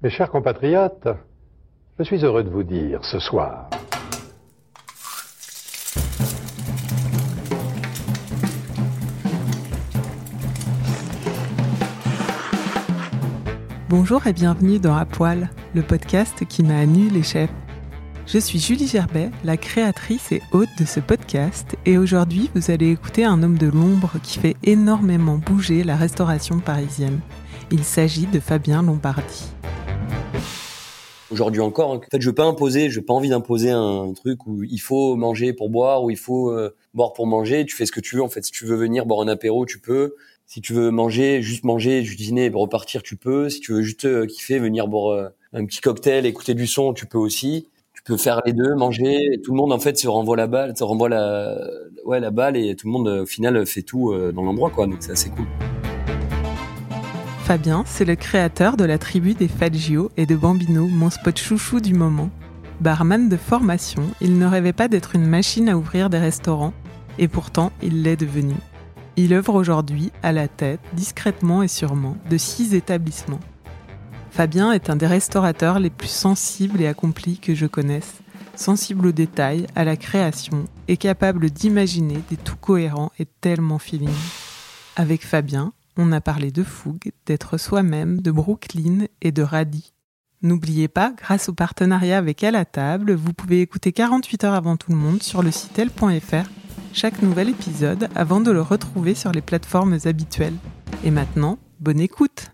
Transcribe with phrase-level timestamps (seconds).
[0.00, 1.08] Mes chers compatriotes,
[1.98, 3.68] je suis heureux de vous dire ce soir
[13.88, 17.50] Bonjour et bienvenue dans À Poil, le podcast qui m'a nu les chefs.
[18.24, 22.92] Je suis Julie Gerbet, la créatrice et hôte de ce podcast, et aujourd'hui vous allez
[22.92, 27.18] écouter un homme de l'ombre qui fait énormément bouger la restauration parisienne.
[27.72, 29.57] Il s'agit de Fabien Lombardi.
[31.30, 34.46] Aujourd'hui encore, en fait, je veux pas imposer, je n'ai pas envie d'imposer un truc
[34.46, 37.66] où il faut manger pour boire, où il faut euh, boire pour manger.
[37.66, 38.22] Tu fais ce que tu veux.
[38.22, 40.14] En fait, si tu veux venir boire un apéro, tu peux.
[40.46, 43.50] Si tu veux manger, juste manger, juste dîner et repartir, tu peux.
[43.50, 46.94] Si tu veux juste euh, kiffer, venir boire euh, un petit cocktail, écouter du son,
[46.94, 47.68] tu peux aussi.
[47.92, 49.38] Tu peux faire les deux, manger.
[49.44, 51.58] Tout le monde en fait se renvoie la balle, se renvoie la,
[52.06, 54.86] ouais, la balle et tout le monde au final fait tout dans l'endroit quoi.
[54.86, 55.46] Donc c'est assez cool.
[57.48, 61.80] Fabien, c'est le créateur de la tribu des Faggio et de Bambino, mon spot chouchou
[61.80, 62.28] du moment.
[62.82, 66.74] Barman de formation, il ne rêvait pas d'être une machine à ouvrir des restaurants,
[67.16, 68.52] et pourtant il l'est devenu.
[69.16, 73.40] Il œuvre aujourd'hui à la tête, discrètement et sûrement, de six établissements.
[74.30, 78.16] Fabien est un des restaurateurs les plus sensibles et accomplis que je connaisse,
[78.56, 84.10] sensible aux détails, à la création et capable d'imaginer des tout cohérents et tellement feeling.
[84.96, 89.92] Avec Fabien, on a parlé de fougue, d'être soi-même, de Brooklyn et de radis.
[90.40, 94.76] N'oubliez pas, grâce au partenariat avec À la table, vous pouvez écouter 48 heures avant
[94.76, 96.48] tout le monde sur le site l.fr
[96.92, 100.56] chaque nouvel épisode avant de le retrouver sur les plateformes habituelles.
[101.04, 102.50] Et maintenant, bonne écoute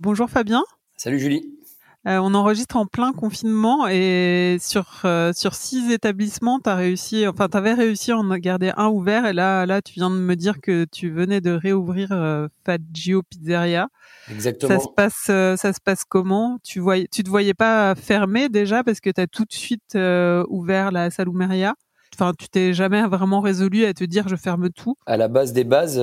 [0.00, 0.62] Bonjour Fabien.
[0.96, 1.55] Salut Julie.
[2.06, 7.26] Euh, on enregistre en plein confinement et sur euh, sur six établissements, tu as réussi,
[7.26, 10.14] enfin tu avais réussi à en garder un ouvert et là là tu viens de
[10.14, 13.88] me dire que tu venais de réouvrir euh, Fagio Pizzeria.
[14.30, 14.78] Exactement.
[14.78, 16.58] Ça se passe euh, ça se passe comment?
[16.62, 19.98] Tu voyais tu te voyais pas fermé déjà parce que tu as tout de suite
[20.48, 21.74] ouvert la Salumeria
[22.14, 24.94] Enfin, tu t'es jamais vraiment résolu à te dire je ferme tout?
[25.06, 26.00] À la base des bases,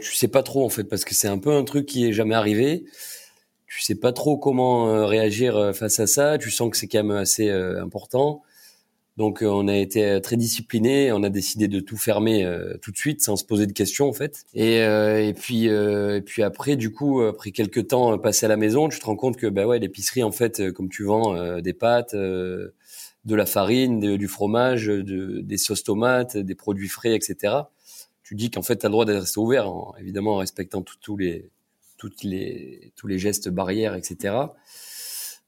[0.00, 2.12] tu sais pas trop en fait parce que c'est un peu un truc qui est
[2.12, 2.84] jamais arrivé
[3.70, 6.38] tu sais pas trop comment euh, réagir euh, face à ça.
[6.38, 8.42] Tu sens que c'est quand même assez euh, important.
[9.16, 12.48] Donc on a été très discipliné, on a décidé de tout fermer
[12.80, 14.44] tout de suite sans se poser de questions en fait.
[14.54, 18.88] Et, et puis et puis après du coup après quelques temps passé à la maison,
[18.88, 22.14] tu te rends compte que bah ouais l'épicerie en fait comme tu vends des pâtes,
[22.14, 22.72] de
[23.26, 27.54] la farine, du fromage, de, des sauces tomates, des produits frais, etc.
[28.22, 31.50] Tu dis qu'en fait tu as le droit d'être ouvert, évidemment en respectant tous les
[32.00, 34.34] toutes les, tous les gestes barrières, etc.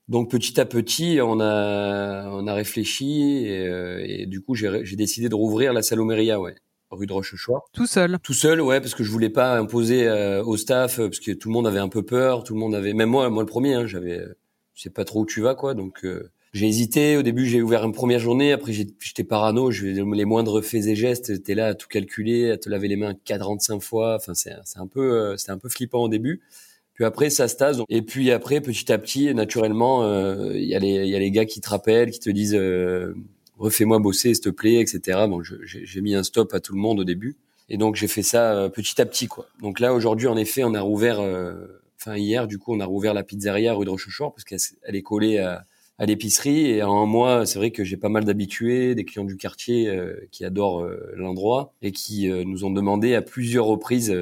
[0.08, 4.96] Donc petit à petit, on a, on a réfléchi et, euh, et du coup, j'ai
[4.96, 6.54] décidé de rouvrir la Salomeria, ouais,
[6.91, 7.64] rue de Rochechouart.
[7.72, 11.20] Tout seul Tout seul, ouais, parce que je voulais pas imposer euh, au staff, parce
[11.20, 13.42] que tout le monde avait un peu peur, tout le monde avait, même moi, moi
[13.42, 14.22] le premier, hein, j'avais,
[14.74, 17.16] je sais pas trop où tu vas, quoi, donc euh, j'ai hésité.
[17.16, 18.52] Au début, j'ai ouvert une première journée.
[18.52, 19.70] Après, j'étais parano.
[19.70, 22.96] Je, les moindres faits et gestes, t'es là à tout calculer, à te laver les
[22.96, 24.16] mains 45 fois.
[24.16, 26.42] Enfin, c'est un peu, euh, c'était un peu flippant au début.
[26.92, 27.78] Puis après, ça se tasse.
[27.88, 31.30] Et puis après, petit à petit, naturellement, euh, il y a les, y a les
[31.30, 33.14] gars qui te rappellent, qui te disent, euh,
[33.56, 35.20] refais-moi bosser, s'il te plaît, etc.
[35.28, 37.38] Bon, j'ai mis un stop à tout le monde au début.
[37.70, 39.46] Et donc, j'ai fait ça petit à petit, quoi.
[39.62, 41.18] Donc là, aujourd'hui, en effet, on a rouvert,
[41.98, 45.02] enfin hier, du coup, on a rouvert la pizzeria rue de Rochechouart parce qu'elle est
[45.02, 45.64] collée à
[46.02, 46.66] à l'épicerie.
[46.66, 50.16] Et en moi, c'est vrai que j'ai pas mal d'habitués, des clients du quartier euh,
[50.32, 54.14] qui adorent euh, l'endroit et qui euh, nous ont demandé à plusieurs reprises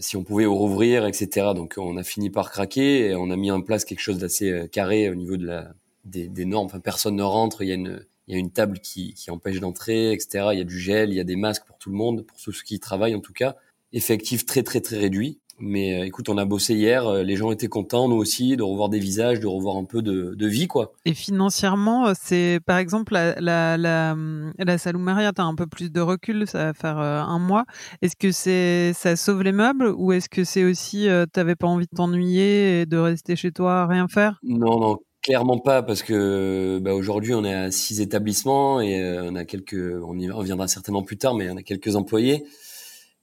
[0.00, 1.48] si on pouvait rouvrir, etc.
[1.54, 4.68] Donc on a fini par craquer et on a mis en place quelque chose d'assez
[4.72, 5.74] carré au niveau de la
[6.06, 6.66] des, des, normes.
[6.66, 7.62] Enfin, personne ne rentre.
[7.62, 10.48] Il y a une il y a une table qui, qui empêche d'entrer, etc.
[10.52, 12.40] Il y a du gel, il y a des masques pour tout le monde, pour
[12.40, 13.56] ceux qui travaillent en tout cas.
[13.92, 15.38] Effectif très très très réduit.
[15.66, 18.62] Mais euh, écoute, on a bossé hier, euh, les gens étaient contents, nous aussi, de
[18.62, 20.92] revoir des visages, de revoir un peu de, de vie, quoi.
[21.06, 24.14] Et financièrement, euh, c'est par exemple la, la, la,
[24.58, 27.64] la Salumaria, tu as un peu plus de recul, ça va faire un mois.
[28.02, 31.86] Est-ce que c'est ça sauve les meubles ou est-ce que c'est aussi, t'avais pas envie
[31.86, 34.38] de t'ennuyer et de rester chez toi à rien faire?
[34.42, 39.34] Non, non, clairement pas, parce que bah, aujourd'hui on est à six établissements et on
[39.34, 42.44] a quelques, on y reviendra certainement plus tard, mais on a quelques employés.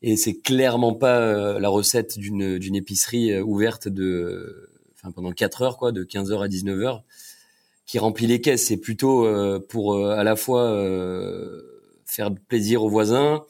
[0.02, 5.78] Et c'est clairement pas la recette d'une d'une épicerie ouverte de, enfin pendant 4 heures
[5.78, 7.04] quoi, de 15 heures à 19 heures,
[7.86, 8.66] qui remplit les caisses.
[8.66, 9.28] C'est plutôt
[9.70, 10.76] pour à la fois
[12.06, 13.46] faire plaisir aux voisins,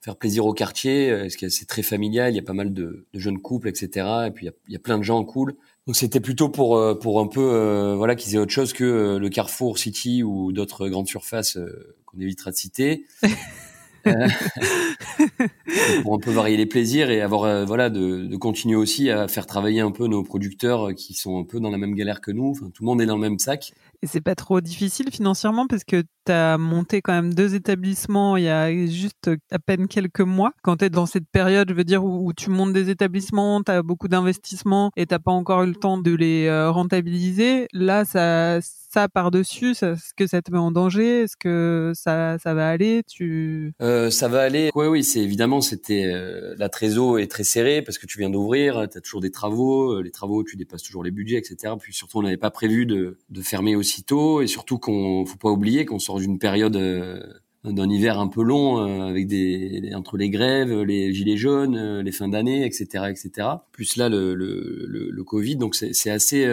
[0.00, 2.32] faire plaisir au quartier, parce que c'est très familial.
[2.32, 4.06] Il y a pas mal de, de jeunes couples, etc.
[4.28, 5.56] Et puis il y a, plein de gens cool.
[5.88, 8.84] Donc c'était plutôt pour euh, pour un peu euh, voilà qu'ils aient autre chose que
[8.84, 11.58] euh, le Carrefour City ou d'autres grandes surfaces
[12.04, 13.06] qu'on évitera de citer.
[16.02, 19.80] pour un peu varier les plaisirs et avoir voilà de, continuer aussi à faire travailler
[19.80, 22.54] un peu nos producteurs qui sont un peu dans la même galère que nous.
[22.54, 23.72] Tout le monde est dans le même sac.
[24.02, 28.36] Et c'est pas trop difficile financièrement parce que tu as monté quand même deux établissements
[28.36, 30.52] il y a juste à peine quelques mois.
[30.62, 33.72] Quand tu es dans cette période, je veux dire, où, tu montes des établissements, tu
[33.72, 38.04] as beaucoup d'investissements et t'as pas encore eu le temps de les euh, rentabiliser, là,
[38.04, 41.22] ça, ça par-dessus, est-ce que ça te met en danger?
[41.22, 43.02] Est-ce que ça, ça va aller?
[43.08, 44.70] Tu euh, Ça va aller.
[44.74, 48.30] Oui, oui, c'est évidemment, c'était euh, la trésor est très serrée parce que tu viens
[48.30, 51.74] d'ouvrir, tu as toujours des travaux, les travaux, tu dépasses toujours les budgets, etc.
[51.80, 55.38] Puis surtout, on n'avait pas prévu de, de fermer aussi aussitôt et surtout qu'on faut
[55.38, 57.20] pas oublier qu'on sort d'une période euh,
[57.64, 62.02] d'un hiver un peu long euh, avec des entre les grèves, les gilets jaunes, euh,
[62.02, 63.48] les fins d'année, etc., etc.
[63.72, 66.46] Plus là le le, le, Covid, donc c'est assez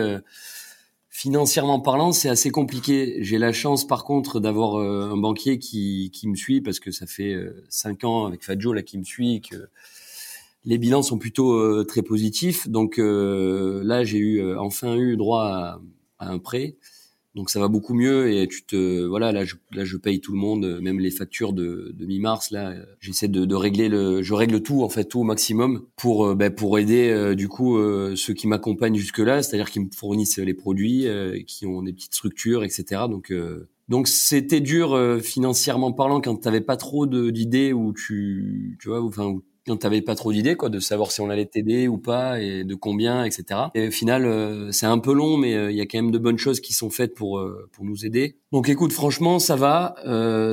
[1.16, 3.16] financièrement parlant, c'est assez compliqué.
[3.22, 7.08] J'ai la chance par contre d'avoir un banquier qui qui me suit parce que ça
[7.08, 7.38] fait
[7.70, 9.56] cinq ans avec Fadjo là qui me suit que
[10.66, 12.68] les bilans sont plutôt très positifs.
[12.68, 15.80] Donc là, j'ai eu enfin eu droit
[16.20, 16.76] à un prêt
[17.36, 20.32] donc ça va beaucoup mieux et tu te voilà là je là je paye tout
[20.32, 24.34] le monde même les factures de, de mi-mars là j'essaie de, de, régler le je
[24.34, 27.78] règle tout en fait tout au maximum pour euh, ben, pour aider euh, du coup
[27.78, 31.08] euh, ceux qui m'accompagnent jusque là c'est-à-dire qui me fournissent les produits
[31.46, 33.34] qui ont des petites structures etc donc
[33.90, 39.40] donc c'était dur financièrement parlant quand t'avais pas trop d'idées ou tu tu vois enfin
[39.66, 42.64] quand t'avais pas trop d'idées, quoi, de savoir si on allait t'aider ou pas et
[42.64, 43.62] de combien, etc.
[43.74, 46.12] Et au final, euh, c'est un peu long, mais euh, il y a quand même
[46.12, 48.38] de bonnes choses qui sont faites pour euh, pour nous aider.
[48.52, 49.96] Donc, écoute, franchement, ça va.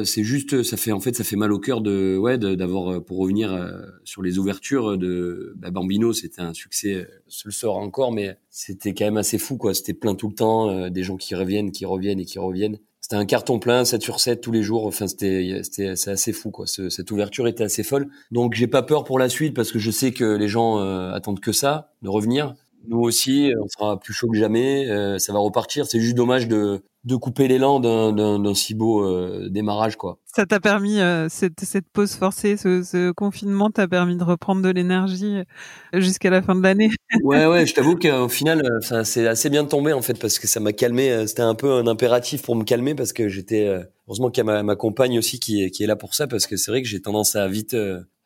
[0.05, 3.19] c'est juste, ça fait en fait, ça fait mal au cœur de ouais, d'avoir pour
[3.19, 3.71] revenir
[4.03, 7.07] sur les ouvertures de bah, Bambino, c'était un succès.
[7.29, 9.73] Ce le sort encore, mais c'était quand même assez fou, quoi.
[9.75, 12.79] C'était plein tout le temps, des gens qui reviennent, qui reviennent et qui reviennent
[13.13, 14.87] c'était un carton plein, 7 sur 7 tous les jours.
[14.87, 16.67] Enfin, c'était, c'était, c'est assez fou, quoi.
[16.67, 18.09] cette ouverture était assez folle.
[18.31, 21.13] Donc, j'ai pas peur pour la suite parce que je sais que les gens euh,
[21.13, 22.55] attendent que ça, de revenir.
[22.89, 24.89] Nous aussi, on sera plus chaud que jamais.
[24.89, 25.85] Euh, ça va repartir.
[25.85, 30.19] C'est juste dommage de de couper l'élan d'un, si beau euh, démarrage, quoi.
[30.25, 34.71] Ça t'a permis cette, cette pause forcée, ce, ce confinement t'a permis de reprendre de
[34.71, 35.43] l'énergie
[35.93, 36.91] jusqu'à la fin de l'année?
[37.23, 37.67] ouais, ouais.
[37.67, 40.73] Je t'avoue qu'au final, ça c'est assez bien tombé en fait parce que ça m'a
[40.73, 41.27] calmé.
[41.27, 43.67] C'était un peu un impératif pour me calmer parce que j'étais
[44.07, 46.27] heureusement qu'il y a ma, ma compagne aussi qui est qui est là pour ça
[46.27, 47.77] parce que c'est vrai que j'ai tendance à vite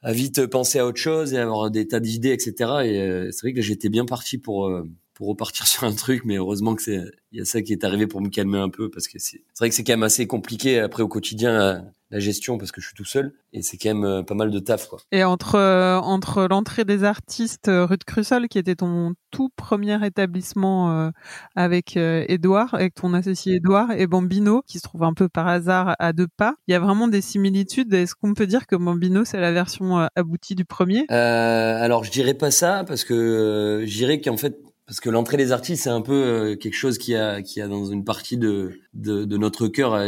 [0.06, 2.52] à vite penser à autre chose et avoir des tas d'idées, etc.
[2.84, 4.84] Et euh, c'est vrai que j'étais bien parti pour euh,
[5.16, 7.02] pour repartir sur un truc, mais heureusement que c'est
[7.32, 9.42] il y a ça qui est arrivé pour me calmer un peu parce que c'est
[9.58, 12.86] vrai que c'est quand même assez compliqué après au quotidien la gestion parce que je
[12.86, 15.00] suis tout seul et c'est quand même euh, pas mal de taf quoi.
[15.10, 19.50] Et entre euh, entre l'entrée des artistes euh, rue de Crussol qui était ton tout
[19.56, 21.12] premier établissement
[21.56, 25.94] avec Edouard avec ton associé Edouard et Bambino qui se trouve un peu par hasard
[25.98, 27.92] à deux pas, il y a vraiment des similitudes.
[27.92, 31.04] Est-ce qu'on peut dire que Bambino c'est la version aboutie du premier?
[31.10, 34.56] Alors je dirais pas ça parce que je dirais qu'en fait
[34.87, 37.69] parce que l'entrée des artistes c'est un peu euh, quelque chose qui a qui a
[37.69, 40.02] dans une partie de de, de notre cœur à,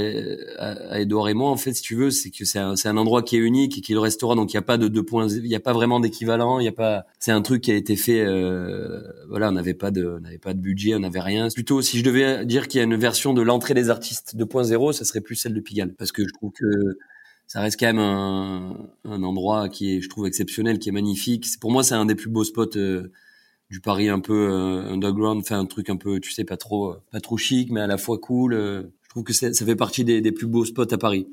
[0.58, 3.22] à, Edouard et moi en fait si tu veux c'est que c'est un, un endroit
[3.22, 5.28] qui est unique et qui le restera donc il y a pas de deux points
[5.28, 7.74] il y a pas vraiment d'équivalent il y a pas c'est un truc qui a
[7.74, 11.20] été fait euh, voilà on n'avait pas de on n'avait pas de budget on n'avait
[11.20, 11.48] rien.
[11.48, 14.92] Plutôt si je devais dire qu'il y a une version de l'entrée des artistes 2.0
[14.92, 15.94] ça serait plus celle de Pigalle.
[15.94, 16.98] Parce que je trouve que
[17.46, 21.46] ça reste quand même un, un endroit qui est je trouve exceptionnel qui est magnifique.
[21.60, 23.10] Pour moi c'est un des plus beaux spots euh,
[23.70, 26.92] du Paris un peu euh, underground, fait un truc un peu, tu sais, pas trop,
[26.92, 28.54] euh, pas trop chic, mais à la fois cool.
[28.54, 28.82] Euh.
[29.02, 31.26] je trouve que ça fait partie des, des, plus beaux spots à Paris.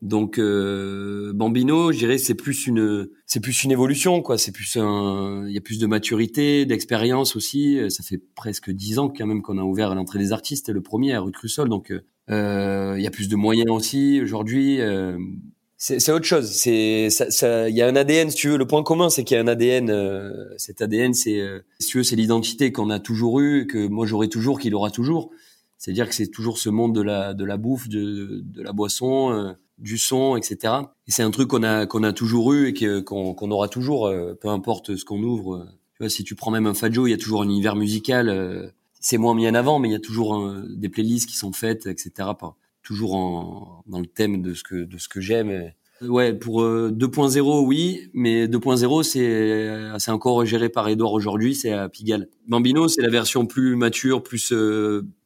[0.00, 4.36] Donc Bambino, je dirais, c'est plus une, c'est plus une évolution, quoi.
[4.36, 7.78] C'est plus un, il y a plus de maturité, d'expérience aussi.
[7.88, 10.80] Ça fait presque dix ans quand même qu'on a ouvert à l'entrée des artistes, le
[10.80, 11.92] premier à rue Crussol, donc
[12.28, 14.80] il y a plus de moyens aussi aujourd'hui
[15.84, 16.48] c'est autre chose.
[16.52, 18.56] C'est ça, il y a un ADN, si tu veux.
[18.56, 19.90] Le point commun, c'est qu'il y a un ADN.
[19.90, 23.88] Euh, cet ADN, c'est euh, si tu veux, c'est l'identité qu'on a toujours eu, que
[23.88, 25.30] moi j'aurai toujours, qu'il aura toujours.
[25.78, 29.32] C'est-à-dire que c'est toujours ce monde de la de la bouffe, de, de la boisson,
[29.32, 30.74] euh, du son, etc.
[31.08, 34.08] Et c'est un truc qu'on a qu'on a toujours eu et qu'on qu'on aura toujours,
[34.40, 35.66] peu importe ce qu'on ouvre.
[35.96, 38.72] Tu vois, si tu prends même un Fadjo, il y a toujours un univers musical.
[39.00, 41.86] c'est moins mis en avant, mais il y a toujours des playlists qui sont faites,
[41.86, 42.28] etc
[42.82, 45.72] toujours en, dans le thème de ce que de ce que j'aime.
[46.00, 51.88] Ouais, pour 2.0 oui, mais 2.0 c'est c'est encore géré par Edouard aujourd'hui, c'est à
[51.88, 52.28] Pigalle.
[52.48, 54.52] Bambino c'est la version plus mature, plus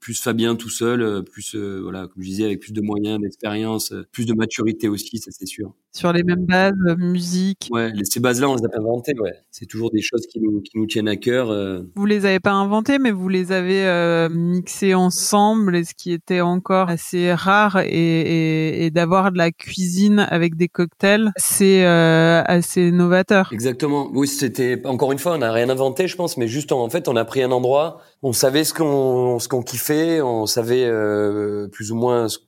[0.00, 4.26] plus Fabien tout seul, plus voilà comme je disais avec plus de moyens, d'expérience, plus
[4.26, 5.74] de maturité aussi, ça c'est sûr.
[5.92, 7.68] Sur les mêmes bases, musique.
[7.70, 9.32] Ouais, ces bases-là on les a pas inventées, ouais.
[9.50, 11.48] C'est toujours des choses qui nous qui nous tiennent à cœur.
[11.94, 16.42] Vous les avez pas inventées, mais vous les avez mixées ensemble, et ce qui était
[16.42, 22.42] encore assez rare et, et, et d'avoir de la cuisine avec des cocktails, c'est euh,
[22.46, 23.50] assez novateur.
[23.52, 24.10] Exactement.
[24.12, 27.05] Oui, c'était encore une fois, on n'a rien inventé, je pense, mais juste en, fait,
[27.08, 31.68] on a pris un endroit, on savait ce qu'on ce qu'on kiffait, on savait euh,
[31.68, 32.38] plus ou moins ce,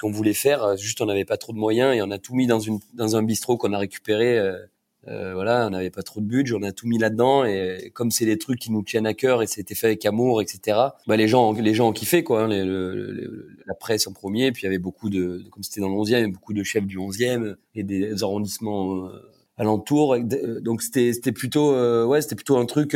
[0.00, 0.76] qu'on voulait faire.
[0.76, 3.16] Juste, on n'avait pas trop de moyens et on a tout mis dans une dans
[3.16, 4.38] un bistrot qu'on a récupéré.
[4.38, 4.58] Euh,
[5.06, 8.10] euh, voilà, on n'avait pas trop de budget, on a tout mis là-dedans et comme
[8.10, 10.78] c'est des trucs qui nous tiennent à cœur et c'était fait avec amour, etc.
[11.06, 14.64] Bah les gens, les gens ont kiffé quoi, hein, la presse en premier, puis il
[14.64, 17.84] y avait beaucoup de, comme c'était dans le 11e, beaucoup de chefs du 11e et
[17.84, 20.18] des arrondissements euh, alentours,
[20.60, 22.94] donc c'était c'était plutôt euh, ouais c'était plutôt un truc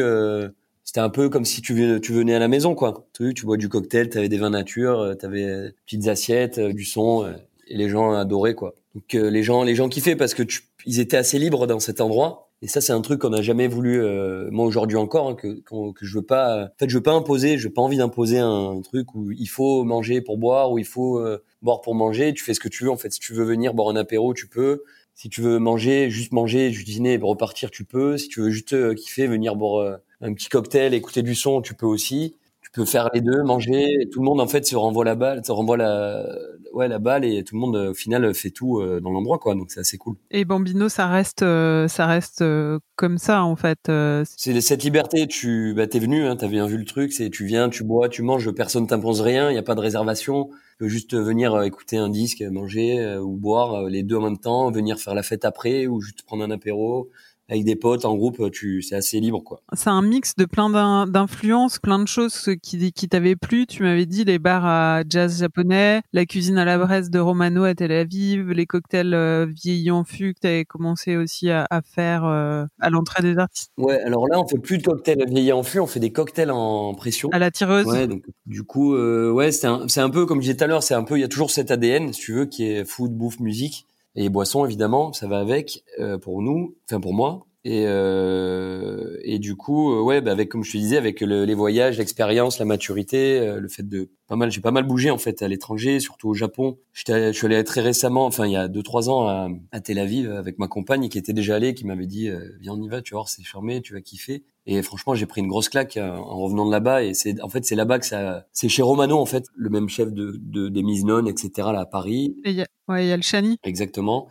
[0.85, 3.07] c'était un peu comme si tu venais, à la maison quoi.
[3.15, 6.85] Tu, tu bois du cocktail, tu avais des vins nature, tu avais petites assiettes, du
[6.85, 7.27] son
[7.69, 8.75] et les gens adoraient quoi.
[8.95, 12.01] Donc les gens les gens kiffaient parce que tu ils étaient assez libres dans cet
[12.01, 12.49] endroit.
[12.65, 15.61] Et ça, c'est un truc qu'on n'a jamais voulu, euh, moi aujourd'hui encore, hein, que,
[15.61, 16.67] que je veux pas.
[16.67, 17.59] En fait, je veux pas imposer.
[17.59, 20.85] Je veux pas envie d'imposer un, truc où il faut manger pour boire, où il
[20.85, 22.33] faut euh, boire pour manger.
[22.35, 22.91] Tu fais ce que tu veux.
[22.91, 24.85] En fait, si tu veux venir boire un apéro, tu peux.
[25.15, 28.19] Si tu veux manger, juste manger, juste dîner, repartir, tu peux.
[28.19, 31.75] Si tu veux juste euh, kiffer, venir boire un petit cocktail, écouter du son, tu
[31.75, 32.37] peux aussi
[32.73, 34.01] peux faire les deux, manger.
[34.01, 36.25] Et tout le monde en fait se renvoie la balle, se renvoie la,
[36.73, 39.55] ouais, la balle et tout le monde au final fait tout euh, dans l'endroit quoi.
[39.55, 40.17] Donc c'est assez cool.
[40.31, 43.91] Et Bambino, ça reste, euh, ça reste euh, comme ça en fait.
[44.25, 45.27] C'est cette liberté.
[45.27, 47.13] Tu, bah t'es venu, hein, t'as bien vu le truc.
[47.13, 48.51] C'est tu viens, tu bois, tu manges.
[48.53, 49.51] Personne t'impose rien.
[49.51, 50.51] Il y a pas de réservation.
[50.83, 54.69] Tu peux juste venir écouter un disque, manger ou boire les deux en même temps,
[54.73, 57.09] venir faire la fête après ou juste prendre un apéro
[57.53, 59.61] avec des potes en groupe, tu c'est assez libre quoi.
[59.75, 60.71] C'est un mix de plein
[61.07, 63.67] d'influences, plein de choses qui qui t'avaient plu.
[63.67, 67.65] Tu m'avais dit les bars à jazz japonais, la cuisine à la braise de Romano
[67.65, 72.25] à Tel Aviv, les cocktails euh, vieillants fûts que tu avais commencé aussi à, faire
[72.25, 73.71] euh, à l'entrée des artistes.
[73.77, 76.95] Ouais, alors là on fait plus de cocktails vieillants fûts, on fait des cocktails en
[76.95, 77.29] pression.
[77.33, 77.87] À la tireuse.
[77.87, 80.67] Ouais, donc du coup euh, ouais, c'est un, un peu comme je disais tout à
[80.69, 82.85] l'heure, c'est un peu il y a toujours cet ADN si tu veux qui est
[82.87, 87.47] food, bouffe, musique et boissons évidemment, ça va avec euh, pour nous, enfin pour moi.
[87.65, 91.45] Et, euh, et du coup, euh, ouais, bah avec comme je te disais, avec le,
[91.45, 95.11] les voyages, l'expérience, la maturité, euh, le fait de pas mal, j'ai pas mal bougé
[95.11, 96.79] en fait à l'étranger, surtout au Japon.
[96.93, 100.01] je suis allé très récemment, enfin il y a deux trois ans à, à, Tel
[100.01, 102.29] Aviv avec ma compagne qui était déjà allée, qui m'avait dit
[102.61, 104.43] viens on y va, tu vois, c'est charmé, tu vas kiffer.
[104.67, 107.05] Et franchement, j'ai pris une grosse claque en revenant de là-bas.
[107.05, 109.89] Et c'est en fait c'est là-bas que ça, c'est chez Romano en fait, le même
[109.89, 111.51] chef de, de des Miznon, etc.
[111.73, 112.37] là à Paris.
[112.45, 113.59] Et y a, ouais, il y a le Chani.
[113.63, 114.29] Exactement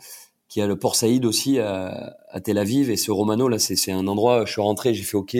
[0.51, 2.91] qui a le Port Saïd aussi à, à Tel Aviv.
[2.91, 5.37] Et ce Romano là c'est un endroit je suis rentré j'ai fait ok.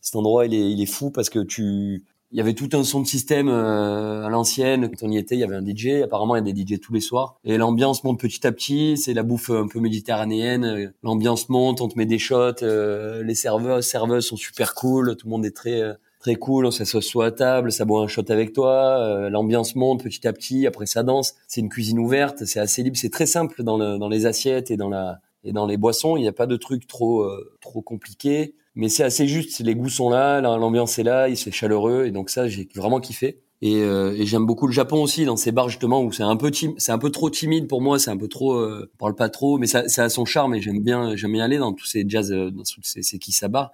[0.00, 2.82] Cet endroit il est il est fou parce que tu il y avait tout un
[2.82, 4.88] son de système euh, à l'ancienne.
[4.88, 6.80] Quand on y était il y avait un DJ apparemment il y a des DJ
[6.80, 7.38] tous les soirs.
[7.44, 8.96] Et l'ambiance monte petit à petit.
[8.96, 10.94] C'est la bouffe un peu méditerranéenne.
[11.02, 15.16] L'ambiance monte on te met des shots euh, les serveurs serveuses sont super cool.
[15.16, 18.06] Tout le monde est très euh, très cool, on s'assoit à table, ça boit un
[18.06, 21.34] shot avec toi, euh, l'ambiance monte petit à petit, après ça danse.
[21.48, 24.70] C'est une cuisine ouverte, c'est assez libre, c'est très simple dans, le, dans les assiettes
[24.70, 27.56] et dans la et dans les boissons, il n'y a pas de trucs trop euh,
[27.62, 29.60] trop compliqués, mais c'est assez juste.
[29.60, 33.00] Les goûts sont là, l'ambiance est là, il fait chaleureux et donc ça j'ai vraiment
[33.00, 33.40] kiffé.
[33.62, 36.36] Et, euh, et j'aime beaucoup le Japon aussi dans ces bars justement où c'est un
[36.36, 39.28] peu c'est un peu trop timide pour moi, c'est un peu trop, euh, parle pas
[39.30, 41.86] trop, mais ça, ça a son charme et j'aime bien j'aime bien aller dans tous
[41.86, 43.70] ces jazz, dans tous ces, ces bars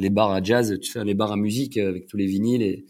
[0.00, 2.84] les bars à jazz, tu fais les bars à musique avec tous les vinyles et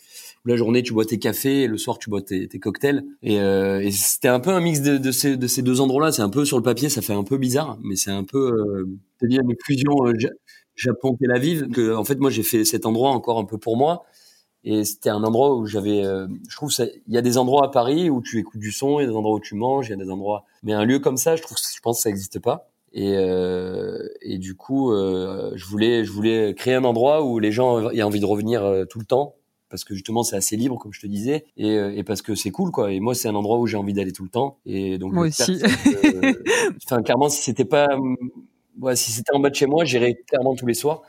[0.44, 3.80] la journée tu bois tes cafés et le soir tu bois tes, cocktails et, euh,
[3.80, 6.12] et c'était un peu un mix de, de, ces, de ces deux endroits-là.
[6.12, 8.52] C'est un peu sur le papier, ça fait un peu bizarre, mais c'est un peu
[8.52, 8.86] euh,
[9.18, 10.12] c'est-à-dire une fusion euh,
[10.74, 11.68] Japon Tel Aviv.
[11.70, 14.04] Que en fait moi j'ai fait cet endroit encore un peu pour moi
[14.66, 17.68] et c'était un endroit où j'avais, euh, je trouve il y a des endroits à
[17.68, 19.90] Paris où tu écoutes du son, il y a des endroits où tu manges, il
[19.90, 22.08] y a des endroits, mais un lieu comme ça, je trouve, je pense que ça
[22.08, 22.68] n'existe pas.
[22.92, 27.52] Et, euh, et du coup, euh, je voulais, je voulais créer un endroit où les
[27.52, 29.34] gens aient envie de revenir euh, tout le temps,
[29.68, 32.50] parce que justement c'est assez libre, comme je te disais, et, et parce que c'est
[32.50, 32.92] cool, quoi.
[32.92, 34.58] Et moi, c'est un endroit où j'ai envie d'aller tout le temps.
[34.64, 35.60] Et donc, moi aussi.
[36.84, 37.88] Enfin, clairement, si c'était pas,
[38.80, 41.02] ouais, si c'était en bas de chez moi, j'irais clairement tous les soirs.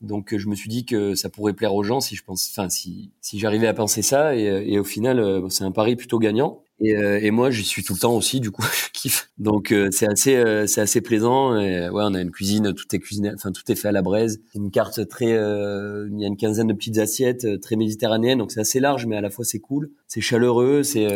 [0.00, 2.70] Donc je me suis dit que ça pourrait plaire aux gens si je pense, enfin
[2.70, 6.62] si si j'arrivais à penser ça et, et au final c'est un pari plutôt gagnant.
[6.80, 9.30] Et, euh, et moi, j'y suis tout le temps aussi, du coup, je kiffe.
[9.38, 11.58] Donc euh, c'est assez, euh, c'est assez plaisant.
[11.58, 14.02] Et, ouais, on a une cuisine, tout est cuisiné, enfin tout est fait à la
[14.02, 14.40] braise.
[14.54, 18.60] Une carte très, il y a une quinzaine de petites assiettes, très méditerranéennes, donc c'est
[18.60, 21.06] assez large, mais à la fois c'est cool, c'est chaleureux, c'est,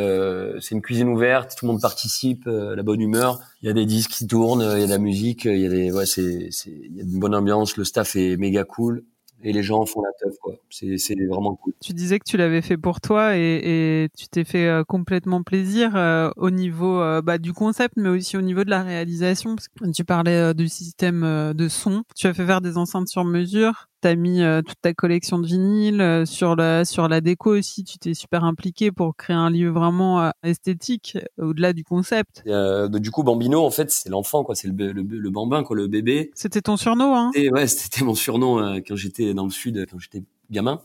[0.60, 3.40] c'est une cuisine ouverte, tout le monde participe, la bonne humeur.
[3.62, 5.66] Il y a des disques qui tournent, il y a de la musique, il y
[5.66, 8.64] a des, ouais, c'est, c'est, il y a une bonne ambiance, le staff est méga
[8.64, 9.04] cool
[9.44, 10.54] et les gens font la teuf quoi.
[10.70, 11.74] C'est vraiment cool.
[11.80, 15.42] Tu disais que tu l'avais fait pour toi et, et tu t'es fait euh, complètement
[15.42, 19.54] plaisir euh, au niveau euh, bah, du concept mais aussi au niveau de la réalisation
[19.54, 22.04] parce que tu parlais du système de son.
[22.16, 25.46] Tu as fait faire des enceintes sur mesure t'as mis euh, toute ta collection de
[25.46, 27.84] vinyles euh, sur la sur la déco aussi.
[27.84, 32.42] Tu t'es super impliqué pour créer un lieu vraiment euh, esthétique au-delà du concept.
[32.44, 34.54] du coup, Bambino, en fait, c'est l'enfant, quoi.
[34.54, 36.30] C'est le, le, le, bambin, quoi, le bébé.
[36.34, 37.30] C'était ton surnom, hein?
[37.34, 40.82] Et Ouais, c'était mon surnom quand j'étais dans le sud, quand j'étais gamin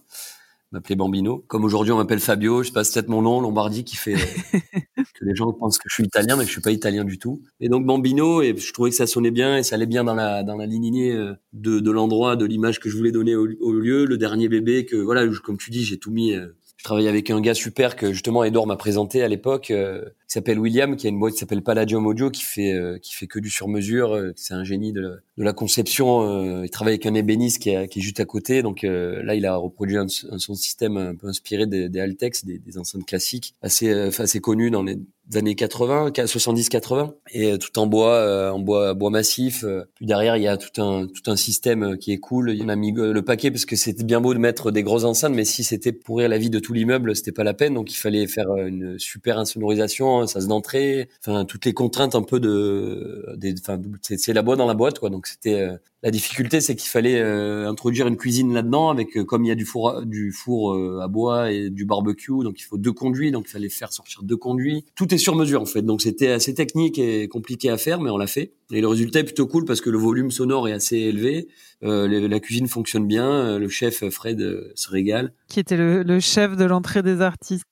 [0.72, 1.44] m'appelait Bambino.
[1.48, 4.16] Comme aujourd'hui on m'appelle Fabio, je passe peut-être mon nom Lombardi qui fait
[4.96, 7.18] que les gens pensent que je suis italien, mais que je suis pas italien du
[7.18, 7.42] tout.
[7.60, 10.16] Et donc Bambino, et je trouvais que ça sonnait bien et ça allait bien dans
[10.16, 13.48] la dans la lignée euh, de, de l'endroit, de l'image que je voulais donner au,
[13.62, 14.06] au, lieu.
[14.06, 16.48] Le dernier bébé que voilà, comme tu dis, j'ai tout mis euh,
[16.80, 20.36] je travaillais avec un gars super que justement Edouard m'a présenté à l'époque, euh, qui
[20.36, 23.26] s'appelle William, qui a une boîte qui s'appelle Palladium Audio, qui fait euh, qui fait
[23.26, 24.14] que du sur mesure.
[24.14, 26.64] Euh, c'est un génie de la, de la conception.
[26.64, 28.62] il travaille avec un ébéniste qui est, qui est juste à côté.
[28.62, 32.60] Donc là, il a reproduit un, son système un peu inspiré des, des Altex, des,
[32.60, 35.00] des enceintes classiques, assez assez connues dans les
[35.36, 39.66] années 80, 70-80, et tout en bois, en bois, bois massif.
[39.96, 42.56] Puis derrière, il y a tout un tout un système qui est cool.
[42.62, 45.34] On a mis le paquet parce que c'était bien beau de mettre des grosses enceintes,
[45.34, 47.74] mais si c'était pourrir la vie de tout l'immeuble, c'était pas la peine.
[47.74, 52.22] Donc il fallait faire une super insonorisation, ça se d'entrée, enfin toutes les contraintes un
[52.22, 55.10] peu de, des, enfin c'est la boîte dans la boîte quoi.
[55.10, 55.70] Donc c'était
[56.02, 59.52] la difficulté, c'est qu'il fallait euh, introduire une cuisine là-dedans avec, euh, comme il y
[59.52, 62.94] a du four, du four euh, à bois et du barbecue, donc il faut deux
[62.94, 64.86] conduits, donc il fallait faire sortir deux conduits.
[64.96, 68.10] Tout est sur mesure en fait, donc c'était assez technique et compliqué à faire, mais
[68.10, 68.54] on l'a fait.
[68.72, 71.48] Et le résultat est plutôt cool parce que le volume sonore est assez élevé,
[71.82, 74.40] la cuisine fonctionne bien, le chef Fred
[74.76, 75.34] se régale.
[75.48, 77.64] Qui était le, le chef de l'entrée des artistes.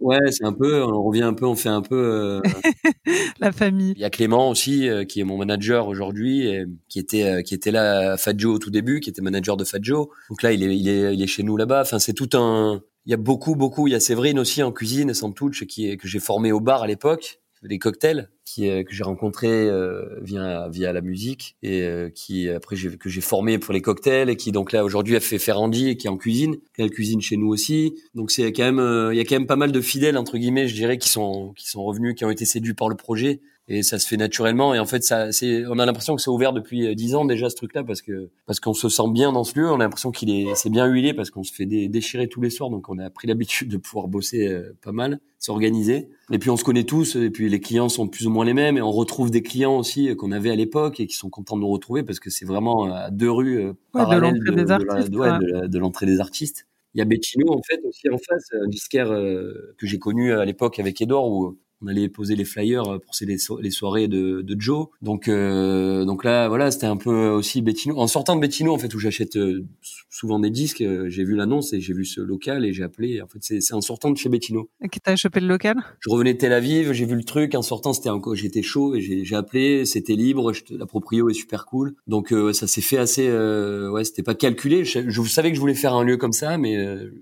[0.00, 1.91] Ouais, c'est un peu, on revient un peu, on fait un peu
[3.40, 3.92] la famille.
[3.96, 6.48] Il y a Clément aussi qui est mon manager aujourd'hui,
[6.88, 10.10] qui était qui était là à Fadjo au tout début, qui était manager de Fadjo.
[10.28, 11.82] Donc là, il est, il est, il est chez nous là-bas.
[11.82, 12.82] Enfin, c'est tout un.
[13.04, 13.88] Il y a beaucoup, beaucoup.
[13.88, 16.60] Il y a Séverine aussi en cuisine, sans touch, qui est, que j'ai formé au
[16.60, 21.82] bar à l'époque, les cocktails, qui que j'ai rencontré euh, via via la musique et
[21.82, 25.16] euh, qui après j'ai que j'ai formé pour les cocktails et qui donc là aujourd'hui
[25.16, 27.94] a fait Ferrandi et qui est en cuisine, qui cuisine chez nous aussi.
[28.14, 30.38] Donc c'est quand même euh, il y a quand même pas mal de fidèles entre
[30.38, 33.40] guillemets, je dirais, qui sont qui sont revenus, qui ont été séduits par le projet
[33.72, 34.74] et ça se fait naturellement.
[34.74, 37.24] Et en fait ça c'est on a l'impression que c'est ouvert depuis euh, dix ans
[37.24, 39.70] déjà ce truc là parce que parce qu'on se sent bien dans ce lieu.
[39.70, 42.50] On a l'impression qu'il est c'est bien huilé parce qu'on se fait déchirer tous les
[42.50, 42.70] soirs.
[42.70, 46.08] Donc on a pris l'habitude de pouvoir bosser euh, pas mal s'organiser.
[46.30, 47.16] Et puis on se connaît tous.
[47.16, 48.76] Et puis les clients sont plus ou moins les mêmes.
[48.76, 51.56] Et on retrouve des clients aussi euh, qu'on avait à l'époque et qui sont contents
[51.56, 55.10] de nous retrouver parce que c'est vraiment à deux rues parallèles de l'entrée des artistes
[55.10, 56.66] de l'entrée des artistes.
[56.94, 60.44] Il y a Bettino en fait aussi en face, un disquaire que j'ai connu à
[60.44, 64.42] l'époque avec Edor où on allait poser les flyers euh, pour les, les soirées de,
[64.42, 64.86] de Joe.
[65.02, 67.98] Donc euh, donc là voilà, c'était un peu aussi Bettino.
[67.98, 69.64] En sortant de Bettino en fait où j'achète euh,
[70.10, 73.20] souvent des disques, j'ai vu l'annonce et j'ai vu ce local et j'ai appelé.
[73.20, 74.68] En fait c'est en sortant de chez Bettino.
[74.82, 75.76] Et qui t'a chopé le local?
[76.00, 77.54] Je revenais de Tel Aviv, j'ai vu le truc.
[77.54, 79.84] En sortant c'était encore j'étais chaud et j'ai appelé.
[79.84, 80.52] C'était libre.
[80.70, 81.94] la proprio est super cool.
[82.06, 83.30] Donc ça s'est fait assez.
[83.30, 84.84] ouais, c'était pas calculé.
[84.84, 86.76] Je, je, savais que je voulais faire un lieu comme ça, mais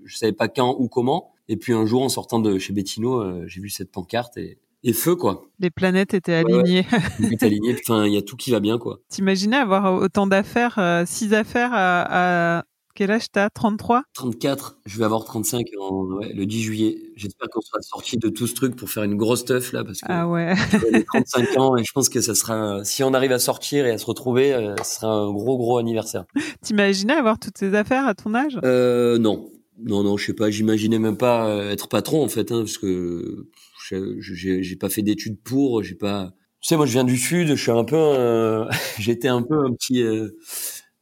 [0.05, 1.31] je savais pas quand ou comment.
[1.51, 4.57] Et puis un jour, en sortant de chez Bettino, euh, j'ai vu cette pancarte et,
[4.83, 5.43] et feu quoi.
[5.59, 6.85] Les planètes étaient alignées.
[7.19, 7.75] Ouais, étaient alignées.
[7.83, 8.99] Enfin, il y a tout qui va bien quoi.
[9.09, 12.63] T'imaginais avoir autant d'affaires, euh, six affaires à, à...
[12.95, 13.49] Quel âge t'as?
[13.49, 14.77] 33 34.
[14.85, 16.97] Je vais avoir 35 en, ouais, le 10 juillet.
[17.17, 19.99] J'espère qu'on sera sorti de tout ce truc pour faire une grosse teuf là parce
[19.99, 20.53] que ah ouais.
[20.93, 23.91] j'ai 35 ans et je pense que ça sera si on arrive à sortir et
[23.91, 26.23] à se retrouver, euh, ce sera un gros gros anniversaire.
[26.61, 28.57] T'imaginais avoir toutes ces affaires à ton âge?
[28.63, 29.49] Euh, Non,
[29.83, 30.49] non, non, je sais pas.
[30.49, 33.47] J'imaginais même pas euh, être patron en fait, hein, parce que
[33.89, 35.83] j'ai pas fait d'études pour.
[35.83, 36.33] J'ai pas.
[36.61, 37.49] Tu sais, moi, je viens du sud.
[37.49, 37.95] Je suis un peu.
[37.95, 38.65] Euh,
[38.99, 40.01] J'étais un peu un petit.
[40.01, 40.37] Euh,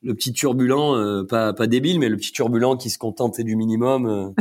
[0.02, 3.58] le petit turbulent, euh, pas pas débile, mais le petit turbulent qui se contentait du
[3.58, 4.34] minimum.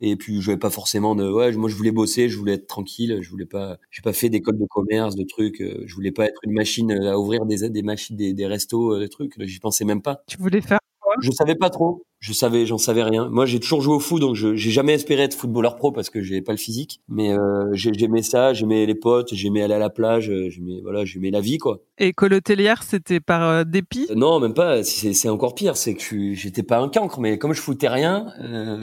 [0.00, 1.30] et puis je n'avais pas forcément de.
[1.30, 3.78] Ouais, moi je voulais bosser, je voulais être tranquille, je voulais pas.
[3.90, 5.62] J'ai pas fait d'école de commerce, de trucs.
[5.62, 9.08] je voulais pas être une machine à ouvrir des des machines, des, des restos, des
[9.08, 9.34] trucs.
[9.40, 10.24] J'y pensais même pas.
[10.26, 10.80] Tu voulais faire
[11.20, 12.04] je savais pas trop.
[12.20, 13.28] Je savais, j'en savais rien.
[13.28, 16.10] Moi, j'ai toujours joué au foot, donc je j'ai jamais espéré être footballeur pro parce
[16.10, 17.00] que j'ai pas le physique.
[17.08, 21.04] Mais euh, j'aimais ça, j'aimais les potes, j'aimais aller à la plage, euh, j'aimais voilà,
[21.04, 21.80] j'aimais la vie quoi.
[21.98, 24.08] Et colotelière, c'était par euh, dépit?
[24.14, 24.82] Non, même pas.
[24.82, 28.26] C'est encore pire, c'est que j'étais pas un cancre, mais comme je foutais rien,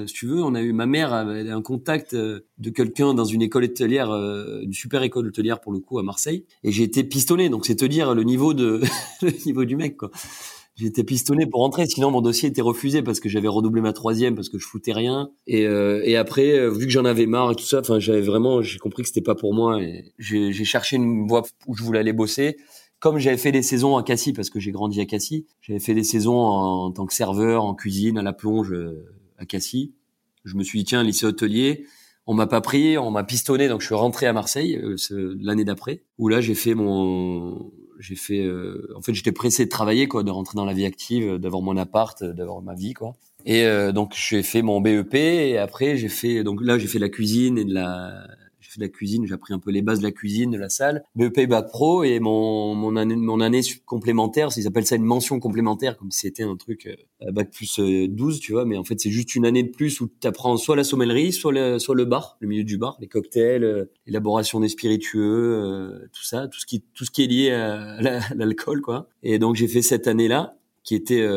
[0.07, 3.41] si tu veux, on a eu ma mère avait un contact de quelqu'un dans une
[3.41, 7.49] école hôtelière, une super école hôtelière pour le coup à Marseille, et j'ai été pistonné.
[7.49, 8.81] Donc c'est te dire le niveau de
[9.21, 10.11] le niveau du mec quoi.
[10.75, 14.35] J'étais pistonné pour rentrer, sinon mon dossier était refusé parce que j'avais redoublé ma troisième
[14.35, 15.31] parce que je foutais rien.
[15.47, 18.21] Et, euh, et après, euh, vu que j'en avais marre et tout ça, enfin j'avais
[18.21, 19.81] vraiment, j'ai compris que c'était pas pour moi.
[19.81, 22.57] Et j'ai cherché une voie où je voulais aller bosser.
[22.99, 25.93] Comme j'avais fait des saisons à Cassis parce que j'ai grandi à Cassis, j'avais fait
[25.93, 29.05] des saisons en, tant que serveur, en cuisine, à la plonge euh,
[29.38, 29.93] à Cassis.
[30.43, 31.85] Je me suis dit tiens, lycée hôtelier.
[32.27, 34.81] On m'a pas pris, on m'a pistonné, donc je suis rentré à Marseille
[35.39, 39.69] l'année d'après, où là j'ai fait mon j'ai fait euh, en fait j'étais pressé de
[39.69, 43.15] travailler quoi de rentrer dans la vie active d'avoir mon appart d'avoir ma vie quoi.
[43.45, 46.99] Et euh, donc j'ai fait mon BEP et après j'ai fait donc là j'ai fait
[46.99, 48.27] la cuisine et de la
[48.79, 51.03] de la cuisine, j'ai appris un peu les bases de la cuisine, de la salle.
[51.15, 55.39] BEP Bac Pro et mon, mon année, mon année complémentaire, ils appellent ça une mention
[55.39, 58.83] complémentaire, comme si c'était un truc euh, Bac plus 12, euh, tu vois, mais en
[58.83, 61.79] fait c'est juste une année de plus où tu apprends soit la sommellerie, soit le,
[61.79, 66.47] soit le bar, le milieu du bar, les cocktails, euh, l'élaboration des spiritueux, tout ça,
[66.47, 67.99] tout ce qui, tout ce qui est lié à
[68.35, 69.09] l'alcool, quoi.
[69.23, 71.27] Et donc j'ai fait cette année-là qui était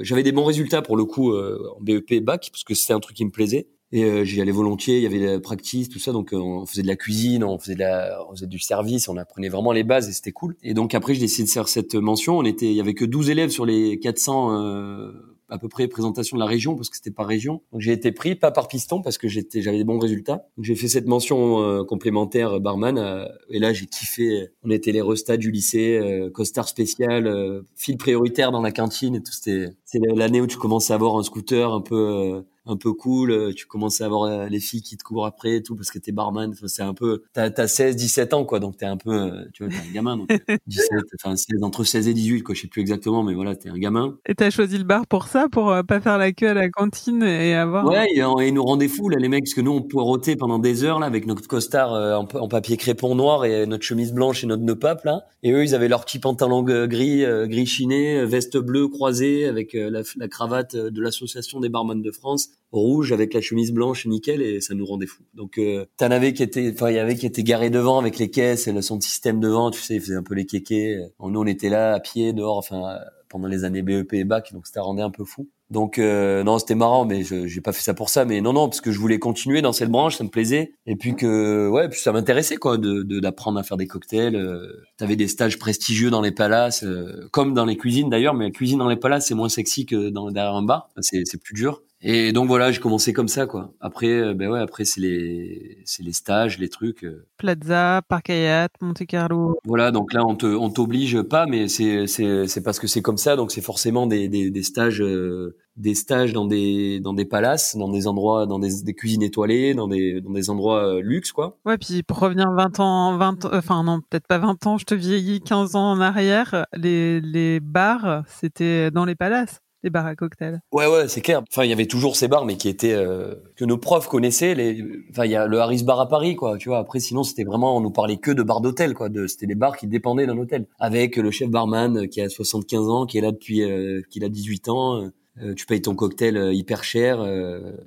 [0.00, 3.16] j'avais des bons résultats pour le coup en BEP bac parce que c'était un truc
[3.16, 6.12] qui me plaisait et euh, j'y allais volontiers, il y avait la practice, tout ça,
[6.12, 9.08] donc euh, on faisait de la cuisine, on faisait de la, on faisait du service,
[9.08, 10.56] on apprenait vraiment les bases et c'était cool.
[10.62, 12.38] Et donc après, j'ai décidé de faire cette mention.
[12.38, 15.12] On était, il y avait que 12 élèves sur les 400 euh,
[15.48, 17.62] à peu près présentation de la région parce que c'était pas région.
[17.72, 20.46] Donc j'ai été pris pas par piston parce que j'étais j'avais des bons résultats.
[20.56, 24.48] Donc j'ai fait cette mention euh, complémentaire euh, barman euh, et là j'ai kiffé.
[24.64, 26.00] On était les restats du lycée,
[26.34, 29.32] costard spécial, fil prioritaire dans la cantine et tout.
[29.32, 33.54] C'était c'est l'année où tu commences à avoir un scooter un peu un peu cool,
[33.54, 36.12] tu commences à avoir les filles qui te courent après et tout parce que t'es
[36.12, 39.32] barman, enfin, c'est un peu t'as as 16 17 ans quoi donc t'es un peu
[39.52, 40.28] tu vois t'es un gamin donc
[40.66, 43.68] 17 enfin 16 entre 16 et 18 quoi, je sais plus exactement mais voilà, t'es
[43.68, 44.16] un gamin.
[44.26, 46.68] Et t'as choisi le bar pour ça pour euh, pas faire la queue à la
[46.68, 49.72] cantine et avoir Ouais, et, ils nous rendaient fous là les mecs parce que nous
[49.72, 53.66] on poireautait pendant des heures là avec notre costard euh, en, papier crépon noir et
[53.66, 55.26] notre chemise blanche et notre nœud pape là.
[55.42, 59.74] Et eux ils avaient leur petit pantalon gris euh, gris chiné, veste bleue croisée avec
[59.74, 64.42] la, la cravate de l'association des barman de France rouge avec la chemise blanche nickel
[64.42, 65.22] et ça nous rendait fous.
[65.34, 68.18] Donc euh, t'en avais qui étaient enfin il y avait qui étaient garés devant avec
[68.18, 71.00] les caisses et son système devant, tu sais, ils faisaient un peu les kékés.
[71.20, 74.66] Nous on était là à pied dehors enfin pendant les années BEP et bac donc
[74.66, 75.48] ça rendait un peu fou.
[75.70, 78.24] Donc euh, non, c'était marrant, mais je j'ai pas fait ça pour ça.
[78.24, 80.74] Mais non, non, parce que je voulais continuer dans cette branche, ça me plaisait.
[80.86, 84.36] Et puis que ouais, puis ça m'intéressait quoi, de d'apprendre à faire des cocktails.
[84.36, 88.34] Euh, T'avais des stages prestigieux dans les palaces, euh, comme dans les cuisines d'ailleurs.
[88.34, 90.88] Mais la cuisine dans les palaces, c'est moins sexy que dans derrière un bar.
[91.00, 91.82] C'est c'est plus dur.
[92.02, 93.72] Et donc voilà, j'ai commencé comme ça quoi.
[93.80, 97.04] Après, euh, ben ouais, après c'est les c'est les stages, les trucs.
[97.04, 97.26] Euh.
[97.38, 99.58] Plaza, Parc Hyatt, Monte Carlo.
[99.64, 103.00] Voilà, donc là on te on t'oblige pas, mais c'est c'est c'est parce que c'est
[103.00, 107.14] comme ça, donc c'est forcément des des, des stages euh, des stages dans des dans
[107.14, 111.00] des palaces, dans des endroits, dans des, des cuisines étoilées, dans des dans des endroits
[111.00, 111.58] luxe quoi.
[111.64, 114.94] Ouais, puis pour revenir 20 ans, 20 enfin non, peut-être pas 20 ans, je te
[114.94, 120.16] vieillis 15 ans en arrière, les les bars, c'était dans les palaces les bars à
[120.16, 120.60] cocktails.
[120.72, 121.42] Ouais, ouais, c'est clair.
[121.48, 124.54] Enfin, il y avait toujours ces bars, mais qui étaient euh, que nos profs connaissaient.
[124.54, 126.58] Les, enfin, il y a le Harris Bar à Paris, quoi.
[126.58, 126.78] Tu vois.
[126.78, 129.08] Après, sinon, c'était vraiment, on nous parlait que de bars d'hôtel, quoi.
[129.08, 132.88] De, c'était des bars qui dépendaient d'un hôtel, avec le chef barman qui a 75
[132.88, 135.10] ans, qui est là depuis, euh, qu'il a 18 ans.
[135.40, 137.24] Euh, tu payes ton cocktail hyper cher.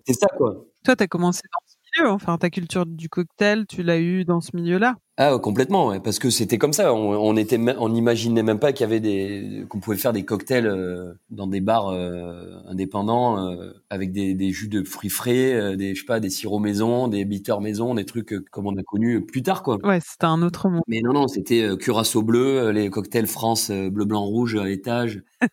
[0.08, 0.66] c'est ça, quoi.
[0.86, 2.12] Toi, t'as commencé dans ce milieu.
[2.12, 4.96] Enfin, ta culture du cocktail, tu l'as eu dans ce milieu-là.
[5.22, 6.94] Ah complètement, ouais, parce que c'était comme ça.
[6.94, 10.24] On, on était, on n'imaginait même pas qu'il y avait des, qu'on pouvait faire des
[10.24, 15.76] cocktails euh, dans des bars euh, indépendants euh, avec des, des, jus de fruits frais,
[15.76, 18.84] des, je sais pas, des sirops maison, des bitters maison, des trucs comme on a
[18.84, 19.78] connu plus tard, quoi.
[19.84, 20.84] Ouais, c'était un autre monde.
[20.88, 25.22] Mais non, non, c'était curaçao bleu, les cocktails France bleu, blanc, rouge à l'étage.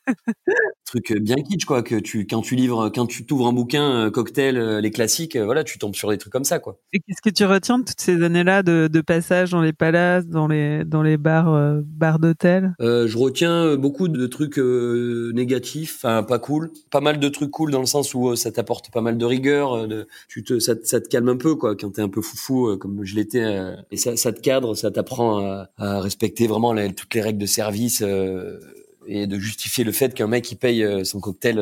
[0.84, 4.78] truc bien kitsch quoi que tu quand tu livres quand tu t'ouvres un bouquin cocktail
[4.80, 7.44] les classiques voilà tu tombes sur des trucs comme ça quoi et qu'est-ce que tu
[7.44, 11.02] retiens de toutes ces années là de, de passage dans les palaces, dans les dans
[11.02, 12.74] les bars euh, bars d'hôtel?
[12.82, 16.70] Euh, Je retiens beaucoup de trucs euh, négatifs, pas cool.
[16.90, 19.88] Pas mal de trucs cool dans le sens où ça t'apporte pas mal de rigueur.
[20.58, 23.74] Ça, te calme un peu quoi quand t'es un peu foufou comme je l'étais.
[23.90, 25.38] et ça, te cadre, ça t'apprend
[25.78, 28.04] à, respecter vraiment toutes les règles de service
[29.06, 31.58] et de justifier le fait qu'un mec qui paye son cocktail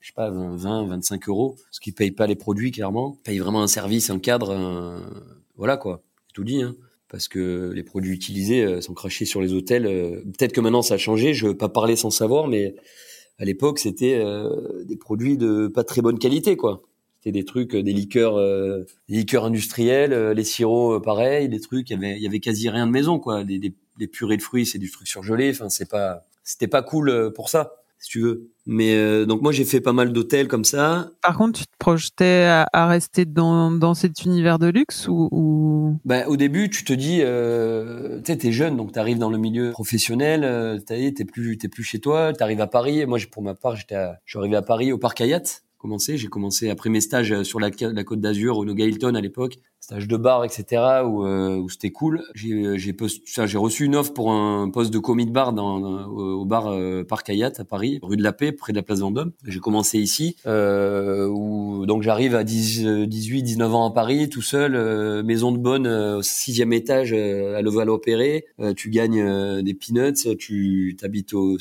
[0.00, 3.16] je sais pas, 20, 25 euros, parce qu'il paye pas les produits, clairement.
[3.24, 5.00] paye vraiment un service, un cadre,
[5.56, 6.02] voilà, quoi.
[6.34, 6.74] Tout dit, hein
[7.14, 9.86] parce que les produits utilisés euh, sont crachés sur les hôtels.
[9.86, 12.74] Euh, peut-être que maintenant ça a changé, je veux pas parler sans savoir, mais
[13.38, 14.22] à l'époque, c'était
[14.84, 16.82] des produits de pas très bonne qualité, quoi.
[17.18, 18.36] C'était des trucs, des liqueurs,
[19.08, 21.90] des liqueurs industrielles, les sirops, pareil, des trucs.
[21.90, 23.42] Il y avait, il y avait quasi rien de maison, quoi.
[23.42, 25.50] Des, des, des purées de fruits, c'est du truc surgelé.
[25.50, 28.50] Enfin, c'est pas, c'était pas cool pour ça si tu veux.
[28.66, 31.10] Mais euh, donc moi j'ai fait pas mal d'hôtels comme ça.
[31.22, 35.96] Par contre, tu te projetais à, rester dans, dans cet univers de luxe ou, ou...
[36.04, 39.38] Ben, au début, tu te dis, euh, tu sais, t'es jeune, donc t'arrives dans le
[39.38, 43.06] milieu professionnel, euh, t'es plus, t'es plus chez toi, t'arrives à Paris.
[43.06, 45.42] Moi, pour ma part, j'étais, je suis arrivé à Paris au Parc Hayat.
[45.78, 49.20] Commencé, j'ai commencé après mes stages sur la, la Côte d'Azur au Noga Hilton à
[49.20, 50.82] l'époque stage de bar, etc.
[51.04, 52.22] où, euh, où c'était cool.
[52.34, 56.68] J'ai j'ai reçu une offre pour un poste de commis de bar dans, au bar
[56.68, 59.32] euh, Parc Hayat à Paris, rue de la Paix, près de la place Vendôme.
[59.46, 64.40] J'ai commencé ici, euh, où donc j'arrive à 10, 18, 19 ans à Paris, tout
[64.40, 68.46] seul, euh, maison de bonne au sixième étage à Levallois-Perret.
[68.76, 71.58] tu gagnes des peanuts, tu t'habites au,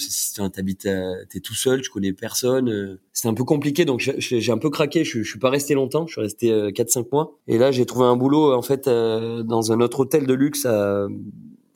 [0.54, 0.88] t'habites,
[1.30, 3.00] t'es tout seul, tu connais personne.
[3.12, 5.04] c'est un peu compliqué, donc j'ai un peu craqué.
[5.04, 7.38] Je, je suis pas resté longtemps, je suis resté 4-5 mois.
[7.48, 10.34] Et là, j'ai trouvé un un boulot en fait euh, dans un autre hôtel de
[10.34, 11.08] luxe à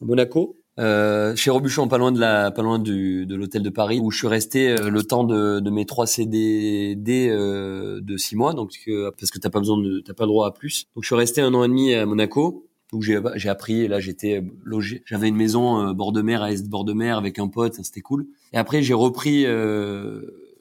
[0.02, 0.58] Monaco.
[0.80, 4.12] Euh, chez Robuchon, pas loin de la, pas loin du, de l'hôtel de Paris, où
[4.12, 8.54] je suis resté euh, le temps de, de mes trois CDD euh, de six mois,
[8.54, 8.74] donc
[9.18, 10.86] parce que t'as pas besoin de, t'as pas droit à plus.
[10.96, 13.88] Donc je suis resté un an et demi à Monaco, où j'ai, j'ai appris.
[13.88, 17.40] Là, j'étais logé, j'avais une maison bord de mer à est bord de mer avec
[17.40, 18.28] un pote, c'était cool.
[18.54, 19.46] Et après, j'ai repris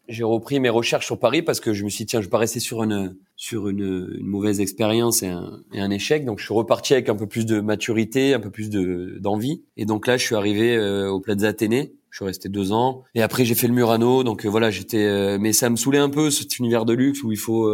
[0.09, 2.31] j'ai repris mes recherches sur Paris parce que je me suis dit, tiens, je vais
[2.31, 6.25] pas rester sur une sur une, une mauvaise expérience et un, et un, échec.
[6.25, 9.63] Donc je suis reparti avec un peu plus de maturité, un peu plus de d'envie.
[9.77, 11.93] Et donc là, je suis arrivé euh, au Plaza Athénée.
[12.09, 13.03] Je suis resté deux ans.
[13.15, 14.25] Et après, j'ai fait le Murano.
[14.25, 15.05] Donc euh, voilà, j'étais.
[15.05, 17.71] Euh, mais ça me saoulait un peu cet univers de luxe où il faut.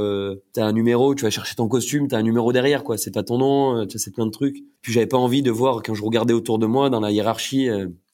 [0.53, 2.99] t'as un numéro, tu vas chercher ton costume, t'as un numéro derrière, quoi.
[2.99, 4.57] C'est pas ton nom, tu sais, c'est plein de trucs.
[4.81, 7.68] Puis j'avais pas envie de voir quand je regardais autour de moi dans la hiérarchie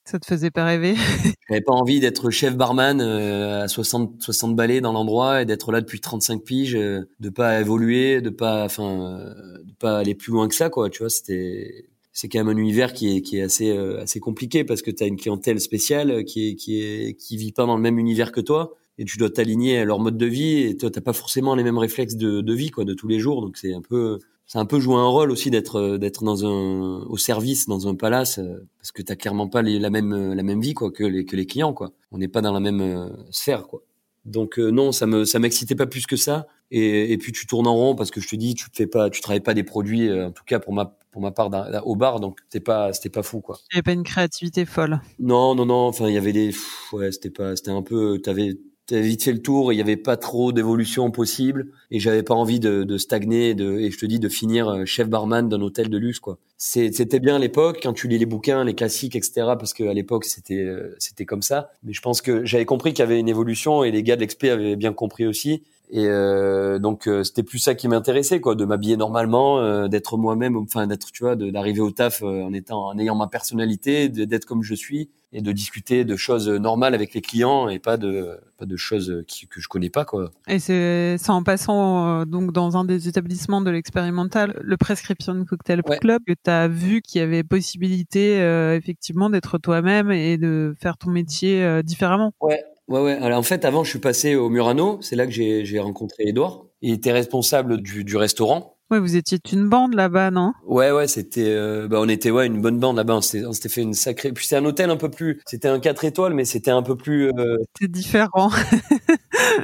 [0.09, 0.95] ça te faisait pas rêver?
[1.49, 5.71] J'avais pas envie d'être chef barman euh, à 60 60 balais dans l'endroit et d'être
[5.71, 10.15] là depuis 35 piges, euh, de pas évoluer, de pas enfin euh, de pas aller
[10.15, 13.21] plus loin que ça quoi, tu vois, c'était c'est quand même un univers qui est
[13.21, 16.81] qui est assez assez compliqué parce que tu as une clientèle spéciale qui est qui
[16.81, 19.85] est qui vit pas dans le même univers que toi et tu dois t'aligner à
[19.85, 22.71] leur mode de vie et toi t'as pas forcément les mêmes réflexes de, de vie
[22.71, 25.31] quoi de tous les jours donc c'est un peu c'est un peu jouer un rôle
[25.31, 29.15] aussi d'être euh, d'être dans un au service dans un palace euh, parce que t'as
[29.15, 31.93] clairement pas la même euh, la même vie quoi que les que les clients quoi.
[32.11, 33.83] On n'est pas dans la même sphère quoi.
[34.25, 36.47] Donc non, ça me ça m'excitait pas plus que ça.
[36.71, 39.09] Et, et puis tu tournes en rond parce que je te dis, tu fais pas,
[39.09, 41.51] tu travailles pas des produits, en tout cas pour ma pour ma part
[41.85, 43.59] au bar, donc c'était pas c'était pas fou quoi.
[43.71, 45.01] Il y avait pas une créativité folle.
[45.19, 46.55] Non non non, enfin il y avait des,
[46.93, 48.59] ouais c'était pas, c'était un peu, t'avais
[48.89, 52.35] t'avais vite fait le tour, il n'y avait pas trop d'évolution possible et j'avais pas
[52.35, 55.61] envie de, de stagner de, et je te dis de finir euh, chef barman d'un
[55.61, 56.39] hôtel de luxe quoi.
[56.57, 59.33] C'était bien à l'époque quand tu lis les bouquins, les classiques etc.
[59.59, 61.71] parce qu'à l'époque c'était euh, c'était comme ça.
[61.85, 64.23] Mais je pense que j'avais compris qu'il y avait une évolution et les gars de
[64.23, 65.63] l'expé avaient bien compris aussi.
[65.91, 70.19] Et euh, donc euh, c'était plus ça qui m'intéressait quoi, de m'habiller normalement, euh, d'être
[70.19, 74.45] moi-même, enfin d'être tu vois, d'arriver au taf en étant en ayant ma personnalité, d'être
[74.45, 78.39] comme je suis et de discuter de choses normales avec les clients et pas de
[78.57, 80.31] pas de choses qui, que je connais pas quoi.
[80.49, 86.23] Et c'est en passant donc dans un des établissements de l'expérimental, le Prescription Cocktail Club,
[86.27, 88.39] que tu as vu qu'il y avait possibilité
[88.75, 92.33] effectivement d'être toi-même et de faire ton métier différemment.
[92.41, 93.19] Ouais, Ouais, ouais.
[93.21, 94.99] Alors en fait, avant, je suis passé au Murano.
[95.03, 96.65] C'est là que j'ai rencontré Edouard.
[96.81, 98.78] Il était responsable du, du restaurant.
[98.91, 100.55] Ouais, vous étiez une bande là-bas, non?
[100.65, 103.17] Ouais, ouais, c'était, euh, bah, on était ouais une bonne bande là-bas.
[103.17, 104.33] On s'était fait une sacrée.
[104.33, 105.43] Puis c'était un hôtel un peu plus.
[105.45, 107.29] C'était un 4 étoiles, mais c'était un peu plus.
[107.29, 107.59] Euh...
[107.79, 108.51] C'était différent.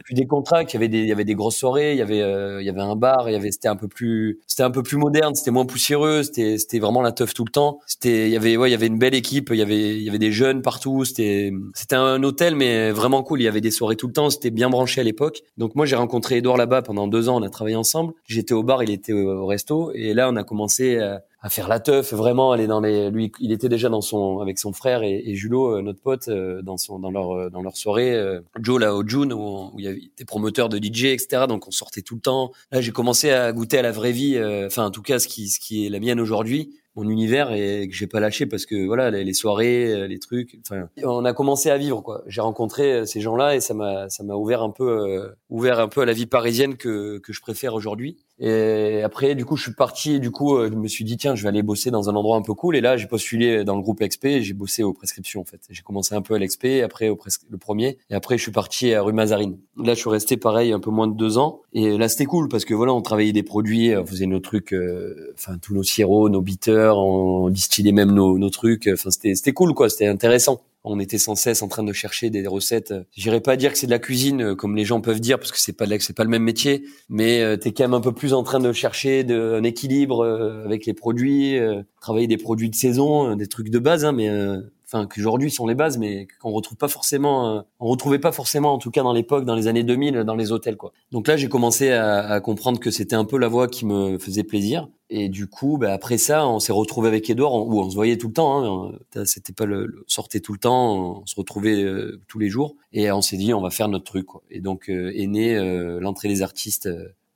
[0.04, 2.02] puis des contrats, il y avait des, il y avait des grosses soirées, il y
[2.02, 4.62] avait, euh, il y avait un bar, il y avait, c'était un peu plus, c'était
[4.62, 7.78] un peu plus moderne, c'était moins poussiéreux, c'était, c'était vraiment la teuf tout le temps.
[7.86, 10.02] C'était, il y avait, ouais, il y avait une belle équipe, il y avait, il
[10.02, 11.04] y avait des jeunes partout.
[11.04, 13.40] C'était, c'était un hôtel, mais vraiment cool.
[13.40, 14.30] Il y avait des soirées tout le temps.
[14.30, 15.42] C'était bien branché à l'époque.
[15.56, 17.36] Donc moi, j'ai rencontré Edouard là-bas pendant deux ans.
[17.40, 18.14] On a travaillé ensemble.
[18.26, 20.98] J'étais au bar, il était au, resto, et là, on a commencé.
[20.98, 23.10] À, à faire la teuf, vraiment aller dans les.
[23.10, 26.28] Lui, il était déjà dans son avec son frère et, et Julot, euh, notre pote,
[26.28, 28.18] euh, dans son dans leur euh, dans leur soirée.
[28.58, 31.44] Joe là au June où, où, il y avait des promoteurs de DJ, etc.
[31.46, 32.52] Donc on sortait tout le temps.
[32.72, 34.40] Là, j'ai commencé à goûter à la vraie vie.
[34.64, 37.88] Enfin, en tout cas, ce qui ce qui est la mienne aujourd'hui mon univers et
[37.88, 41.68] que j'ai pas lâché parce que voilà les, soirées les trucs enfin on a commencé
[41.68, 45.28] à vivre quoi j'ai rencontré ces gens-là et ça m'a ça m'a ouvert un peu
[45.50, 49.44] ouvert un peu à la vie parisienne que que je préfère aujourd'hui et après, du
[49.44, 50.18] coup, je suis parti.
[50.18, 52.36] Du coup, euh, je me suis dit tiens, je vais aller bosser dans un endroit
[52.36, 52.76] un peu cool.
[52.76, 54.40] Et là, j'ai postulé dans le groupe XP.
[54.40, 55.60] J'ai bossé aux prescriptions en fait.
[55.70, 57.18] J'ai commencé un peu à l'XP, après au
[57.48, 57.98] le premier.
[58.10, 59.58] Et après, je suis parti à rue Mazarine.
[59.76, 61.60] Là, je suis resté pareil un peu moins de deux ans.
[61.72, 64.74] Et là, c'était cool parce que voilà, on travaillait des produits, on faisait nos trucs,
[64.74, 68.88] euh, enfin tous nos sirops, nos bitters, on distillait même nos, nos trucs.
[68.92, 69.88] Enfin, c'était c'était cool quoi.
[69.88, 72.94] C'était intéressant on était sans cesse en train de chercher des recettes.
[73.16, 75.58] J'irais pas dire que c'est de la cuisine comme les gens peuvent dire parce que
[75.58, 78.42] c'est pas c'est pas le même métier, mais t'es quand même un peu plus en
[78.42, 80.24] train de chercher un équilibre
[80.64, 81.58] avec les produits,
[82.00, 84.28] travailler des produits de saison, des trucs de base, hein, mais
[84.94, 88.72] enfin qu'aujourd'hui sont les bases, mais qu'on retrouve pas forcément, euh, on retrouvait pas forcément,
[88.72, 90.92] en tout cas dans l'époque, dans les années 2000, dans les hôtels quoi.
[91.10, 94.18] Donc là, j'ai commencé à, à, comprendre que c'était un peu la voie qui me
[94.18, 94.88] faisait plaisir.
[95.10, 98.16] Et du coup, bah, après ça, on s'est retrouvé avec Edouard, où on se voyait
[98.16, 98.86] tout le temps.
[98.86, 102.76] Hein, C'était pas le, sortait tout le temps, on se retrouvait euh, tous les jours,
[102.92, 104.26] et on s'est dit on va faire notre truc.
[104.26, 104.42] Quoi.
[104.50, 105.58] Et donc euh, est né
[106.00, 106.88] l'entrée des artistes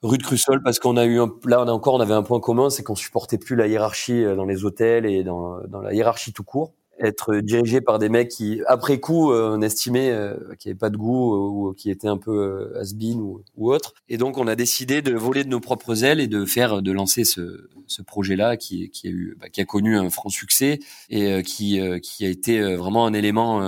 [0.02, 2.22] rue de Crussol parce qu'on a eu un, là on a encore on avait un
[2.22, 5.92] point commun c'est qu'on supportait plus la hiérarchie dans les hôtels et dans, dans la
[5.92, 10.34] hiérarchie tout court être dirigé par des mecs qui, après coup, euh, on estimait euh,
[10.58, 13.72] qu'il n'y avait pas de goût euh, ou qui étaient un peu has-been ou, ou,
[13.72, 13.94] autre.
[14.08, 16.92] Et donc, on a décidé de voler de nos propres ailes et de faire, de
[16.92, 20.80] lancer ce, ce projet-là qui, qui a eu, bah, qui a connu un franc succès
[21.10, 23.60] et qui, qui a été vraiment un élément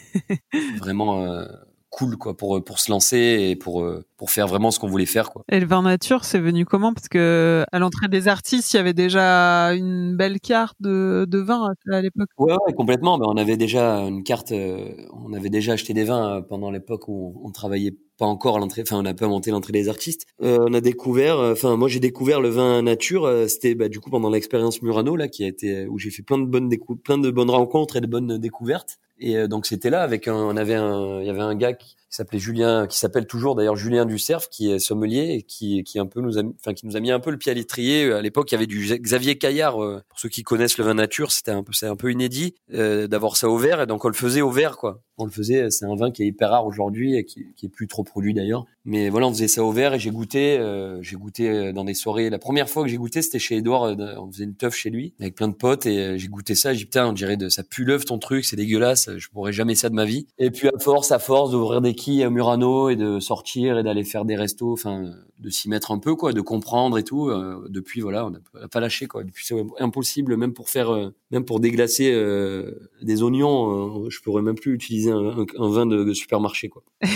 [0.78, 1.44] vraiment
[1.90, 5.30] cool quoi pour pour se lancer et pour pour faire vraiment ce qu'on voulait faire
[5.30, 5.44] quoi.
[5.50, 6.92] Et le vin nature, c'est venu comment?
[6.92, 11.38] Parce que à l'entrée des artistes, il y avait déjà une belle carte de, de
[11.38, 12.28] vin à l'époque.
[12.38, 13.18] Ouais, ouais, complètement.
[13.18, 14.52] Mais on avait déjà une carte.
[14.52, 18.56] Euh, on avait déjà acheté des vins euh, pendant l'époque où on, travaillait pas encore
[18.56, 18.82] à l'entrée.
[18.82, 20.26] Enfin, on n'a pas monté l'entrée des artistes.
[20.42, 21.38] Euh, on a découvert.
[21.38, 23.30] Enfin, moi, j'ai découvert le vin nature.
[23.48, 26.38] C'était bah, du coup pendant l'expérience Murano là, qui a été où j'ai fait plein
[26.38, 26.70] de bonnes
[27.04, 28.98] plein de bonnes rencontres et de bonnes découvertes.
[29.20, 30.34] Et donc c'était là avec un.
[30.34, 31.20] On avait un.
[31.20, 34.48] Il y avait un gars qui qui s'appelait Julien, qui s'appelle toujours d'ailleurs Julien Ducerf,
[34.48, 37.10] qui est sommelier et qui, qui un peu nous a, enfin qui nous a mis
[37.10, 38.10] un peu le pied à l'étrier.
[38.10, 39.82] À l'époque, il y avait du Xavier Caillard.
[39.82, 42.54] Euh, pour ceux qui connaissent le vin nature, c'était un peu, c'est un peu inédit
[42.72, 45.02] euh, d'avoir ça au verre et donc on le faisait au verre quoi.
[45.18, 45.70] On le faisait.
[45.70, 48.32] C'est un vin qui est hyper rare aujourd'hui et qui, qui est plus trop produit
[48.32, 48.64] d'ailleurs.
[48.84, 51.94] Mais voilà, on faisait ça au verre et j'ai goûté, euh, j'ai goûté dans des
[51.94, 52.30] soirées.
[52.30, 53.96] La première fois que j'ai goûté, c'était chez Edouard.
[53.98, 56.72] on faisait une teuf chez lui avec plein de potes et j'ai goûté ça.
[56.72, 59.10] J'ai dit putain, on dirait de ça pue l'œuf ton truc, c'est dégueulasse.
[59.18, 60.28] Je pourrais jamais ça de ma vie.
[60.38, 61.94] Et puis à force, à force d'ouvrir des
[62.24, 65.98] à Murano et de sortir et d'aller faire des restos, enfin de s'y mettre un
[65.98, 67.28] peu quoi, de comprendre et tout.
[67.28, 69.22] Euh, depuis voilà, on n'a pas lâché quoi.
[69.34, 74.56] C'est impossible même pour faire, euh, même pour déglacer euh, des oignons, je pourrais même
[74.56, 76.82] plus utiliser un, un, vin de, de, supermarché quoi.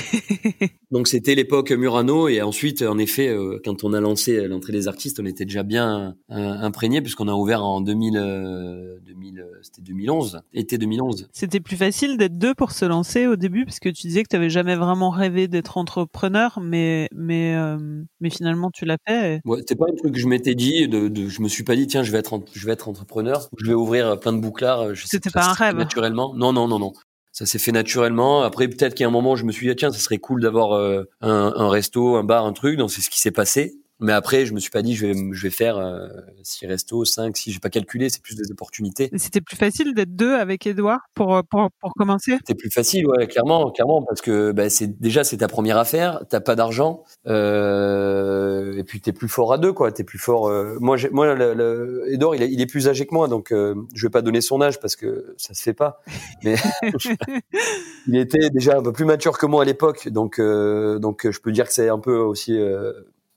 [0.92, 5.18] Donc c'était l'époque Murano et ensuite en effet quand on a lancé l'entrée des artistes,
[5.20, 11.28] on était déjà bien imprégné puisqu'on a ouvert en 2000, 2000 c'était 2011, été 2011.
[11.32, 14.28] C'était plus facile d'être deux pour se lancer au début parce que tu disais que
[14.28, 17.78] tu avais jamais vraiment rêvé d'être entrepreneur, mais mais euh,
[18.20, 19.40] mais finalement tu l'as fait.
[19.44, 20.88] Ouais, c'était pas un truc que je m'étais dit.
[20.88, 23.48] De, de, je me suis pas dit tiens je vais être je vais être entrepreneur,
[23.58, 24.88] je vais ouvrir plein de bouclards.
[24.96, 25.76] C'était pas un rêve.
[25.76, 26.92] Naturellement, non non non non.
[27.32, 28.42] Ça s'est fait naturellement.
[28.42, 31.04] Après, peut-être qu'à un moment, je me suis dit, tiens, ça serait cool d'avoir euh,
[31.22, 32.76] un, resto, un bar, un truc.
[32.76, 33.74] Donc, c'est ce qui s'est passé.
[34.02, 36.08] Mais après, je me suis pas dit, je vais, je vais faire euh,
[36.42, 39.10] six restos, cinq, si j'ai pas calculé, c'est plus des opportunités.
[39.16, 42.32] C'était plus facile d'être deux avec Edouard pour, pour, pour commencer?
[42.38, 46.22] C'était plus facile, ouais, clairement, clairement, parce que bah, c'est déjà c'est ta première affaire,
[46.28, 49.92] t'as pas d'argent, euh, et puis t'es plus fort à deux, quoi.
[49.92, 50.48] T'es plus fort.
[50.48, 53.52] Euh, moi, moi, le, le, Edouard, il est, il est, plus âgé que moi, donc
[53.52, 56.00] euh, je vais pas donner son âge parce que ça se fait pas.
[56.44, 56.56] Mais
[58.06, 61.40] il était déjà un peu plus mature que moi à l'époque, donc euh, donc je
[61.40, 62.58] peux dire que c'est un peu aussi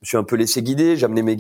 [0.06, 1.36] je suis un peu laissé guider, j'amenais mes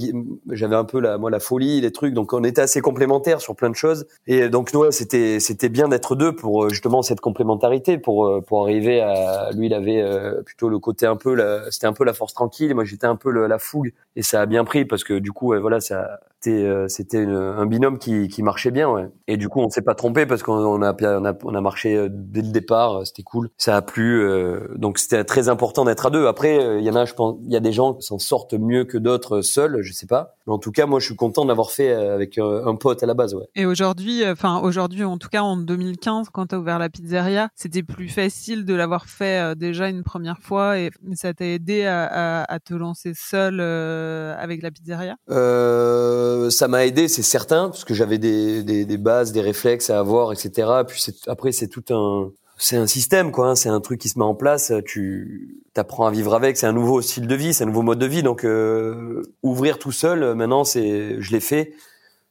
[0.49, 3.55] j'avais un peu la moi la folie, les trucs donc on était assez complémentaires sur
[3.55, 4.07] plein de choses.
[4.25, 8.41] Et donc nous c'était c'était bien d'être deux pour euh, justement cette complémentarité pour euh,
[8.41, 11.37] pour arriver à lui il avait euh, plutôt le côté un peu
[11.69, 13.93] c'était un peu la force tranquille, moi j'étais un peu la fougue.
[14.15, 17.97] Et ça a bien pris parce que du coup voilà ça c'était c'était un binôme
[17.97, 19.09] qui qui marchait bien ouais.
[19.27, 22.07] Et du coup on s'est pas trompé parce qu'on a on a on a marché
[22.09, 23.49] dès le départ, c'était cool.
[23.57, 24.27] Ça a plu
[24.75, 26.27] donc c'était très important d'être à deux.
[26.27, 28.53] Après il y en a je pense il y a des gens qui s'en sortent
[28.53, 30.35] mieux que d'autres seuls, je sais pas.
[30.47, 33.01] Mais en tout cas, moi, je suis content d'avoir fait euh, avec euh, un pote
[33.01, 33.45] à la base, ouais.
[33.55, 36.89] Et aujourd'hui, euh, enfin aujourd'hui, en tout cas en 2015, quand tu as ouvert la
[36.89, 41.85] pizzeria, c'était plus facile de l'avoir fait déjà une première fois et ça t'a aidé
[41.85, 45.15] à, à, te lancer seul avec la pizzeria?
[45.29, 49.89] Euh, Ça m'a aidé, c'est certain, parce que j'avais des, des, des, bases, des réflexes
[49.89, 50.69] à avoir, etc.
[50.87, 53.55] Puis après, c'est tout un c'est un système quoi hein.
[53.55, 56.73] c'est un truc qui se met en place tu t'apprends à vivre avec c'est un
[56.73, 60.35] nouveau style de vie c'est un nouveau mode de vie donc euh, ouvrir tout seul
[60.35, 61.73] maintenant c'est je l'ai fait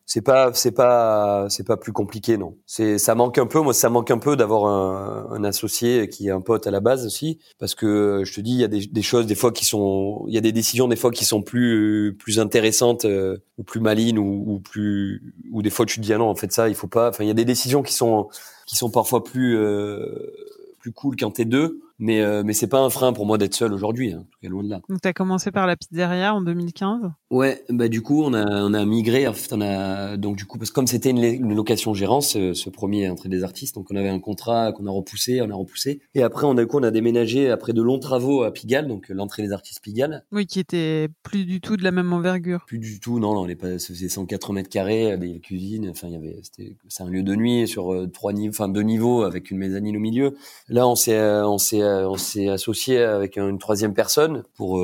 [0.07, 2.57] c'est pas c'est pas c'est pas plus compliqué non.
[2.67, 6.29] C'est ça manque un peu moi ça manque un peu d'avoir un, un, associé qui
[6.29, 8.69] est un pote à la base aussi parce que je te dis il y a
[8.69, 11.25] des, des choses des fois qui sont il y a des décisions des fois qui
[11.25, 15.97] sont plus plus intéressantes euh, ou plus malines ou, ou, plus ou des fois tu
[15.97, 17.09] te dis ah non en fait ça il faut pas.
[17.09, 18.29] Enfin il y a des décisions qui sont
[18.67, 20.33] qui sont parfois plus euh,
[20.81, 23.55] plus cool quand t'es deux Mais euh, mais c'est pas un frein pour moi d'être
[23.55, 24.81] seul aujourd'hui, hein, loin de là.
[24.89, 28.45] Donc tu as commencé par la pizzeria en 2015 Ouais, bah du coup on a
[28.45, 31.55] on a migré, en fait, on a donc du coup parce que comme c'était une,
[31.55, 35.41] location gérance, ce, premier entrée des artistes, donc on avait un contrat qu'on a repoussé,
[35.41, 38.43] on a repoussé, et après on a coup on a déménagé après de longs travaux
[38.43, 40.25] à Pigalle, donc l'entrée des artistes Pigalle.
[40.33, 42.65] Oui, qui était plus du tout de la même envergure.
[42.67, 46.09] Plus du tout, non, non on est pas, faisait 180 mètres carrés, des cuisines, enfin
[46.09, 48.83] il y avait, c'était, c'est un lieu de nuit sur euh, trois niveaux, enfin deux
[48.83, 50.35] niveaux avec une mezzanine au milieu.
[50.69, 54.83] Là on s'est euh, on s'est euh, on s'est associé avec une troisième personne pour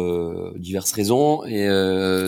[0.57, 1.67] diverses raisons, et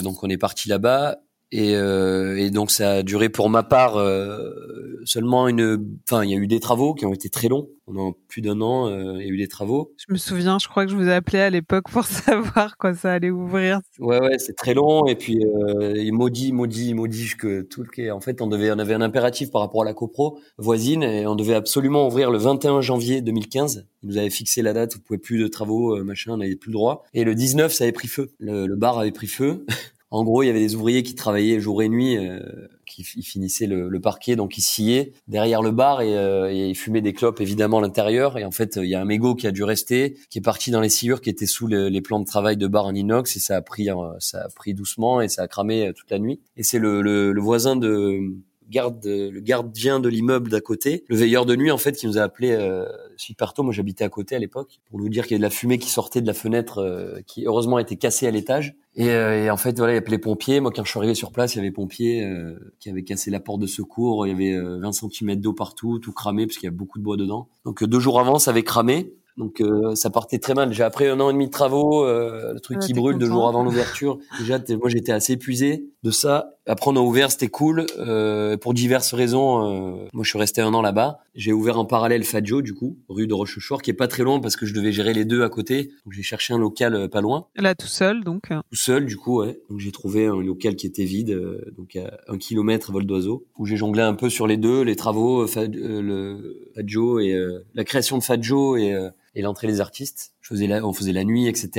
[0.02, 1.18] donc on est parti là-bas
[1.52, 5.84] et, euh, et, donc ça a duré pour ma part euh, seulement une.
[6.08, 7.68] Enfin, il y a eu des travaux qui ont été très longs.
[7.84, 9.92] Pendant plus d'un an, euh, il y a eu des travaux.
[9.98, 12.96] Je me souviens, je crois que je vous ai appelé à l'époque pour savoir quand
[12.96, 13.80] ça allait ouvrir.
[13.98, 15.06] Ouais, ouais, c'est très long.
[15.06, 18.12] Et puis euh, maudit, maudit, maudit que tout le.
[18.12, 21.26] En fait, on devait, on avait un impératif par rapport à la copro voisine et
[21.26, 23.86] on devait absolument ouvrir le 21 janvier 2015.
[24.02, 26.56] Ils nous avaient fixé la date, vous pouvez plus de travaux, euh, machin, on n'avait
[26.56, 27.04] plus le droit.
[27.12, 28.30] Et le 19, ça avait pris feu.
[28.38, 29.66] Le, le bar avait pris feu.
[30.12, 32.38] En gros, il y avait des ouvriers qui travaillaient jour et nuit, euh,
[32.84, 36.74] qui finissaient le, le, parquet, donc ils sciaient derrière le bar et, euh, et, ils
[36.74, 38.36] fumaient des clopes évidemment à l'intérieur.
[38.36, 40.70] Et en fait, il y a un mégot qui a dû rester, qui est parti
[40.70, 43.40] dans les sciures qui étaient sous les plans de travail de bar en inox et
[43.40, 46.42] ça a pris, euh, ça a pris doucement et ça a cramé toute la nuit.
[46.58, 48.20] Et c'est le, le voisin de
[48.72, 52.18] garde, le gardien de l'immeuble d'à côté, le veilleur de nuit en fait, qui nous
[52.18, 53.62] a appelé euh, super tôt.
[53.62, 55.78] Moi, j'habitais à côté à l'époque pour nous dire qu'il y avait de la fumée
[55.78, 58.74] qui sortait de la fenêtre, euh, qui heureusement était cassée à l'étage.
[58.94, 60.60] Et, euh, et, en fait, voilà, il appelait les pompiers.
[60.60, 63.30] Moi, quand je suis arrivé sur place, il y avait pompiers euh, qui avaient cassé
[63.30, 64.26] la porte de secours.
[64.26, 67.04] Il y avait 20 cm d'eau partout, tout cramé parce qu'il y a beaucoup de
[67.04, 67.48] bois dedans.
[67.64, 69.14] Donc deux jours avant, ça avait cramé.
[69.38, 69.62] Donc
[69.94, 70.68] ça partait très mal.
[70.68, 73.62] Déjà après un an et demi de travaux, le truc qui brûle deux jours avant
[73.62, 74.18] l'ouverture.
[74.38, 76.56] Déjà, moi j'étais assez épuisé de ça.
[76.66, 77.86] Après, on a ouvert, c'était cool.
[77.98, 81.18] Euh, pour diverses raisons, euh, moi, je suis resté un an là-bas.
[81.34, 84.40] J'ai ouvert en parallèle Fadjo, du coup, rue de Rochechouart, qui est pas très loin
[84.40, 85.90] parce que je devais gérer les deux à côté.
[86.04, 87.46] Donc, j'ai cherché un local euh, pas loin.
[87.56, 88.48] Là, tout seul, donc.
[88.48, 89.60] Tout seul, du coup, ouais.
[89.70, 93.46] Donc, j'ai trouvé un local qui était vide, euh, donc à un kilomètre vol d'oiseau,
[93.58, 97.36] où j'ai jonglé un peu sur les deux, les travaux, Fad, le Fadjo et
[97.74, 98.94] la création de Fadjo et
[99.34, 100.34] et l'entrée des artistes.
[100.40, 101.70] Je faisais la, on faisait la nuit, etc.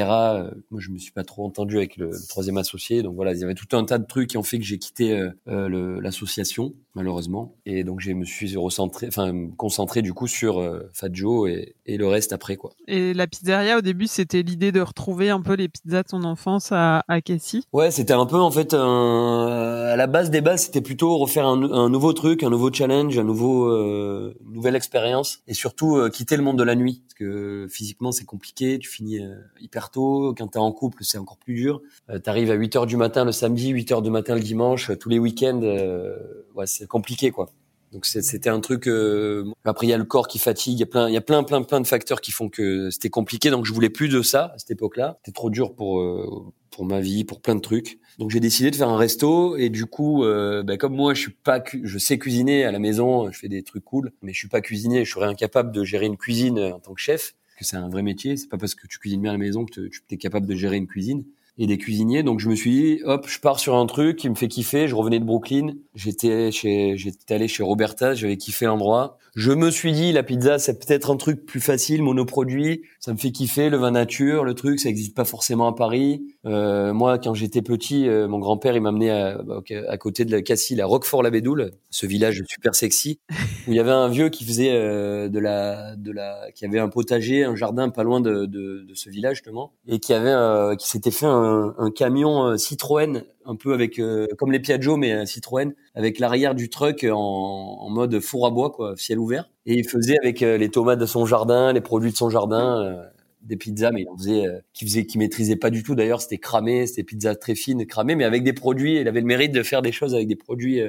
[0.72, 3.40] moi, je me suis pas trop entendu avec le, le troisième associé, donc voilà, il
[3.40, 6.00] y avait tout un tas de trucs qui ont fait que j'ai quitté euh, euh,
[6.02, 11.48] l'association malheureusement et donc je me suis recentré, enfin concentré du coup sur euh, Fadjo
[11.48, 12.72] et, et le reste après quoi.
[12.88, 16.24] Et la pizzeria au début c'était l'idée de retrouver un peu les pizzas de ton
[16.24, 17.64] enfance à, à Cassis.
[17.74, 21.46] Ouais, c'était un peu en fait un, à la base des bases c'était plutôt refaire
[21.46, 26.38] un, un, nouveau truc, un nouveau challenge, un nouveau euh, nouvelle expérience et surtout quitter
[26.38, 29.20] le monde de la nuit parce que physiquement c'est compliqué, tu finis
[29.60, 31.82] hyper tôt, quand t'es en couple c'est encore plus dur.
[32.24, 35.10] T'arrives à 8 heures du matin le samedi, 8 heures du matin le dimanche, tous
[35.10, 36.16] les week-ends, euh,
[36.56, 37.50] ouais, c'est compliqué quoi.
[37.94, 38.88] Donc c'était un truc.
[38.88, 41.18] Euh, après il y a le corps qui fatigue, il y a plein, il y
[41.18, 43.52] a plein, plein, plein de facteurs qui font que c'était compliqué.
[43.52, 45.20] Donc je voulais plus de ça à cette époque-là.
[45.20, 46.28] C'était trop dur pour euh,
[46.72, 48.00] pour ma vie, pour plein de trucs.
[48.18, 51.22] Donc j'ai décidé de faire un resto et du coup, euh, ben, comme moi je
[51.22, 54.40] suis pas, je sais cuisiner à la maison, je fais des trucs cool, mais je
[54.40, 57.36] suis pas cuisinier, je serais incapable de gérer une cuisine en tant que chef.
[57.60, 58.36] Que c'est un vrai métier.
[58.38, 60.56] C'est pas parce que tu cuisines bien à la maison que tu es capable de
[60.56, 61.24] gérer une cuisine
[61.58, 62.24] et des cuisiniers.
[62.24, 64.88] Donc je me suis dit, hop, je pars sur un truc qui me fait kiffer.
[64.88, 69.18] Je revenais de Brooklyn, j'étais chez, j'étais allé chez Roberta, j'avais kiffé l'endroit.
[69.36, 72.84] Je me suis dit, la pizza, c'est peut-être un truc plus facile, monoproduit.
[73.00, 76.22] Ça me fait kiffer le vin nature, le truc, ça n'existe pas forcément à Paris.
[76.46, 79.42] Euh, moi, quand j'étais petit, euh, mon grand-père, il m'a amené à,
[79.88, 83.20] à, côté de la Cassis, à Roquefort-la-Bédoule, ce village super sexy,
[83.68, 86.80] où il y avait un vieux qui faisait euh, de la, de la, qui avait
[86.80, 90.30] un potager, un jardin pas loin de, de, de ce village justement, et qui avait,
[90.30, 94.60] euh, qui s'était fait un, un camion euh, Citroën un peu avec euh, comme les
[94.60, 99.20] Piaggio mais Citroën avec l'arrière du truck en, en, mode four à bois quoi, ciel
[99.20, 99.50] ouvert.
[99.66, 102.82] Et il faisait avec euh, les tomates de son jardin, les produits de son jardin,
[102.84, 103.04] euh,
[103.42, 105.96] des pizzas, mais il faisait, qui faisait, qui maîtrisait pas du tout.
[105.96, 109.00] D'ailleurs, c'était cramé, c'était pizzas très fines, cramées, mais avec des produits.
[109.00, 110.82] Il avait le mérite de faire des choses avec des produits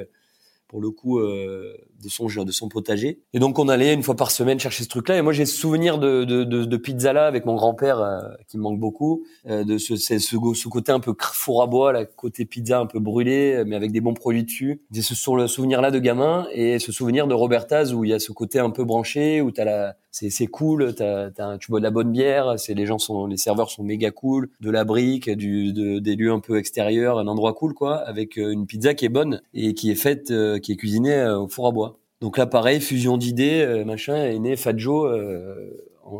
[0.67, 3.19] pour le coup euh, de son de son potager.
[3.33, 5.17] Et donc on allait une fois par semaine chercher ce truc-là.
[5.17, 8.19] Et moi j'ai ce souvenir de, de, de, de pizza là avec mon grand-père euh,
[8.47, 11.91] qui me manque beaucoup, euh, de ce, ce, ce, côté un peu four à bois,
[11.91, 14.81] la côté pizza un peu brûlé, mais avec des bons produits dessus.
[14.91, 18.19] J'ai ce souvenir là de gamin et ce souvenir de Robertaz où il y a
[18.19, 21.83] ce côté un peu branché où t'as la c'est cool, t'as, t'as, tu bois de
[21.83, 25.29] la bonne bière, c'est les gens sont les serveurs sont méga cool, de la brique,
[25.29, 29.03] du de, des lieux un peu extérieurs, un endroit cool quoi, avec une pizza qui
[29.03, 30.31] est bonne et qui est faite
[30.61, 31.94] qui est cuisiné euh, au four à bois.
[32.21, 35.69] Donc là, pareil, fusion d'idées, euh, machin, est né Fadjo euh,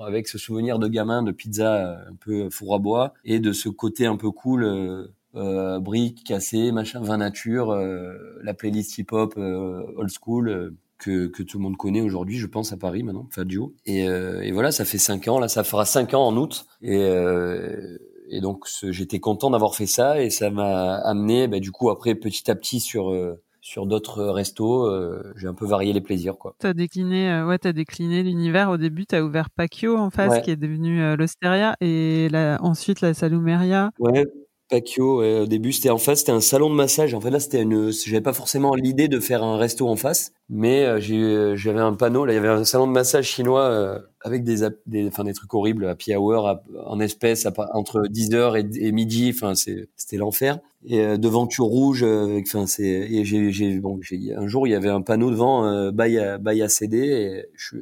[0.06, 3.70] avec ce souvenir de gamin de pizza un peu four à bois et de ce
[3.70, 10.74] côté un peu cool, briques cassées, machin, vin nature, la playlist hip-hop old school.
[10.98, 13.76] que, que tout le monde connaît aujourd'hui, je pense à Paris maintenant, Fadjo.
[13.86, 15.39] Et, et voilà, ça fait cinq ans.
[15.39, 16.66] Là, ça fera cinq ans en août.
[16.82, 17.08] Et
[18.30, 22.16] et donc j'étais content d'avoir fait ça et ça m'a amené bah, du coup après
[22.16, 23.12] petit à petit sur
[23.66, 26.53] sur d'autres restos, euh, j'ai un peu varié les plaisirs quoi.
[26.59, 28.70] T'as décliné, euh, ouais, t'as décliné l'univers.
[28.70, 33.16] Au début, t'as ouvert Pacchio en face, qui est devenu euh, l'Osteria, et ensuite la
[33.16, 33.89] Salumeria.
[33.97, 34.28] Ouais,
[34.76, 35.23] Pacchio.
[35.23, 37.13] au début, c'était en face, c'était un salon de massage.
[37.13, 40.34] En fait, là, c'était une, j'avais pas forcément l'idée de faire un resto en face,
[40.49, 42.26] mais j'ai, j'avais un panneau.
[42.26, 45.53] Là, il y avait un salon de massage chinois avec des, des, enfin des trucs
[45.53, 49.32] horribles, happy hour en espèces entre 10h et, midi.
[49.34, 50.59] Enfin, c'était l'enfer.
[50.88, 52.84] Et euh, devant tu rouge, euh, enfin c'est.
[52.84, 56.38] Et j'ai, bon, j'ai un jour il y avait un panneau devant euh, bail à
[56.38, 57.78] bail à CD et je,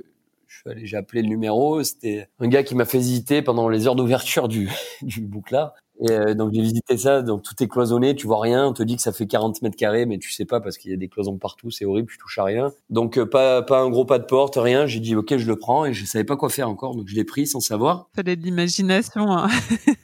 [0.84, 1.84] j'ai appelé le numéro.
[1.84, 4.70] C'était un gars qui m'a fait hésiter pendant les heures d'ouverture du
[5.02, 5.74] du bouclard.
[6.02, 8.82] Et euh, donc j'ai visité ça, donc tout est cloisonné, tu vois rien, on te
[8.82, 10.98] dit que ça fait 40 mètres carrés, mais tu sais pas parce qu'il y a
[10.98, 12.72] des cloisons partout, c'est horrible, tu touches à rien.
[12.90, 14.88] Donc euh, pas pas un gros pas de porte, rien.
[14.88, 17.16] J'ai dit ok, je le prends et je savais pas quoi faire encore, donc je
[17.16, 18.10] l'ai pris sans savoir.
[18.16, 19.32] Fallait de l'imagination.
[19.32, 19.48] Hein.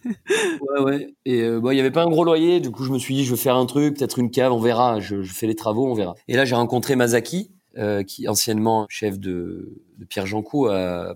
[0.29, 1.15] ouais ouais.
[1.25, 3.15] Et euh, bon, il y avait pas un gros loyer, du coup je me suis
[3.15, 4.99] dit je vais faire un truc, peut-être une cave, on verra.
[4.99, 6.13] Je, je fais les travaux, on verra.
[6.27, 7.51] Et là j'ai rencontré Mazaki.
[7.77, 10.67] Euh, qui anciennement chef de, de Pierre Jancou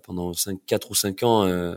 [0.04, 1.74] pendant 5, 4 ou 5 ans euh,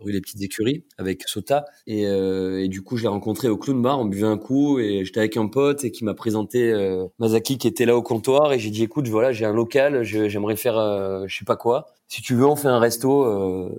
[0.00, 1.64] rue des Petites Écuries avec Sota.
[1.86, 4.78] Et, euh, et du coup je l'ai rencontré au Clown Bar on buvait un coup
[4.78, 8.02] et j'étais avec un pote et qui m'a présenté euh, Mazaki qui était là au
[8.02, 11.56] comptoir et j'ai dit écoute voilà j'ai un local j'aimerais faire euh, je sais pas
[11.56, 11.86] quoi.
[12.08, 13.70] Si tu veux on fait un resto euh,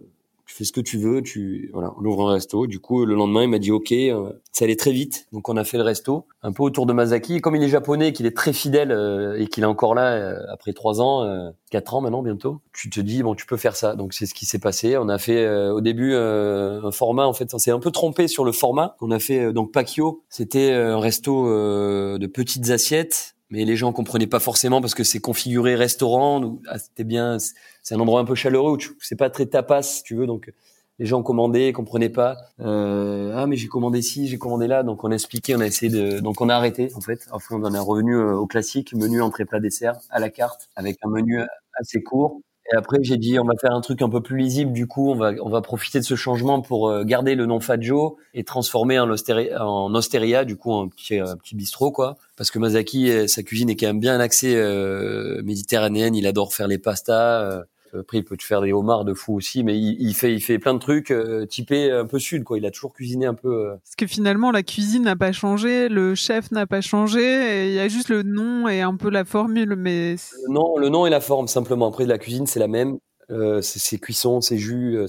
[0.62, 2.68] fais ce que tu veux, tu voilà, on ouvre un resto.
[2.68, 5.58] Du coup, le lendemain, il m'a dit OK, euh, ça allait très vite, donc on
[5.58, 7.36] a fait le resto, un peu autour de Mazaki.
[7.36, 10.14] Et comme il est japonais, qu'il est très fidèle euh, et qu'il est encore là
[10.14, 13.76] euh, après trois ans, quatre ans maintenant bientôt, tu te dis bon, tu peux faire
[13.76, 13.96] ça.
[13.96, 14.98] Donc c'est ce qui s'est passé.
[14.98, 18.44] On a fait au début un format, en fait, on s'est un peu trompé sur
[18.44, 18.96] le format.
[19.02, 24.28] On a fait donc Pacchio, c'était un resto de petites assiettes mais les gens comprenaient
[24.28, 26.60] pas forcément parce que c'est configuré restaurant.
[26.68, 27.38] Ah, c'était bien,
[27.84, 30.26] c'est un endroit un peu chaleureux où c'est pas très tapas, si tu veux.
[30.26, 30.52] Donc
[31.00, 32.38] les gens commandaient, comprenaient pas.
[32.62, 34.84] Euh, ah mais j'ai commandé ci, j'ai commandé là.
[34.84, 37.28] Donc on a expliqué, on a essayé de, donc on a arrêté en fait.
[37.32, 40.70] Enfin on en est revenu euh, au classique, menu entrée plat dessert à la carte
[40.76, 41.42] avec un menu
[41.80, 42.42] assez court
[42.72, 44.72] et après, j'ai dit, on va faire un truc un peu plus lisible.
[44.72, 47.60] Du coup, on va, on va profiter de ce changement pour euh, garder le nom
[47.60, 52.18] Fadjo et transformer en, Osteria, du coup, un petit, un petit bistrot, quoi.
[52.38, 56.16] Parce que Mazaki, sa cuisine est quand même bien axée euh, méditerranéenne.
[56.16, 57.42] Il adore faire les pastas.
[57.42, 57.64] Euh,
[58.00, 60.60] après, il peut te faire des homards de fou aussi, mais il, fait, il fait
[60.60, 62.58] plein de trucs euh, typés un peu sud, quoi.
[62.58, 63.50] Il a toujours cuisiné un peu.
[63.50, 63.76] Euh...
[63.84, 67.80] Parce que finalement, la cuisine n'a pas changé, le chef n'a pas changé, il y
[67.80, 70.16] a juste le nom et un peu la formule, mais.
[70.50, 71.88] Non, le nom et la forme simplement.
[71.88, 72.98] Après, la cuisine, c'est la même.
[73.32, 75.08] Euh, ses cuissons, ses jus, euh,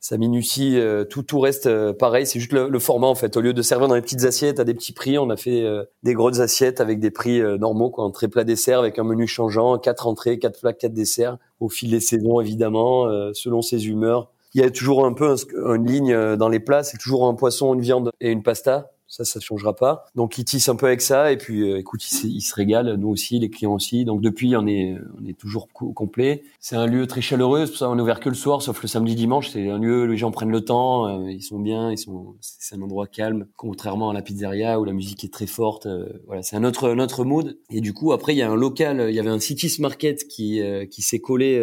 [0.00, 2.26] sa minutie, euh, tout tout reste euh, pareil.
[2.26, 3.36] C'est juste le, le, format en fait.
[3.36, 5.64] Au lieu de servir dans des petites assiettes à des petits prix, on a fait
[6.02, 9.26] des grosses assiettes avec des prix normaux, quoi, un très plat dessert avec un menu
[9.26, 14.32] changeant, quatre entrées, quatre plats, quatre desserts, au fil des saisons évidemment, selon ses humeurs.
[14.54, 17.74] Il y a toujours un peu une ligne dans les plats, c'est toujours un poisson,
[17.74, 20.06] une viande et une pasta ça, ça changera pas.
[20.14, 23.08] Donc, il tisse un peu avec ça, et puis, euh, écoute, il, se régale, nous
[23.08, 24.04] aussi, les clients aussi.
[24.04, 26.44] Donc, depuis, on est, on est toujours complet.
[26.60, 28.80] C'est un lieu très chaleureux, c'est pour ça on est ouvert que le soir, sauf
[28.80, 29.50] le samedi, dimanche.
[29.50, 32.76] C'est un lieu, les gens prennent le temps, euh, ils sont bien, ils sont, c'est
[32.76, 35.86] un endroit calme, contrairement à la pizzeria où la musique est très forte.
[35.86, 37.58] Euh, voilà, c'est un autre, un autre mood.
[37.70, 40.28] Et du coup, après, il y a un local, il y avait un Cities Market
[40.28, 41.60] qui, qui s'est collé,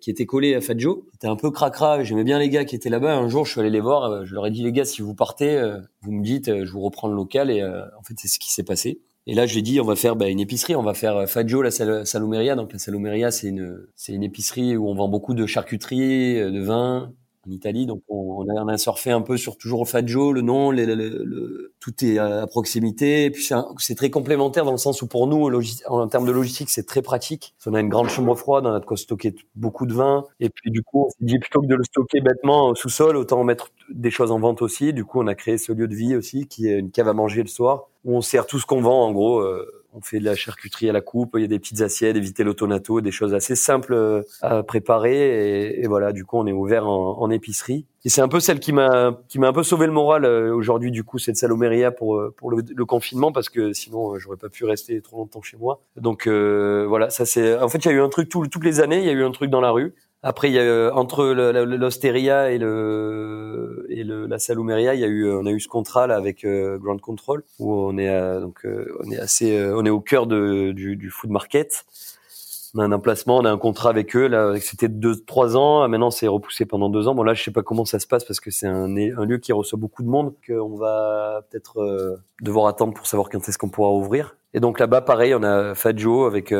[0.00, 1.06] qui était collé à Fadjo.
[1.12, 2.04] C'était un peu cracra.
[2.04, 3.16] J'aimais bien les gars qui étaient là-bas.
[3.16, 4.24] Un jour, je suis allé les voir.
[4.24, 5.60] Je leur ai dit, les gars, si vous partez,
[6.02, 8.62] vous me dites, je vous reprendre local et euh, en fait c'est ce qui s'est
[8.62, 9.00] passé.
[9.26, 11.62] Et là, je dit, on va faire bah, une épicerie, on va faire euh, Faggio,
[11.62, 12.56] la Salumeria.
[12.56, 16.50] Donc la Salumeria, c'est une, c'est une épicerie où on vend beaucoup de charcuterie, euh,
[16.50, 17.10] de vin,
[17.46, 17.86] en Italie.
[17.86, 20.72] Donc on, a, on a surfé un peu sur toujours Faggio, le nom,
[21.80, 23.24] tout est à proximité.
[23.24, 25.48] Et puis c'est très complémentaire dans le sens où pour nous,
[25.86, 27.54] en termes de logistique, c'est très pratique.
[27.66, 30.24] On a une grande chambre froide, on a de quoi stocker beaucoup de vin.
[30.40, 33.16] Et puis du coup, on s'est dit plutôt que de le stocker bêtement au sous-sol,
[33.16, 34.92] autant mettre des choses en vente aussi.
[34.92, 37.12] Du coup, on a créé ce lieu de vie aussi, qui est une cave à
[37.12, 39.40] manger le soir, où on sert tout ce qu'on vend en gros.
[39.40, 42.16] Euh, on fait de la charcuterie à la coupe, il y a des petites assiettes,
[42.16, 45.80] éviter l'autonato, des choses assez simples euh, à préparer.
[45.80, 47.86] Et, voilà, du coup, on est ouvert en, épicerie.
[48.04, 50.54] Et c'est un peu celle qui m'a qui m'a un peu sauvé le moral euh,
[50.54, 50.90] aujourd'hui.
[50.90, 54.64] Du coup, cette saloméria pour euh, pour le, confinement parce que sinon j'aurais pas pu
[54.64, 55.80] rester trop longtemps chez moi.
[55.96, 57.56] Donc voilà, ça c'est.
[57.56, 58.98] En fait, il y a eu un truc toutes les années.
[58.98, 59.94] Il y a eu un truc dans la rue.
[60.26, 65.04] Après, il y a euh, entre l'Osteria et le et le, la Salumeria, il y
[65.04, 68.40] a eu on a eu ce contrat là avec euh, Grand Control où on est
[68.40, 71.84] donc euh, on est assez on est au cœur de, du, du food market.
[72.74, 75.86] On a un emplacement, on a un contrat avec eux là, c'était deux trois ans.
[75.88, 77.14] Maintenant, c'est repoussé pendant deux ans.
[77.14, 79.36] Bon là, je sais pas comment ça se passe parce que c'est un, un lieu
[79.36, 80.32] qui reçoit beaucoup de monde.
[80.48, 84.36] Qu'on va peut-être devoir attendre pour savoir quand est-ce qu'on pourra ouvrir.
[84.54, 86.50] Et donc là-bas, pareil, on a Fadjo avec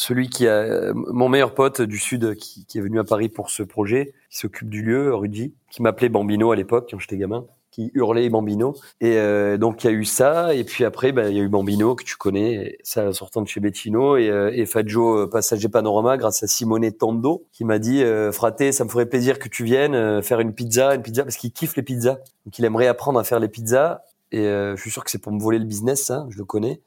[0.00, 3.50] celui qui a mon meilleur pote du sud qui, qui est venu à Paris pour
[3.50, 7.44] ce projet, qui s'occupe du lieu, Rudy, qui m'appelait Bambino à l'époque quand j'étais gamin
[7.70, 8.74] qui hurlait Bambino.
[9.00, 11.42] Et euh, donc il y a eu ça, et puis après bah, il y a
[11.42, 15.26] eu Bambino que tu connais, ça sortant de chez Bettino, et, euh, et Faggio euh,
[15.30, 19.38] Passager Panorama grâce à Simone Tondo qui m'a dit euh, Fraté, ça me ferait plaisir
[19.38, 22.58] que tu viennes euh, faire une pizza, une pizza parce qu'il kiffe les pizzas, donc
[22.58, 24.02] il aimerait apprendre à faire les pizzas.
[24.32, 26.80] Et je suis sûr que c'est pour me voler le business, ça, je le connais.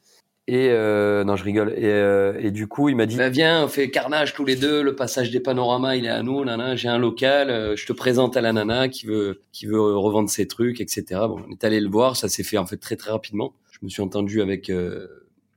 [0.47, 1.73] Et euh, non, je rigole.
[1.77, 4.57] Et, euh, et du coup, il m'a dit bah, viens, on fait carnage tous les
[4.57, 4.81] deux.
[4.81, 6.43] Le passage des panoramas, il est à nous.
[6.43, 7.49] Nana, j'ai un local.
[7.49, 11.03] Euh, je te présente à la nana qui veut qui veut revendre ses trucs, etc.
[11.29, 12.17] Bon, on est allé le voir.
[12.17, 13.53] Ça s'est fait en fait très très rapidement.
[13.71, 15.07] Je me suis entendu avec euh,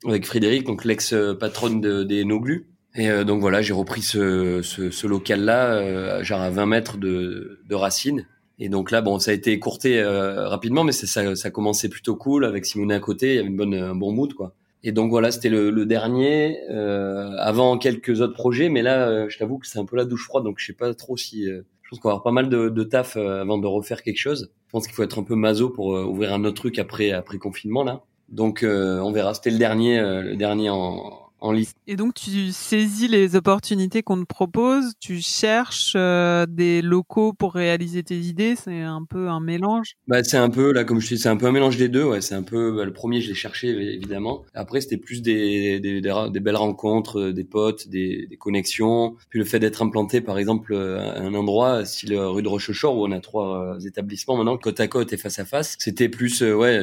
[0.06, 2.68] avec Frédéric, donc l'ex patronne de, des Noglu.
[2.94, 7.60] Et euh, donc voilà, j'ai repris ce, ce, ce local-là, genre à 20 mètres de,
[7.68, 8.26] de Racine.
[8.58, 12.44] Et donc là, bon, ça a été écourté rapidement, mais ça, ça commençait plutôt cool
[12.44, 13.32] avec Simone à côté.
[13.32, 14.54] Il y avait une bonne, un bon mood, quoi.
[14.82, 19.26] Et donc voilà, c'était le, le, dernier, euh, avant quelques autres projets, mais là, euh,
[19.28, 21.48] je t'avoue que c'est un peu la douche froide, donc je sais pas trop si.
[21.48, 24.02] Euh, je pense qu'on va avoir pas mal de, de taf euh, avant de refaire
[24.02, 24.50] quelque chose.
[24.66, 27.38] Je pense qu'il faut être un peu maso pour ouvrir un autre truc après après
[27.38, 28.02] confinement là.
[28.28, 29.34] Donc on verra.
[29.34, 31.76] C'était le dernier, le dernier en, en liste.
[31.86, 37.54] Et donc tu saisis les opportunités qu'on te propose, tu cherches euh, des locaux pour
[37.54, 39.96] réaliser tes idées, c'est un peu un mélange.
[40.08, 42.04] Bah c'est un peu là comme je dis, c'est un peu un mélange des deux.
[42.04, 44.44] Ouais, c'est un peu bah, le premier je l'ai cherché évidemment.
[44.54, 49.16] Après c'était plus des, des, des, belles rencontres, euh, des potes, des, connexions.
[49.30, 52.96] Puis le fait d'être implanté par exemple euh, à un endroit style rue de Rochechouart
[52.96, 56.42] où on a trois établissements maintenant côte à côte et face à face, c'était plus
[56.42, 56.80] ouais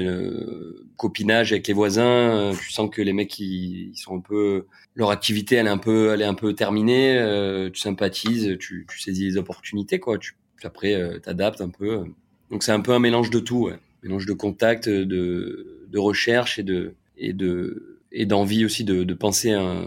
[0.98, 2.52] copinage avec les voisins.
[2.60, 4.53] tu sens que les mecs ils, ils sont un peu
[4.96, 8.86] leur activité elle est un peu elle est un peu terminée euh, tu sympathises tu,
[8.90, 10.18] tu saisis les opportunités quoi.
[10.18, 12.06] Tu après euh, t'adaptes un peu
[12.50, 13.80] donc c'est un peu un mélange de tout ouais.
[14.02, 19.14] mélange de contact de de recherche et de et de et d'envie aussi de, de
[19.14, 19.84] penser à un,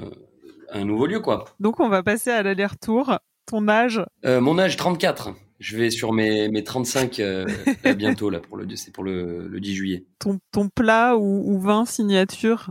[0.70, 1.44] à un nouveau lieu quoi.
[1.60, 3.18] Donc on va passer à l'aller-retour.
[3.46, 4.02] Ton âge?
[4.24, 7.46] Euh, mon âge 34 je vais sur mes, mes 35 euh,
[7.96, 10.04] bientôt là pour le c'est pour le, le 10 juillet.
[10.18, 12.70] Ton, ton plat ou, ou vin signature?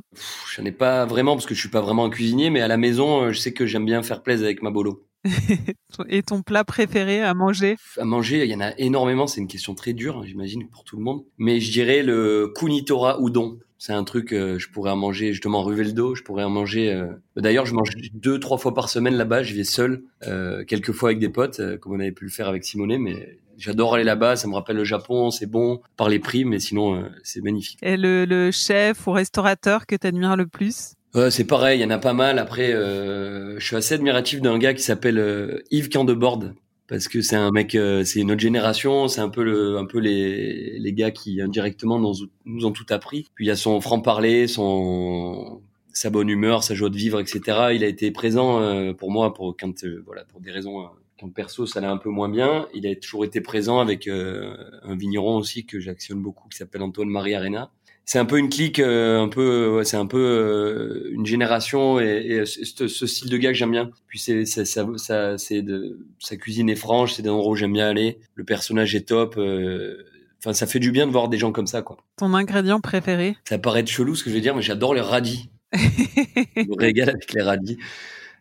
[0.51, 2.67] Je n'en ai pas vraiment parce que je suis pas vraiment un cuisinier, mais à
[2.67, 5.07] la maison, euh, je sais que j'aime bien faire plaisir avec ma bolo.
[6.09, 7.77] Et ton plat préféré à manger?
[7.97, 9.27] À manger, il y en a énormément.
[9.27, 11.23] C'est une question très dure, j'imagine, pour tout le monde.
[11.37, 13.59] Mais je dirais le kunitora udon.
[13.77, 16.15] C'est un truc, euh, je pourrais en manger justement rue Veldo.
[16.15, 16.93] Je pourrais en manger.
[16.93, 17.07] Euh...
[17.35, 19.43] D'ailleurs, je mange deux, trois fois par semaine là-bas.
[19.43, 22.31] Je vais seul, euh, quelques fois avec des potes, euh, comme on avait pu le
[22.31, 22.97] faire avec Simone.
[22.97, 24.37] Mais j'adore aller là-bas.
[24.37, 25.29] Ça me rappelle le Japon.
[25.29, 27.77] C'est bon par les prix, mais sinon, euh, c'est magnifique.
[27.81, 30.94] Et le, le chef ou restaurateur que tu admires le plus?
[31.29, 32.39] C'est pareil, il y en a pas mal.
[32.39, 36.43] Après, euh, je suis assez admiratif d'un gars qui s'appelle euh, Yves Candebord
[36.87, 39.85] parce que c'est un mec, euh, c'est une autre génération, c'est un peu le, un
[39.85, 42.13] peu les, les gars qui indirectement nous,
[42.43, 43.27] nous ont tout appris.
[43.33, 45.61] Puis il y a son franc parler, son
[45.93, 47.69] sa bonne humeur, sa joie de vivre, etc.
[47.73, 51.65] Il a été présent euh, pour moi pour quand voilà pour des raisons quand perso
[51.65, 52.67] ça allait un peu moins bien.
[52.73, 57.07] Il a toujours été présent avec un vigneron aussi que j'actionne beaucoup qui s'appelle Antoine
[57.07, 57.71] Marie Arena
[58.05, 62.05] c'est un peu une clique, euh, un peu, c'est un peu euh, une génération et,
[62.05, 63.89] et ce, ce, style de gars que j'aime bien.
[64.07, 64.63] Puis c'est ça,
[64.97, 68.19] ça, c'est de sa cuisine est franche, c'est des endroits où j'aime bien aller.
[68.35, 69.35] Le personnage est top.
[69.37, 70.05] Euh,
[70.39, 71.97] enfin, ça fait du bien de voir des gens comme ça, quoi.
[72.17, 73.37] Ton ingrédient préféré?
[73.49, 75.49] Ça paraît chelou ce que je vais dire, mais j'adore les radis.
[75.73, 77.77] je me régale avec les radis.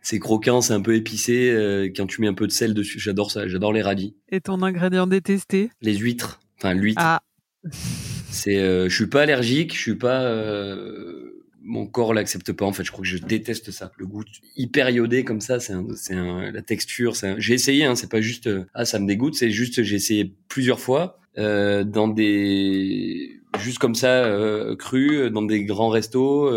[0.03, 1.49] C'est croquant, c'est un peu épicé.
[1.49, 3.47] Euh, quand tu mets un peu de sel dessus, j'adore ça.
[3.47, 4.15] J'adore les radis.
[4.29, 5.71] Et ton ingrédient détesté?
[5.81, 6.39] Les huîtres.
[6.59, 7.01] Enfin, l'huître.
[7.03, 7.23] Ah.
[8.35, 12.65] C'est, euh, je suis pas allergique, je suis pas, euh, mon corps l'accepte pas.
[12.65, 13.91] En fait, je crois que je déteste ça.
[13.97, 14.23] Le goût
[14.55, 17.15] hyper iodé comme ça, c'est, c'est la texture.
[17.15, 19.95] C'est j'ai essayé, hein, c'est pas juste, euh, ah ça me dégoûte, c'est juste j'ai
[19.95, 26.51] essayé plusieurs fois euh, dans des, juste comme ça euh, cru, dans des grands restos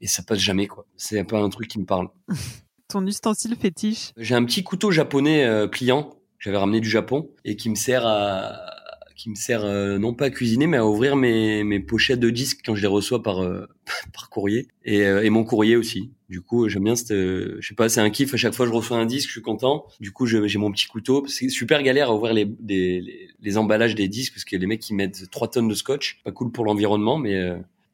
[0.00, 0.86] et ça passe jamais quoi.
[0.96, 2.08] C'est pas un truc qui me parle.
[2.88, 4.12] Ton ustensile fétiche?
[4.18, 6.18] J'ai un petit couteau japonais pliant.
[6.38, 8.81] J'avais ramené du Japon et qui me sert à
[9.22, 12.62] qui me sert euh, non pas à cuisiner mais à ouvrir mes, pochettes de disques
[12.66, 13.68] quand je les reçois par euh,
[14.30, 16.10] courrier et, euh, et, mon courrier aussi.
[16.28, 18.72] Du coup, j'aime bien cette je sais pas, c'est un kiff à chaque fois que
[18.72, 19.86] je reçois un disque, je suis content.
[20.00, 24.32] Du coup, j'ai mon petit couteau, c'est super galère à ouvrir les, emballages des disques
[24.34, 27.16] parce que les mecs qui mettent 3 tonnes de scotch, pas cool pour l'environnement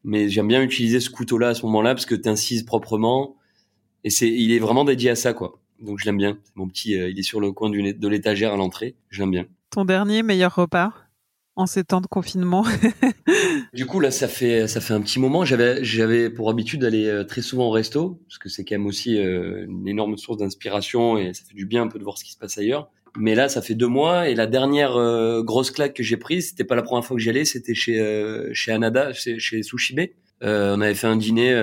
[0.03, 3.35] mais j'aime bien utiliser ce couteau là à ce moment-là parce que tu incises proprement
[4.03, 5.59] et il est vraiment dédié à ça quoi.
[5.79, 6.39] Donc je l'aime bien.
[6.55, 9.45] Mon petit il est sur le coin de l'étagère à l'entrée, je l'aime bien.
[9.69, 11.08] Ton dernier meilleur repas?
[11.65, 12.65] Ces temps de confinement
[13.73, 15.45] Du coup, là, ça fait ça fait un petit moment.
[15.45, 18.87] J'avais j'avais pour habitude d'aller euh, très souvent au resto parce que c'est quand même
[18.87, 22.17] aussi euh, une énorme source d'inspiration et ça fait du bien un peu de voir
[22.17, 22.89] ce qui se passe ailleurs.
[23.17, 26.49] Mais là, ça fait deux mois et la dernière euh, grosse claque que j'ai prise,
[26.49, 27.99] c'était pas la première fois que j'y allais, c'était chez
[28.53, 29.61] chez Anada, chez, chez
[30.41, 31.53] on avait fait un dîner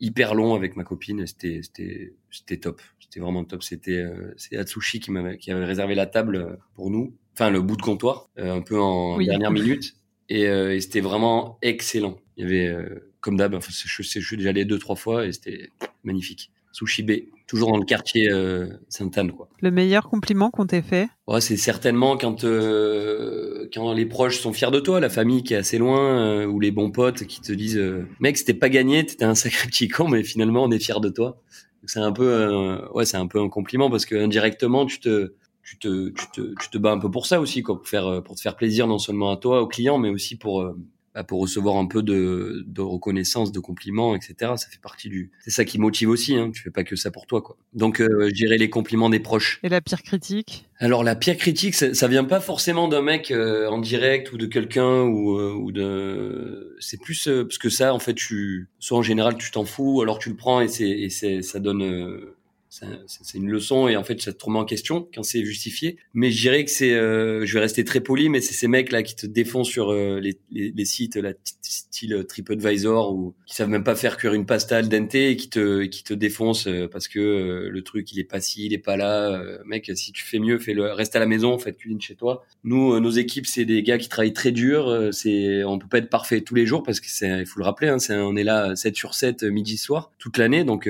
[0.00, 1.26] hyper long avec ma copine.
[1.26, 2.80] C'était c'était c'était top.
[3.00, 3.62] C'était vraiment top.
[3.62, 4.04] C'était
[4.36, 5.10] c'est Atsushi qui
[5.50, 7.14] avait réservé la table pour nous.
[7.38, 9.94] Enfin le bout de comptoir, un peu en dernière minute.
[10.28, 12.18] Et, et c'était vraiment excellent.
[12.36, 12.84] Il y avait
[13.20, 13.54] comme d'hab.
[13.54, 15.70] Enfin, je, je suis déjà allé deux trois fois et c'était
[16.02, 16.50] magnifique.
[16.72, 17.12] Sushi B,
[17.46, 19.32] toujours dans le quartier euh, Sainte-Anne.
[19.32, 19.48] Quoi.
[19.60, 21.08] Le meilleur compliment qu'on t'ait fait?
[21.26, 25.54] Ouais, C'est certainement quand, euh, quand les proches sont fiers de toi, la famille qui
[25.54, 28.68] est assez loin, euh, ou les bons potes qui te disent euh, Mec, c'était pas
[28.68, 31.40] gagné, t'étais un sacré petit con, mais finalement, on est fiers de toi.
[31.86, 35.32] C'est un peu, ouais, c'est un peu un compliment parce que indirectement, tu te,
[35.68, 38.22] tu te, tu te, tu te bats un peu pour ça aussi, quoi, pour faire,
[38.22, 40.74] pour te faire plaisir non seulement à toi, aux clients, mais aussi pour,
[41.18, 44.52] bah, pour recevoir un peu de, de, reconnaissance, de compliments, etc.
[44.56, 45.32] Ça fait partie du.
[45.40, 46.36] C'est ça qui motive aussi.
[46.36, 46.52] Hein.
[46.54, 47.56] Tu fais pas que ça pour toi, quoi.
[47.72, 49.58] Donc, euh, je dirais les compliments des proches.
[49.64, 50.66] Et la pire critique?
[50.78, 54.38] Alors, la pire critique, ça, ça vient pas forcément d'un mec euh, en direct ou
[54.38, 56.76] de quelqu'un ou, euh, ou de.
[56.78, 60.02] C'est plus euh, parce que ça, en fait, tu soit en général tu t'en fous,
[60.02, 62.20] alors tu le prends et c'est et c'est ça donne
[62.68, 65.96] c'est une leçon et en fait ça te remet en question quand c'est justifié.
[66.12, 68.92] Mais je dirais que c'est euh, je vais rester très poli mais c'est ces mecs
[68.92, 73.68] là qui te défoncent sur euh, les, les, sites là style TripAdvisor ou qui savent
[73.68, 76.88] même pas faire cuire une pasta al dente et qui te qui te défoncent euh,
[76.88, 79.42] parce que le truc il est pas ci il est pas là.
[79.64, 82.44] Mec si tu fais mieux fais le reste à la maison fais cuisine chez toi.
[82.64, 85.08] Nous nos équipes c'est des gars qui travaillent très dur.
[85.12, 87.64] C'est on peut pas être parfait tous les jours parce que c'est il faut le
[87.64, 90.64] rappeler hein, on est là 7 sur 7 midi soir toute l'année.
[90.64, 90.88] Donc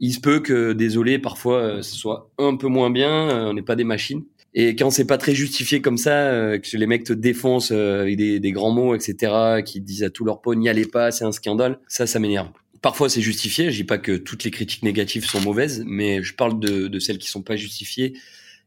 [0.00, 0.72] il se peut que
[1.18, 4.24] parfois euh, ce soit un peu moins bien, euh, on n'est pas des machines.
[4.54, 8.16] Et quand c'est pas très justifié comme ça, euh, que les mecs te défoncent avec
[8.16, 11.24] des, des, grands mots, etc., qui disent à tous leurs potes n'y allez pas, c'est
[11.24, 12.48] un scandale, ça, ça m'énerve.
[12.80, 16.34] Parfois c'est justifié, je dis pas que toutes les critiques négatives sont mauvaises, mais je
[16.34, 18.14] parle de, de celles qui sont pas justifiées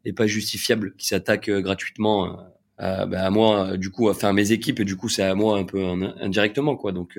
[0.06, 2.38] et pas justifiables, qui s'attaquent gratuitement
[2.78, 5.36] à, bah, à, moi, du coup, à faire mes équipes, et du coup c'est à
[5.36, 5.84] moi un peu
[6.20, 6.92] indirectement, quoi.
[6.92, 7.18] Donc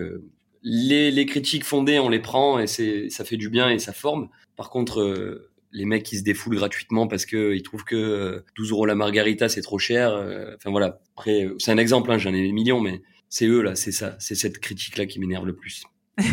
[0.62, 3.92] les, les, critiques fondées, on les prend et c'est ça fait du bien et ça
[3.92, 4.28] forme.
[4.58, 8.68] Par contre, euh, les mecs qui se défoulent gratuitement parce que ils trouvent que 12
[8.68, 10.12] euh, euros la margarita c'est trop cher.
[10.12, 10.98] Euh, enfin voilà.
[11.16, 14.16] Après, c'est un exemple, hein, j'en ai des millions, mais c'est eux là, c'est ça,
[14.18, 15.84] c'est cette critique là qui m'énerve le plus.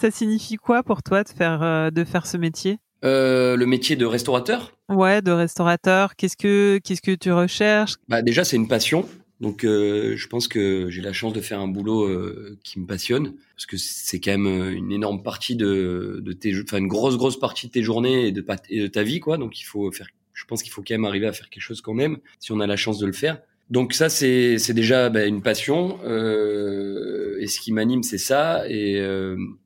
[0.00, 2.80] ça signifie quoi pour toi de faire de faire ce métier?
[3.04, 4.72] Le métier de restaurateur?
[4.88, 6.16] Ouais, de restaurateur.
[6.16, 7.94] Qu'est-ce que qu'est-ce que tu recherches?
[8.08, 9.08] Bah déjà c'est une passion.
[9.40, 12.86] Donc, euh, je pense que j'ai la chance de faire un boulot euh, qui me
[12.86, 16.88] passionne, parce que c'est quand même euh, une énorme partie de, de tes, enfin une
[16.88, 19.38] grosse grosse partie de tes journées et de, ta vie, quoi.
[19.38, 20.08] Donc, il faut faire.
[20.34, 22.60] Je pense qu'il faut quand même arriver à faire quelque chose qu'on aime, si on
[22.60, 23.40] a la chance de le faire.
[23.70, 29.00] Donc ça, c'est déjà bah, une passion, et ce qui m'anime, c'est ça, et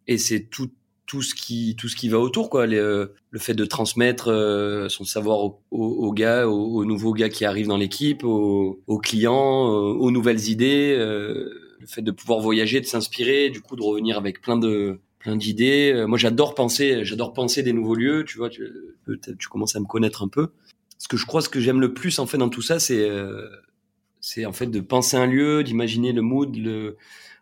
[0.06, 0.70] et c'est tout
[1.06, 2.66] tout ce qui tout ce qui va autour quoi.
[2.66, 7.44] Euh, le fait de transmettre euh, son savoir aux, aux, gars aux, nouveaux gars qui
[7.44, 12.86] arrivent dans l'équipe aux, clients euh, aux nouvelles idées le fait de pouvoir voyager de
[12.86, 16.04] s'inspirer du coup de revenir avec plein de plein d'idées.
[16.06, 18.62] Moi j'adore penser j'adore penser des nouveaux lieux tu vois tu,
[19.38, 20.48] tu commences à me connaître un peu.
[20.98, 23.06] Ce que je crois ce que j'aime le plus en fait dans tout ça c'est
[24.20, 26.96] c'est en fait de penser un lieu d'imaginer le mood le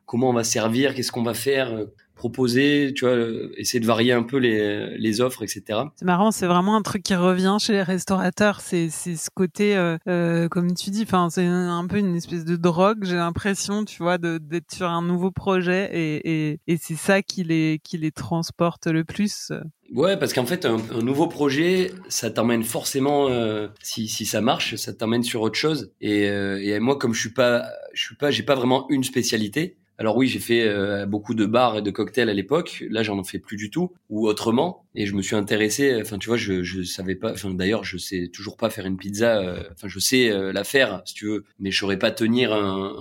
[0.04, 1.86] comment on va servir qu'est-ce qu'on va faire
[2.22, 3.16] proposer, tu vois,
[3.56, 5.80] essayer de varier un peu les, les offres, etc.
[5.96, 9.98] C'est marrant, c'est vraiment un truc qui revient chez les restaurateurs, c'est ce côté, euh,
[10.06, 14.04] euh, comme tu dis, enfin c'est un peu une espèce de drogue, j'ai l'impression, tu
[14.04, 18.12] vois, d'être sur un nouveau projet et, et, et c'est ça qui les qui les
[18.12, 19.50] transporte le plus.
[19.92, 24.76] Ouais, parce qu'en fait, un, nouveau projet, ça t'emmène forcément, euh, si, si ça marche,
[24.76, 25.92] ça t'emmène sur autre chose.
[26.00, 29.04] Et, euh, et moi, comme je suis pas, je suis pas, j'ai pas vraiment une
[29.04, 29.76] spécialité.
[29.98, 32.84] Alors oui, j'ai fait euh, beaucoup de bars et de cocktails à l'époque.
[32.90, 34.84] Là, j'en fais plus du tout ou autrement.
[34.94, 36.00] Et je me suis intéressé.
[36.00, 37.32] Enfin, tu vois, je je savais pas.
[37.32, 39.38] Enfin, d'ailleurs, je sais toujours pas faire une pizza.
[39.40, 42.52] Euh, enfin, je sais euh, la faire, si tu veux, mais je saurais pas tenir
[42.52, 42.96] un,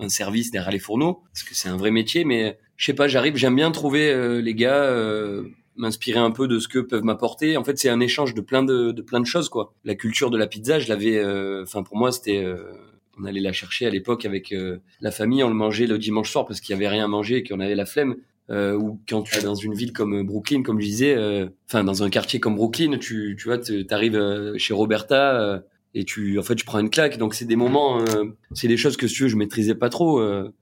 [0.00, 2.24] un, un, service derrière les fourneaux parce que c'est un vrai métier.
[2.24, 3.36] Mais je sais pas, j'arrive.
[3.36, 4.90] J'aime bien trouver les gars.
[5.76, 7.56] m'inspirer un peu de ce que peuvent m'apporter.
[7.56, 9.74] En fait, c'est un échange de plein de, de plein de choses, quoi.
[9.84, 11.22] La culture de la pizza, je l'avais.
[11.62, 12.42] Enfin, pour moi, c'était
[13.18, 16.30] on allait la chercher à l'époque avec euh, la famille, on le mangeait le dimanche
[16.30, 18.16] soir parce qu'il y avait rien à manger et qu'on avait la flemme.
[18.48, 21.82] Euh, ou quand tu es dans une ville comme Brooklyn, comme je disais, euh, enfin
[21.82, 25.64] dans un quartier comme Brooklyn, tu, tu vois, tu arrives chez Roberta
[25.94, 27.18] et tu, en fait, tu prends une claque.
[27.18, 28.04] Donc c'est des moments,
[28.52, 30.20] c'est des choses que si tu veux, je maîtrisais pas trop.
[30.20, 30.52] Le,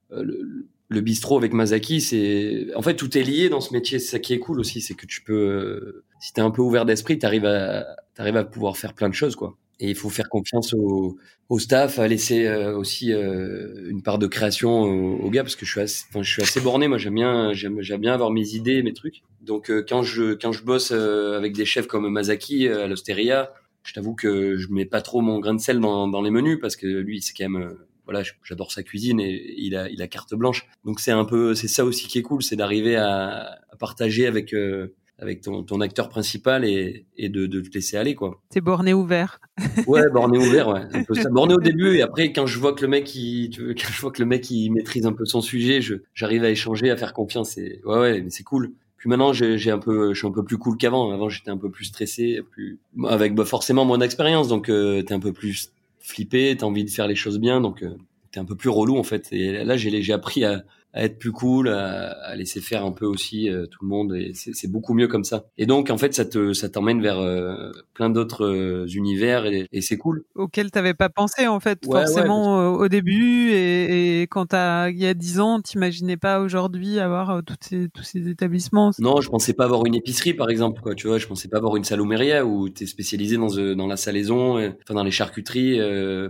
[0.89, 3.99] le, bistrot avec Mazaki, c'est, en fait, tout est lié dans ce métier.
[3.99, 6.87] C'est ça qui est cool aussi, c'est que tu peux, si t'es un peu ouvert
[6.87, 7.85] d'esprit, t'arrives à,
[8.15, 9.57] t'arrives à pouvoir faire plein de choses, quoi.
[9.81, 14.19] Et il faut faire confiance au, au staff, à laisser euh, aussi euh, une part
[14.19, 16.87] de création aux, gars, parce que je suis assez, enfin, je suis assez borné.
[16.87, 19.23] Moi, j'aime bien, j'aime, bien avoir mes idées, mes trucs.
[19.41, 23.53] Donc, euh, quand je quand je bosse avec des chefs comme Mazaki à l'Osteria,
[23.83, 26.59] je t'avoue que je mets pas trop mon grain de sel dans, dans les menus
[26.61, 30.09] parce que lui, c'est quand même voilà, j'adore sa cuisine et il a, il a
[30.09, 30.67] carte blanche.
[30.85, 34.27] Donc c'est un peu, c'est ça aussi qui est cool, c'est d'arriver à, à, partager
[34.27, 38.41] avec euh, avec ton, ton, acteur principal et, et de, de, te laisser aller quoi.
[38.51, 39.41] C'est borné ouvert.
[39.87, 40.83] ouais, borné ouvert, ouais.
[40.93, 41.31] Un peu ça.
[41.31, 44.11] Borné au début et après quand je vois que le mec il, quand je vois
[44.11, 47.13] que le mec il maîtrise un peu son sujet, je j'arrive à échanger, à faire
[47.13, 48.73] confiance et ouais ouais, mais c'est cool.
[48.97, 51.13] Puis maintenant j'ai un peu, je suis un peu plus cool qu'avant.
[51.13, 55.15] Avant j'étais un peu plus stressé, plus avec bah, forcément moins d'expérience, donc euh, t'es
[55.15, 57.97] un peu plus flippé, t'as envie de faire les choses bien, donc euh,
[58.33, 59.29] t'es un peu plus relou en fait.
[59.31, 63.05] Et là j'ai appris à à être plus cool, à, à, laisser faire un peu
[63.05, 64.15] aussi euh, tout le monde.
[64.15, 65.45] Et c'est beaucoup mieux comme ça.
[65.59, 69.67] Et donc, en fait, ça te ça t'emmène vers euh, plein d'autres euh, univers et,
[69.73, 70.25] et c'est cool.
[70.37, 73.51] Auquel t'avais pas pensé en fait forcément au début.
[73.51, 77.89] Et, et quand t'as il y a dix ans, t'imaginais pas aujourd'hui avoir toutes ces,
[77.89, 78.93] tous ces établissements.
[79.01, 80.81] Non, je pensais pas avoir une épicerie par exemple.
[80.81, 83.97] Quoi, tu vois, je pensais pas avoir une salumeria où t'es spécialisé dans dans la
[83.97, 85.81] salaison, enfin dans les charcuteries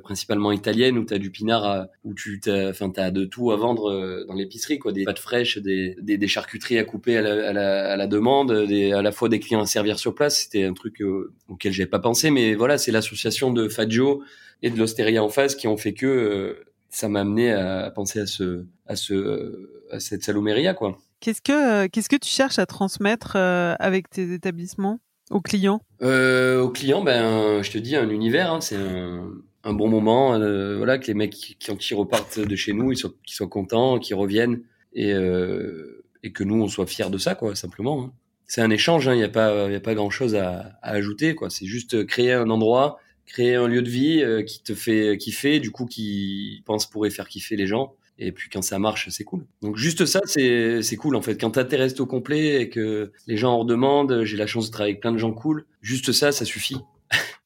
[0.03, 4.25] principalement italiennes où t'as du pinard, où tu t'as enfin t'as de tout à vendre
[4.27, 4.47] dans les
[4.79, 7.97] quoi, des pâtes fraîches, des, des, des charcuteries à couper à la, à la, à
[7.97, 10.39] la demande, des, à la fois des clients à servir sur place.
[10.39, 14.23] C'était un truc euh, auquel j'avais pas pensé, mais voilà, c'est l'association de Fadjo
[14.63, 18.21] et de l'Osteria en face qui ont fait que euh, ça m'a amené à, penser
[18.21, 20.99] à ce, à ce, à cette salumeria, quoi.
[21.21, 25.01] Qu'est-ce que, qu'est-ce que tu cherches à transmettre euh, avec tes établissements
[25.31, 25.81] aux clients?
[26.03, 28.53] Euh, Aux clients, ben, je te dis un univers.
[28.53, 29.33] Hein, c'est un,
[29.65, 32.97] un bon moment, euh, voilà, que les mecs quand ils repartent de chez nous, ils
[32.97, 34.63] soient, qu'ils soient contents, qu'ils reviennent
[34.93, 38.05] et, euh, et que nous on soit fiers de ça, quoi, simplement.
[38.05, 38.13] Hein.
[38.47, 40.91] C'est un échange, il hein, n'y a pas, il a pas grand chose à, à
[40.91, 41.49] ajouter, quoi.
[41.49, 45.61] C'est juste créer un endroit, créer un lieu de vie euh, qui te fait kiffer,
[45.61, 47.95] du coup qui pense pourrait faire kiffer les gens.
[48.19, 49.45] Et puis quand ça marche, c'est cool.
[49.61, 51.41] Donc juste ça, c'est c'est cool en fait.
[51.41, 54.73] Quand t'as tes restos complets et que les gens en redemandent, j'ai la chance de
[54.73, 55.67] travailler avec plein de gens cool.
[55.81, 56.77] Juste ça, ça suffit.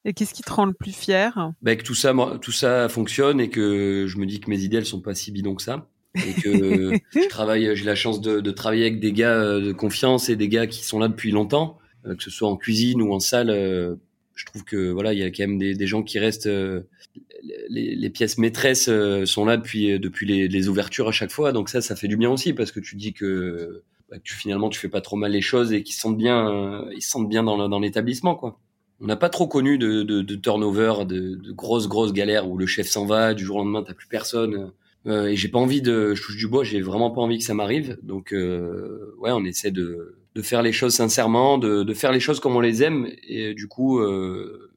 [0.08, 1.52] Et qu'est-ce qui te rend le plus fier?
[1.60, 4.78] Bah, Que tout ça, tout ça fonctionne et que je me dis que mes idées,
[4.78, 5.86] elles sont pas si bidons que ça.
[6.14, 9.72] Et que je travaille, j'ai la chance de, de, travailler avec des gars euh, de
[9.72, 13.02] confiance et des gars qui sont là depuis longtemps, euh, que ce soit en cuisine
[13.02, 13.50] ou en salle.
[13.50, 13.96] Euh,
[14.34, 16.48] je trouve que voilà, il y a quand même des, des gens qui restent.
[17.68, 18.88] Les, les, pièces maîtresses
[19.24, 22.16] sont là depuis depuis les, les, ouvertures à chaque fois, donc ça, ça fait du
[22.16, 25.16] bien aussi parce que tu dis que, bah, que tu, finalement tu fais pas trop
[25.16, 28.60] mal les choses et qu'ils sentent bien, ils se sentent bien dans, dans l'établissement, quoi
[29.00, 32.56] on n'a pas trop connu de, de, de turnover, de, de, grosses grosses galères où
[32.56, 34.72] le chef s'en va, du jour au lendemain t'as plus personne.
[35.06, 37.44] Euh, et j'ai pas envie de, je touche du bois, j'ai vraiment pas envie que
[37.44, 37.98] ça m'arrive.
[38.02, 42.20] Donc euh, ouais, on essaie de, de faire les choses sincèrement, de, de faire les
[42.20, 43.08] choses comme on les aime.
[43.26, 44.70] Et du coup, euh,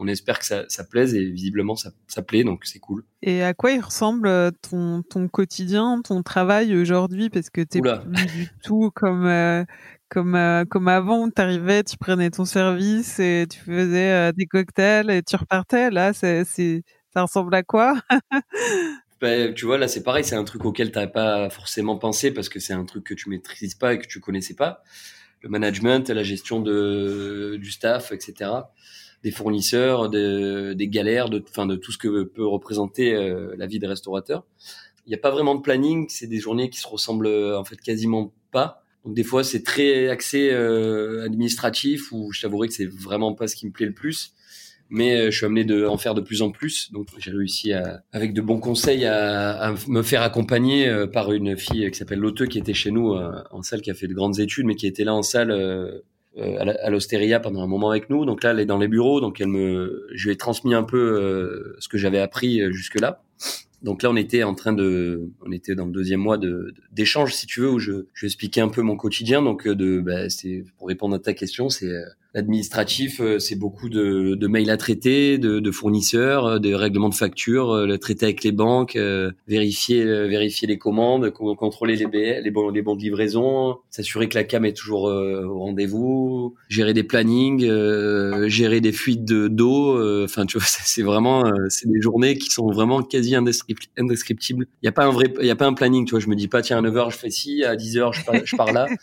[0.00, 3.04] on espère que ça, ça plaise et visiblement ça, ça plaît, donc c'est cool.
[3.22, 7.28] Et à quoi il ressemble euh, ton, ton quotidien, ton travail aujourd'hui?
[7.28, 9.64] Parce que t'es plus du tout comme euh,
[10.10, 14.46] comme euh, comme avant, tu arrivais, tu prenais ton service et tu faisais euh, des
[14.46, 15.90] cocktails et tu repartais.
[15.90, 17.94] Là, ça ressemble à quoi?
[19.20, 22.48] Ben, tu vois, là, c'est pareil, c'est un truc auquel tu pas forcément pensé parce
[22.48, 24.82] que c'est un truc que tu maîtrises pas et que tu connaissais pas.
[25.42, 28.50] Le management, la gestion de du staff, etc.
[29.22, 33.78] Des fournisseurs, de, des galères, de, de tout ce que peut représenter euh, la vie
[33.78, 34.46] des restaurateurs.
[35.04, 37.76] Il n'y a pas vraiment de planning, c'est des journées qui se ressemblent en fait
[37.76, 38.82] quasiment pas.
[39.04, 43.46] Donc des fois c'est très axé euh, administratif où je t'avouerai que c'est vraiment pas
[43.46, 44.34] ce qui me plaît le plus.
[44.92, 46.92] Mais euh, je suis amené de en faire de plus en plus.
[46.92, 51.32] Donc j'ai réussi à, avec de bons conseils à, à me faire accompagner euh, par
[51.32, 54.08] une fille qui s'appelle Lotte qui était chez nous euh, en salle, qui a fait
[54.08, 56.02] de grandes études, mais qui était là en salle
[56.36, 58.24] à l'Ostéria pendant un moment avec nous.
[58.24, 60.82] Donc là elle est dans les bureaux, donc elle me, je lui ai transmis un
[60.82, 63.22] peu ce que j'avais appris jusque là.
[63.82, 67.34] Donc là, on était en train de, on était dans le deuxième mois de d'échange,
[67.34, 69.42] si tu veux, où je, je expliquais un peu mon quotidien.
[69.42, 73.88] Donc de, bah, c'est pour répondre à ta question, c'est euh, L'administratif, euh, c'est beaucoup
[73.88, 77.98] de, de, mails à traiter, de, de fournisseurs, euh, des règlements de facture, euh, le
[77.98, 78.96] traiter avec les banques,
[79.48, 84.44] vérifier, vérifier les commandes, contrôler les, les, bons, les bons de livraison, s'assurer que la
[84.44, 87.68] cam est toujours au rendez-vous, gérer des plannings,
[88.46, 90.24] gérer des fuites d'eau.
[90.24, 94.66] Enfin, tu vois, c'est vraiment, c'est des journées qui sont vraiment quasi indescriptibles.
[94.82, 96.04] Il n'y a pas un vrai, il y a pas un planning.
[96.06, 97.96] Tu vois, je me dis pas tiens à 9 h je fais ci, à 10
[97.96, 98.86] h je pars, je pars là.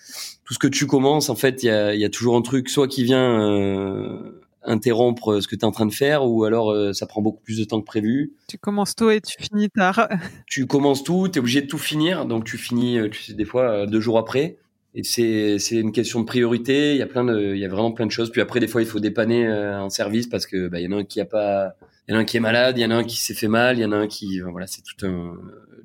[0.47, 2.69] tout ce que tu commences, en fait, il y a, y a, toujours un truc,
[2.69, 6.71] soit qui vient euh, interrompre ce que tu es en train de faire, ou alors
[6.71, 8.33] euh, ça prend beaucoup plus de temps que prévu?
[8.47, 10.07] Tu commences tôt et tu finis tard.
[10.47, 13.33] tu commences tout, tu es obligé de tout finir, donc tu finis, euh, tu sais,
[13.33, 14.57] des fois deux jours après.
[14.95, 16.93] Et c'est c'est une question de priorité.
[16.93, 18.31] Il y a plein de, il y a vraiment plein de choses.
[18.31, 20.97] Puis après, des fois, il faut dépanner en service parce que bah, il y en
[20.97, 21.75] a un qui a pas,
[22.07, 23.35] il y en a un qui est malade, il y en a un qui s'est
[23.35, 25.37] fait mal, il y en a un qui, voilà, c'est tout un,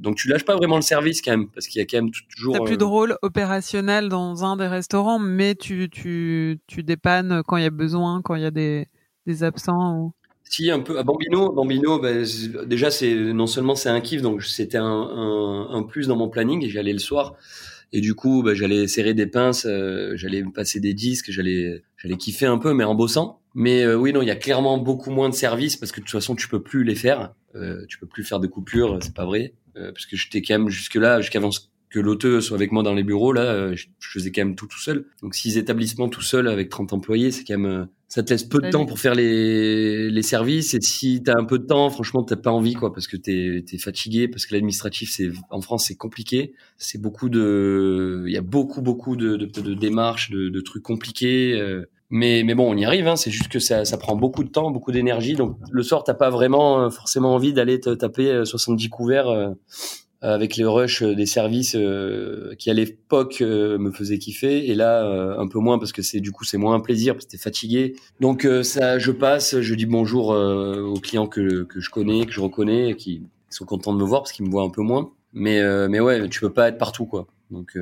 [0.03, 2.11] donc tu lâches pas vraiment le service quand même, parce qu'il y a quand même
[2.11, 2.55] toujours.
[2.55, 7.43] T'as plus de euh, rôle opérationnel dans un des restaurants, mais tu tu tu dépannes
[7.47, 8.87] quand il y a besoin, quand il y a des
[9.27, 9.97] des absents.
[9.99, 10.13] Ou...
[10.45, 12.27] Si un peu à Bambino, Bambino, ben,
[12.67, 16.29] déjà c'est non seulement c'est un kiff, donc c'était un, un, un, plus dans mon
[16.29, 17.35] planning et j'allais le soir.
[17.93, 22.17] Et du coup, ben, j'allais serrer des pinces, euh, j'allais passer des disques, j'allais j'allais
[22.17, 23.41] kiffer un peu, mais en bossant.
[23.55, 26.05] Mais euh, oui, non, il y a clairement beaucoup moins de services parce que de
[26.07, 27.35] toute façon, tu peux plus les faire.
[27.55, 29.53] Euh, tu peux plus faire de coupures, c'est pas vrai.
[29.77, 31.51] Euh, parce que j'étais quand même jusque là, jusqu'avant
[31.93, 34.67] que l'auteur soit avec moi dans les bureaux, là, euh, je, faisais quand même tout
[34.67, 35.07] tout seul.
[35.23, 38.45] Donc six établissements tout seul avec 30 employés, c'est quand même euh, ça te laisse
[38.45, 41.89] peu de temps pour faire les, les services et si t'as un peu de temps,
[41.89, 45.63] franchement, t'as pas envie quoi parce que t'es es fatigué parce que l'administratif c'est en
[45.63, 50.31] France c'est compliqué, c'est beaucoup de, il y a beaucoup beaucoup de, de, de démarches,
[50.31, 51.59] de, de, trucs compliqués.
[52.13, 53.09] Euh, mais, mais bon, on y arrive.
[53.09, 53.17] Hein.
[53.17, 55.35] C'est juste que ça, ça prend beaucoup de temps, beaucoup d'énergie.
[55.35, 59.55] Donc le soir, t'as pas vraiment forcément envie d'aller te taper 70 couverts
[60.25, 64.77] euh, avec les rushs des services euh, qui à l'époque euh, me faisaient kiffer et
[64.77, 65.03] là
[65.37, 67.39] un peu moins parce que c'est du coup c'est moins un plaisir parce que t'es
[67.39, 72.33] fatigué donc ça je passe je dis bonjour aux clients que, que je connais que
[72.33, 74.83] je reconnais et qui sont contents de me voir parce qu'ils me voient un peu
[74.83, 77.77] moins mais mais ouais tu peux pas être partout quoi donc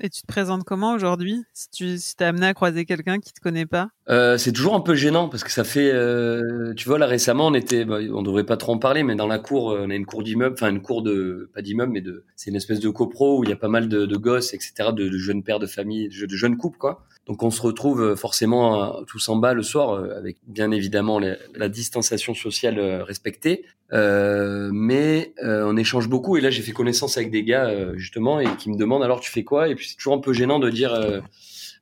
[0.00, 3.32] et tu te présentes comment aujourd'hui si tu si t'es amené à croiser quelqu'un qui
[3.32, 3.90] te connaît pas?
[4.10, 7.46] Euh, C'est toujours un peu gênant parce que ça fait, euh, tu vois, là récemment
[7.46, 9.90] on était, bah, on devrait pas trop en parler, mais dans la cour, euh, on
[9.90, 12.80] a une cour d'immeuble, enfin une cour de, pas d'immeuble, mais de, c'est une espèce
[12.80, 15.66] de copro où il y a pas mal de, gosses, etc., de, jeunes pères de
[15.66, 17.04] famille, de jeunes couples, quoi.
[17.26, 22.34] Donc on se retrouve forcément tous en bas le soir, avec bien évidemment la distanciation
[22.34, 26.38] sociale respectée, mais on échange beaucoup.
[26.38, 29.30] Et là j'ai fait connaissance avec des gars justement et qui me demandent alors tu
[29.30, 29.68] fais quoi?
[29.68, 30.94] Et puis c'est toujours un peu gênant de dire.
[30.94, 31.20] Euh,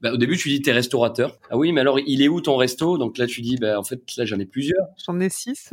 [0.01, 1.39] bah, au début, tu dis t'es restaurateur.
[1.51, 2.99] Ah oui, mais alors il est où ton resto?
[2.99, 4.87] Donc là, tu dis bah en fait là j'en ai plusieurs.
[5.05, 5.71] J'en ai six.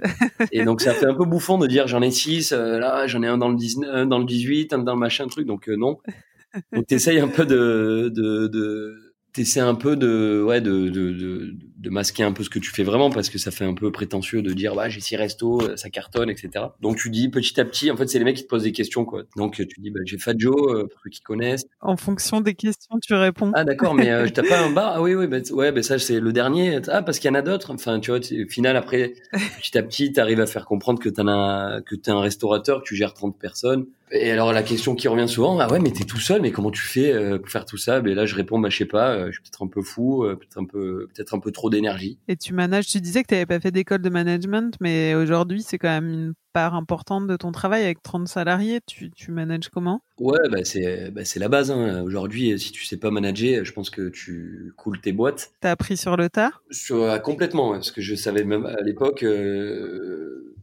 [0.51, 2.51] et donc ça fait un peu bouffon de dire j'en ai six.
[2.51, 4.99] Euh, là, j'en ai un dans le 19, un dans le 18, un dans le
[4.99, 5.45] machin truc.
[5.45, 5.99] Donc euh, non.
[6.73, 11.55] Donc t'essayes un peu de de, de t'essaies un peu de ouais de, de, de,
[11.85, 13.91] de, masquer un peu ce que tu fais vraiment parce que ça fait un peu
[13.91, 17.59] prétentieux de dire bah j'ai six restos euh, ça cartonne etc donc tu dis petit
[17.59, 19.23] à petit en fait c'est les mecs qui te posent des questions quoi.
[19.35, 21.65] Donc tu dis bah j'ai Fat Joe euh, pour ceux qui connaissent.
[21.81, 23.51] En fonction des questions tu réponds.
[23.53, 24.93] Ah d'accord mais euh, t'as pas un bar?
[24.95, 26.79] Ah oui oui bah, ouais bah, ça c'est le dernier.
[26.87, 27.73] Ah parce qu'il y en a d'autres.
[27.73, 29.13] Enfin tu vois au final après
[29.61, 32.87] petit à petit t'arrives à faire comprendre que t'en as que t'es un restaurateur que
[32.87, 36.03] tu gères 30 personnes et alors la question qui revient souvent, ah ouais, mais t'es
[36.03, 38.01] tout seul, mais comment tu fais euh, pour faire tout ça?
[38.01, 40.23] Ben là, je réponds, bah je sais pas, euh, je suis peut-être un peu fou,
[40.23, 42.19] euh, peut-être un peu, peut-être un peu trop d'énergie.
[42.27, 45.79] Et tu manages, tu disais que t'avais pas fait d'école de management, mais aujourd'hui, c'est
[45.79, 48.79] quand même une part importante de ton travail avec 30 salariés.
[48.87, 49.99] Tu, tu manages comment?
[50.21, 51.69] Ouais, bah c'est, bah la base.
[51.69, 52.01] Hein.
[52.01, 55.51] Aujourd'hui, si tu sais pas manager, je pense que tu coules tes boîtes.
[55.59, 56.53] T'as appris sur le tas?
[56.71, 59.25] Sur, complètement, parce que je savais même à l'époque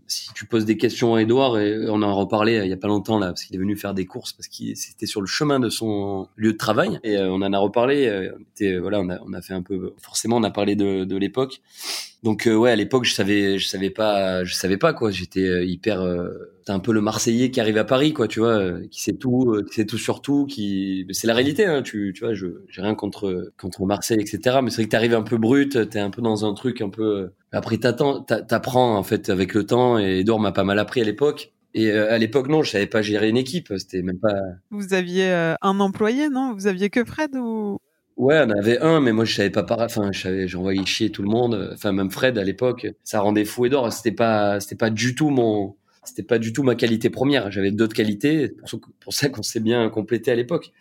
[0.06, 2.88] si tu poses des questions à Edouard, et on en reparlé il y a pas
[2.88, 5.60] longtemps là, parce qu'il est venu faire des courses, parce qu'il c'était sur le chemin
[5.60, 8.06] de son lieu de travail, et euh, on en a reparlé.
[8.06, 11.16] Euh, voilà, on a, on a fait un peu, forcément, on a parlé de, de
[11.16, 11.60] l'époque.
[12.22, 15.10] Donc euh, ouais, à l'époque, je savais, je savais pas, je savais pas quoi.
[15.10, 16.06] J'étais hyper,
[16.64, 19.60] t'es un peu le Marseillais qui arrive à Paris, quoi, tu vois, qui sait tout,
[19.68, 22.82] qui sait tout sur tout, qui, c'est la réalité, hein, tu, tu vois, je, j'ai
[22.82, 24.60] rien contre contre Marseille, etc.
[24.62, 26.90] Mais c'est vrai que t'arrives un peu brut, t'es un peu dans un truc un
[26.90, 31.04] peu après, t'apprends en fait avec le temps et Edouard m'a pas mal appris à
[31.04, 31.52] l'époque.
[31.74, 33.72] Et euh, à l'époque, non, je savais pas gérer une équipe.
[33.76, 34.34] C'était même pas.
[34.70, 36.54] Vous aviez euh, un employé, non?
[36.54, 37.78] Vous aviez que Fred ou?
[38.16, 39.80] Ouais, on avait un, mais moi je savais pas par...
[39.80, 41.70] Enfin, j'envoyais chier tout le monde.
[41.74, 43.92] Enfin, même Fred à l'époque, ça rendait fou Edouard.
[43.92, 47.50] C'était pas, c'était pas du tout mon, c'était pas du tout ma qualité première.
[47.50, 48.50] J'avais d'autres qualités.
[48.68, 50.72] Pour, pour ça qu'on s'est bien complété à l'époque.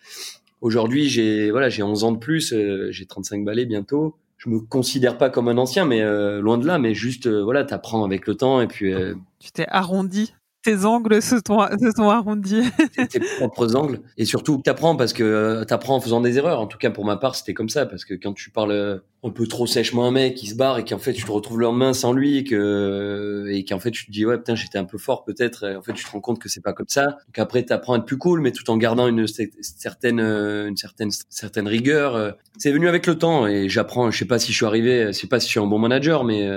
[0.60, 2.52] Aujourd'hui, j'ai, voilà, j'ai 11 ans de plus.
[2.52, 6.58] Euh, j'ai 35 balais bientôt je me considère pas comme un ancien, mais euh, loin
[6.58, 6.78] de là.
[6.78, 8.92] Mais juste, euh, voilà, t'apprends avec le temps et puis.
[8.92, 12.62] Euh, tu t'es arrondi tes angles se sont, se sont arrondis.
[13.10, 14.00] tes propres angles.
[14.16, 16.60] Et surtout, t'apprends parce que euh, t'apprends en faisant des erreurs.
[16.60, 17.86] En tout cas, pour ma part, c'était comme ça.
[17.86, 20.54] Parce que quand tu parles euh, un peu trop sèchement à un mec qui se
[20.54, 23.78] barre et qu'en fait, tu te retrouves le lendemain sans lui et que, et qu'en
[23.78, 25.66] fait, tu te dis, ouais, putain, j'étais un peu fort peut-être.
[25.76, 27.06] En fait, tu te rends compte que c'est pas comme ça.
[27.06, 30.76] Donc après, t'apprends à être plus cool, mais tout en gardant une certaine, euh, une
[30.76, 32.36] certaine, certaine rigueur.
[32.58, 34.10] C'est venu avec le temps et j'apprends.
[34.10, 35.78] Je sais pas si je suis arrivé, je sais pas si je suis un bon
[35.78, 36.48] manager, mais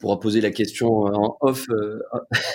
[0.00, 2.00] pourra poser la question en off euh,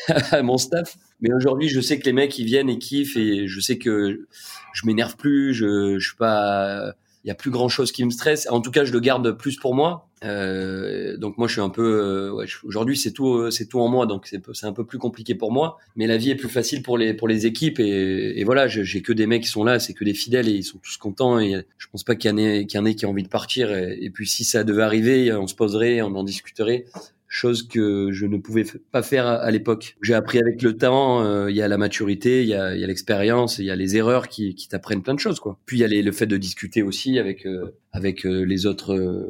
[0.32, 0.98] à mon staff.
[1.22, 4.26] Mais aujourd'hui, je sais que les mecs ils viennent et kiffent et je sais que
[4.74, 6.94] je m'énerve plus, je, je suis pas,
[7.24, 8.48] il y a plus grand chose qui me stresse.
[8.50, 10.10] En tout cas, je le garde plus pour moi.
[10.24, 13.88] Euh, donc moi, je suis un peu, euh, ouais, aujourd'hui, c'est tout, c'est tout en
[13.88, 15.78] moi, donc c'est un peu plus compliqué pour moi.
[15.96, 19.14] Mais la vie est plus facile pour les pour les équipes et, voilà, j'ai que
[19.14, 21.40] des mecs qui sont là, c'est que des fidèles et ils sont tous contents.
[21.40, 23.72] Et je pense pas qu'il y en ait en ait qui a envie de partir.
[23.72, 26.86] Et, puis si ça devait arriver, on se poserait, on en discuterait
[27.28, 29.98] chose que je ne pouvais pas faire à, l'époque.
[30.02, 33.58] J'ai appris avec le temps, euh, il y a la maturité, il y a, l'expérience,
[33.58, 35.60] il y a les erreurs qui, t'apprennent plein de choses quoi.
[35.66, 39.30] Puis il y a le fait de discuter aussi avec euh, avec euh, les autres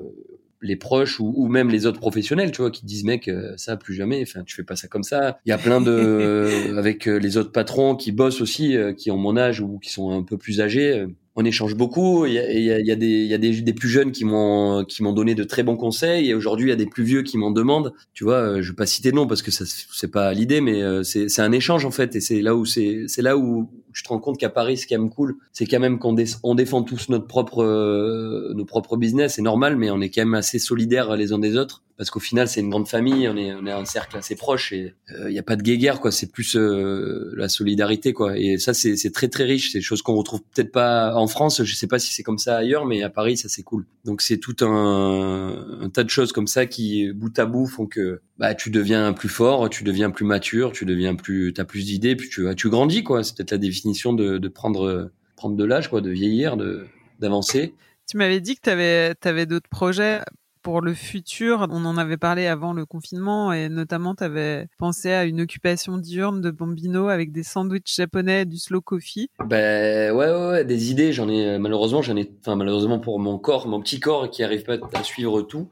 [0.62, 4.24] les proches ou, même les autres professionnels, tu vois, qui disent mec, ça plus jamais.
[4.24, 5.38] Enfin, tu fais pas ça comme ça.
[5.46, 9.38] Il y a plein de avec les autres patrons qui bossent aussi, qui ont mon
[9.38, 11.06] âge ou qui sont un peu plus âgés
[11.36, 12.26] on échange beaucoup.
[12.26, 14.24] Il y a, il y a, y a, des, y a des, plus jeunes qui
[14.24, 16.30] m'ont qui m'ont donné de très bons conseils.
[16.30, 17.94] Et aujourd'hui, il y a des plus vieux qui m'en demandent.
[18.14, 20.62] Tu vois, euh, je vais pas citer de nom parce que ça c'est pas l'idée,
[20.62, 22.16] mais euh, c'est c'est un échange en fait.
[22.16, 24.86] Et c'est là où c'est c'est là où je te rends compte qu'à Paris, ce
[24.86, 28.98] qui même cool, c'est quand même qu'on on défend tous notre propre euh, nos propres
[28.98, 29.36] business.
[29.36, 32.20] C'est normal, mais on est quand même assez solidaires les uns des autres parce qu'au
[32.20, 35.16] final c'est une grande famille, on est on est un cercle assez proche et il
[35.16, 38.38] euh, n'y a pas de guéguerre quoi, c'est plus euh, la solidarité quoi.
[38.38, 41.64] Et ça c'est très très riche, c'est des choses qu'on retrouve peut-être pas en France,
[41.64, 43.86] je sais pas si c'est comme ça ailleurs, mais à Paris ça c'est cool.
[44.04, 48.22] Donc c'est tout un tas de choses comme ça qui bout à bout font que
[48.38, 52.16] bah tu deviens plus fort, tu deviens plus mature, tu deviens plus t'as plus d'idées,
[52.16, 53.24] puis tu tu grandis quoi.
[53.24, 56.88] C'est peut-être la définition de, de prendre prendre de l'âge quoi, de vieillir, de
[57.20, 57.74] d'avancer.
[58.08, 60.22] Tu m'avais dit que tu avais, avais d'autres projets
[60.62, 65.12] pour le futur, on en avait parlé avant le confinement et notamment tu avais pensé
[65.12, 69.30] à une occupation diurne de Bambino avec des sandwichs japonais du slow coffee.
[69.46, 73.38] Ben ouais, ouais, ouais des idées, j'en ai malheureusement, j'en ai enfin malheureusement pour mon
[73.38, 75.70] corps, mon petit corps qui arrive pas à suivre tout,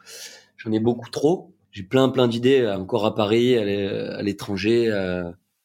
[0.58, 1.52] j'en ai beaucoup trop.
[1.74, 4.90] J'ai plein plein d'idées encore à Paris, à l'étranger,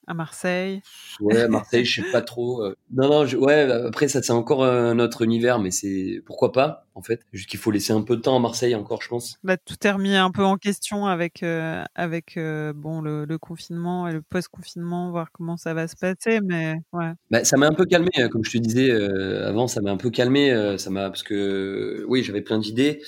[0.08, 0.80] à Marseille.
[1.20, 2.64] Ouais, Marseille, je sais pas trop.
[2.64, 2.74] Euh.
[2.90, 3.70] Non, non, ouais.
[3.86, 7.20] Après, ça c'est encore un autre univers, mais c'est pourquoi pas en fait.
[7.32, 9.38] Juste qu'il faut laisser un peu de temps à Marseille encore, je pense.
[9.44, 13.38] Bah, tout est remis un peu en question avec euh, avec euh, bon le, le,
[13.38, 17.12] confinement et le post-confinement, voir comment ça va se passer, mais ouais.
[17.30, 19.98] Bah, ça m'a un peu calmé, hein, comme je te disais avant, ça m'a un
[19.98, 23.02] peu calmé, ça m'a parce que oui, j'avais plein d'idées.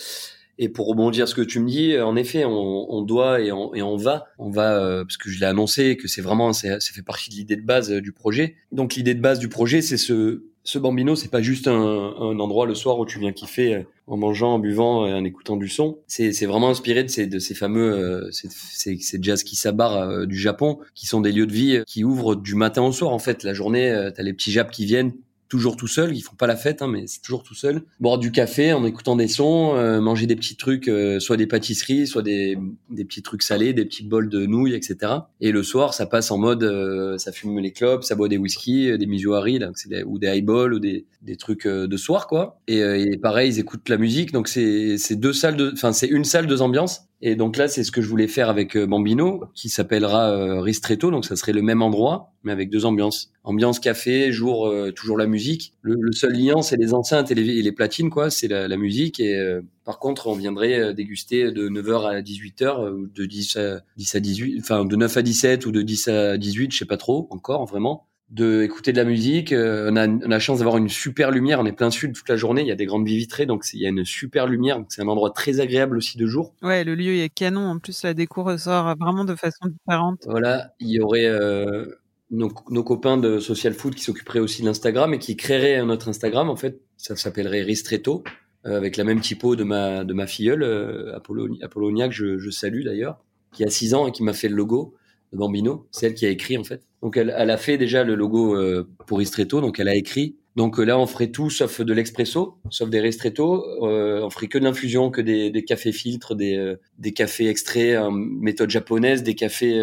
[0.62, 3.74] Et pour rebondir ce que tu me dis, en effet, on, on doit et on,
[3.74, 6.78] et on va, on va euh, parce que je l'ai annoncé que c'est vraiment, ça
[6.78, 8.56] fait partie de l'idée de base euh, du projet.
[8.70, 12.38] Donc l'idée de base du projet, c'est ce ce bambino, c'est pas juste un, un,
[12.38, 15.56] endroit le soir où tu viens kiffer euh, en mangeant, en buvant et en écoutant
[15.56, 15.96] du son.
[16.06, 18.50] C'est, vraiment inspiré de ces, de ces fameux, euh, ces,
[18.98, 22.54] ces, jazz qui s'abarrent du Japon, qui sont des lieux de vie qui ouvrent du
[22.54, 23.12] matin au soir.
[23.12, 25.14] En fait, la journée, t'as les petits Japs qui viennent
[25.50, 26.16] toujours tout seul.
[26.16, 27.82] Ils font pas la fête, hein, mais c'est toujours tout seul.
[27.98, 31.46] Boire du café en écoutant des sons, euh, manger des petits trucs, euh, soit des
[31.46, 32.56] pâtisseries, soit des,
[32.88, 35.12] des petits trucs salés, des petits bols de nouilles, etc.
[35.42, 38.38] Et le soir, ça passe en mode, euh, ça fume les clopes, ça boit des
[38.38, 42.60] whisky, des Mizuhari, là, des, ou des highballs, ou des, des trucs de soir, quoi.
[42.68, 44.32] Et, et pareil, ils écoutent la musique.
[44.32, 47.09] Donc c'est deux salles enfin c'est une salle, deux ambiances.
[47.22, 50.60] Et donc là, c'est ce que je voulais faire avec euh, Bambino, qui s'appellera euh,
[50.60, 51.10] Ristretto.
[51.10, 53.30] Donc ça serait le même endroit, mais avec deux ambiances.
[53.44, 55.74] Ambiance café, jour euh, toujours la musique.
[55.82, 58.30] Le, seul lien, c'est les enceintes et les, platines, quoi.
[58.30, 59.20] C'est la, musique.
[59.20, 59.38] Et
[59.84, 64.20] par contre, on viendrait déguster de 9h à 18h, ou de 10 à 10 à
[64.20, 67.28] 18, enfin de 9 à 17 ou de 10 à 18, je sais pas trop
[67.30, 69.52] encore, vraiment de écouter de la musique.
[69.52, 71.60] Euh, on, a, on a la chance d'avoir une super lumière.
[71.60, 72.62] On est plein sud toute la journée.
[72.62, 74.82] Il y a des grandes baies vitrées, donc il y a une super lumière.
[74.88, 76.54] C'est un endroit très agréable aussi de jour.
[76.62, 77.66] Ouais, le lieu est canon.
[77.66, 80.20] En plus, la déco ressort vraiment de façon différente.
[80.26, 81.86] Voilà, il y aurait euh,
[82.30, 85.90] nos, nos, copains de Social Food qui s'occuperaient aussi de l'Instagram et qui créeraient un
[85.90, 86.48] autre Instagram.
[86.50, 88.22] En fait, ça s'appellerait Ristretto.
[88.66, 92.50] Euh, avec la même typo de ma de ma filleule euh, Apollonia que je, je
[92.50, 93.18] salue d'ailleurs
[93.52, 94.94] qui a 6 ans et qui m'a fait le logo
[95.32, 98.04] de Bambino c'est elle qui a écrit en fait donc elle, elle a fait déjà
[98.04, 100.36] le logo euh, pour Ristretto, donc elle a écrit.
[100.56, 103.64] Donc euh, là, on ferait tout sauf de l'expresso, sauf des ristretto.
[103.86, 107.48] Euh, on ferait que de l'infusion, que des, des cafés filtres, des, euh, des cafés
[107.48, 109.78] extraits en méthode japonaise, des cafés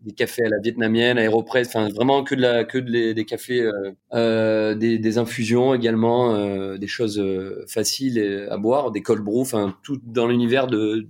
[0.00, 3.68] des cafés à la vietnamienne, aéropress, enfin vraiment que de la que de des cafés,
[4.14, 7.22] euh, des, des, infusions également, des choses
[7.66, 11.08] faciles à boire, des cold brew, enfin tout dans l'univers de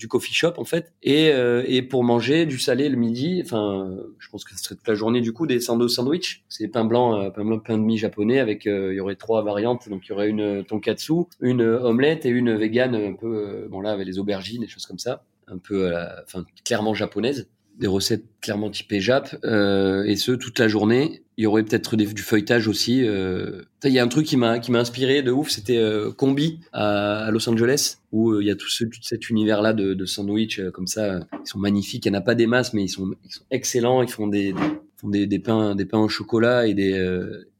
[0.00, 3.94] du coffee shop en fait et, euh, et pour manger du salé le midi enfin
[4.18, 6.42] je pense que ce serait toute la journée du coup des sando sandwich.
[6.48, 9.16] C'est pain blanc euh, pain blanc pain de mie japonais avec euh, il y aurait
[9.16, 9.90] trois variantes.
[9.90, 13.92] Donc il y aurait une tonkatsu une omelette et une vegan un peu bon là
[13.92, 15.22] avec les aubergines des choses comme ça.
[15.46, 15.92] Un peu
[16.24, 17.50] enfin clairement japonaise
[17.80, 21.22] des recettes clairement typées Jap, euh, et ce toute la journée.
[21.38, 23.02] Il y aurait peut-être du feuilletage aussi.
[23.06, 23.62] Euh.
[23.84, 26.60] Il y a un truc qui m'a qui m'a inspiré de ouf, c'était euh, Combi
[26.74, 30.04] à, Los Angeles, où euh, il y a tout, ce, tout cet univers-là de, de
[30.04, 31.20] sandwich euh, comme ça.
[31.32, 32.04] Ils sont magnifiques.
[32.04, 34.02] Il n'y en a pas des masses, mais ils sont, ils sont excellents.
[34.02, 34.54] Ils font des,
[34.98, 36.92] font des, des, pains des pains au chocolat et des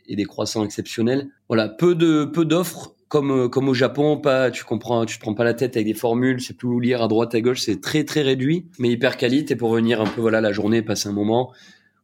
[0.07, 1.29] et des croissants exceptionnels.
[1.49, 5.21] Voilà, peu de peu d'offres comme euh, comme au Japon, pas tu comprends, tu te
[5.21, 7.81] prends pas la tête avec des formules, c'est plus lire à droite à gauche, c'est
[7.81, 11.13] très très réduit, mais hyper qualité pour venir un peu voilà la journée, passer un
[11.13, 11.53] moment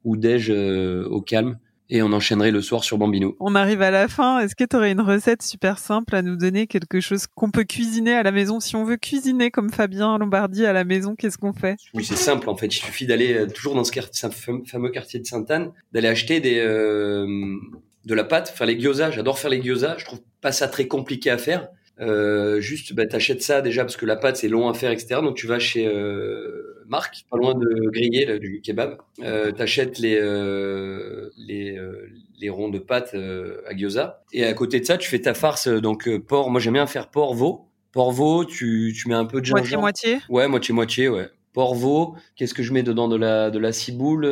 [0.04, 3.36] ou déj euh, au calme et on enchaînerait le soir sur Bambino.
[3.38, 4.40] On arrive à la fin.
[4.40, 7.62] Est-ce que tu aurais une recette super simple à nous donner, quelque chose qu'on peut
[7.62, 8.58] cuisiner à la maison?
[8.58, 11.76] Si on veut cuisiner comme Fabien Lombardi à la maison, qu'est-ce qu'on fait?
[11.94, 12.66] Oui, c'est simple en fait.
[12.66, 14.28] Il suffit d'aller euh, toujours dans ce, quartier,
[14.66, 16.58] fameux quartier de Sainte-Anne, d'aller acheter des
[18.06, 19.10] de la pâte, faire les gyoza.
[19.10, 19.96] J'adore faire les gyoza.
[19.98, 21.66] Je trouve pas ça très compliqué à faire.
[22.00, 25.20] Euh, juste, bah, t'achètes ça déjà parce que la pâte c'est long à faire, etc.
[25.20, 28.96] Donc tu vas chez euh, Marc, pas loin de griller là, du kebab.
[29.24, 31.76] Euh, t'achètes les euh, les
[32.38, 33.16] les ronds de pâte
[33.68, 34.22] à gyoza.
[34.32, 35.66] Et à côté de ça, tu fais ta farce.
[35.66, 36.48] Donc porc.
[36.48, 37.66] Moi j'aime bien faire porc veau.
[37.90, 39.80] Porc veau, tu tu mets un peu de gingembre.
[39.80, 40.18] Moitié moitié.
[40.28, 41.28] Ouais, moitié moitié, ouais.
[41.54, 42.14] Porc veau.
[42.36, 44.26] Qu'est-ce que je mets dedans de la de la ciboule,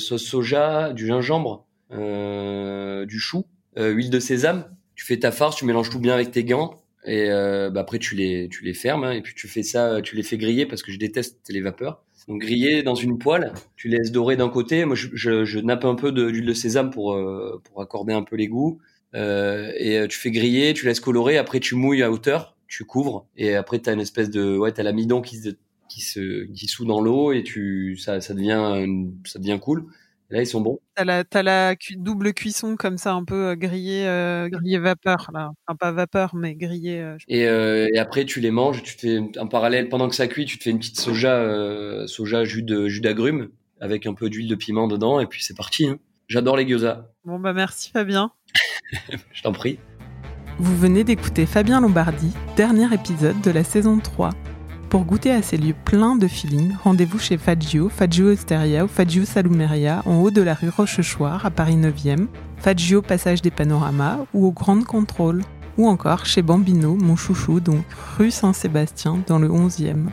[0.00, 3.44] sauce soja, du gingembre, du chou,
[3.76, 4.64] huile de sésame
[4.98, 8.00] tu fais ta farce, tu mélanges tout bien avec tes gants et euh, bah après
[8.00, 10.66] tu les tu les fermes hein, et puis tu fais ça, tu les fais griller
[10.66, 12.02] parce que je déteste les vapeurs.
[12.26, 14.84] Donc griller dans une poêle, tu laisses dorer d'un côté.
[14.84, 18.24] Moi je, je, je nappe un peu d'huile de, sésame pour euh, pour accorder un
[18.24, 18.80] peu les goûts
[19.14, 21.38] euh, et euh, tu fais griller, tu laisses colorer.
[21.38, 24.82] Après tu mouilles à hauteur, tu couvres et après t'as une espèce de ouais t'as
[24.82, 25.50] l'amidon qui se
[25.88, 26.00] qui
[26.66, 28.84] se dans l'eau et tu ça ça devient
[29.24, 29.86] ça devient cool.
[30.30, 30.78] Là, ils sont bons.
[30.94, 35.30] T'as la, as la double cuisson comme ça, un peu euh, grillé, euh, grillé vapeur
[35.32, 35.52] là.
[35.66, 37.00] Enfin pas vapeur, mais grillé.
[37.00, 38.82] Euh, et, euh, et, après, tu les manges.
[38.82, 41.34] Tu te fais en parallèle pendant que ça cuit, tu te fais une petite soja,
[41.34, 43.48] euh, soja jus de jus d'agrumes
[43.80, 45.86] avec un peu d'huile de piment dedans, et puis c'est parti.
[45.86, 45.98] Hein.
[46.26, 47.10] J'adore les gyoza.
[47.24, 48.32] Bon bah merci Fabien.
[49.32, 49.78] Je t'en prie.
[50.58, 54.30] Vous venez d'écouter Fabien Lombardi, dernier épisode de la saison 3.
[54.88, 59.26] Pour goûter à ces lieux pleins de feeling, rendez-vous chez Fagio, Fagio Osteria ou Fagio
[59.26, 64.46] Salumeria en haut de la rue Rochechouart à Paris 9e, Fagio Passage des Panoramas ou
[64.46, 65.42] au Grand Contrôle,
[65.76, 67.84] ou encore chez Bambino, mon chouchou, donc
[68.16, 70.06] rue Saint-Sébastien dans le 11e.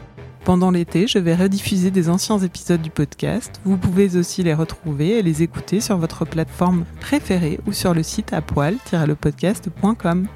[0.44, 3.62] Pendant l'été, je vais rediffuser des anciens épisodes du podcast.
[3.64, 8.04] Vous pouvez aussi les retrouver et les écouter sur votre plateforme préférée ou sur le
[8.04, 10.28] site à poil-lepodcast.com.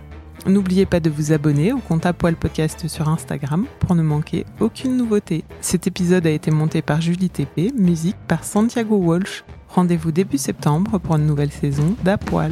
[0.45, 4.97] N'oubliez pas de vous abonner au compte Poil Podcast sur Instagram pour ne manquer aucune
[4.97, 5.43] nouveauté.
[5.61, 9.43] Cet épisode a été monté par Julie TP, musique par Santiago Walsh.
[9.67, 12.51] Rendez-vous début septembre pour une nouvelle saison d'Apoil.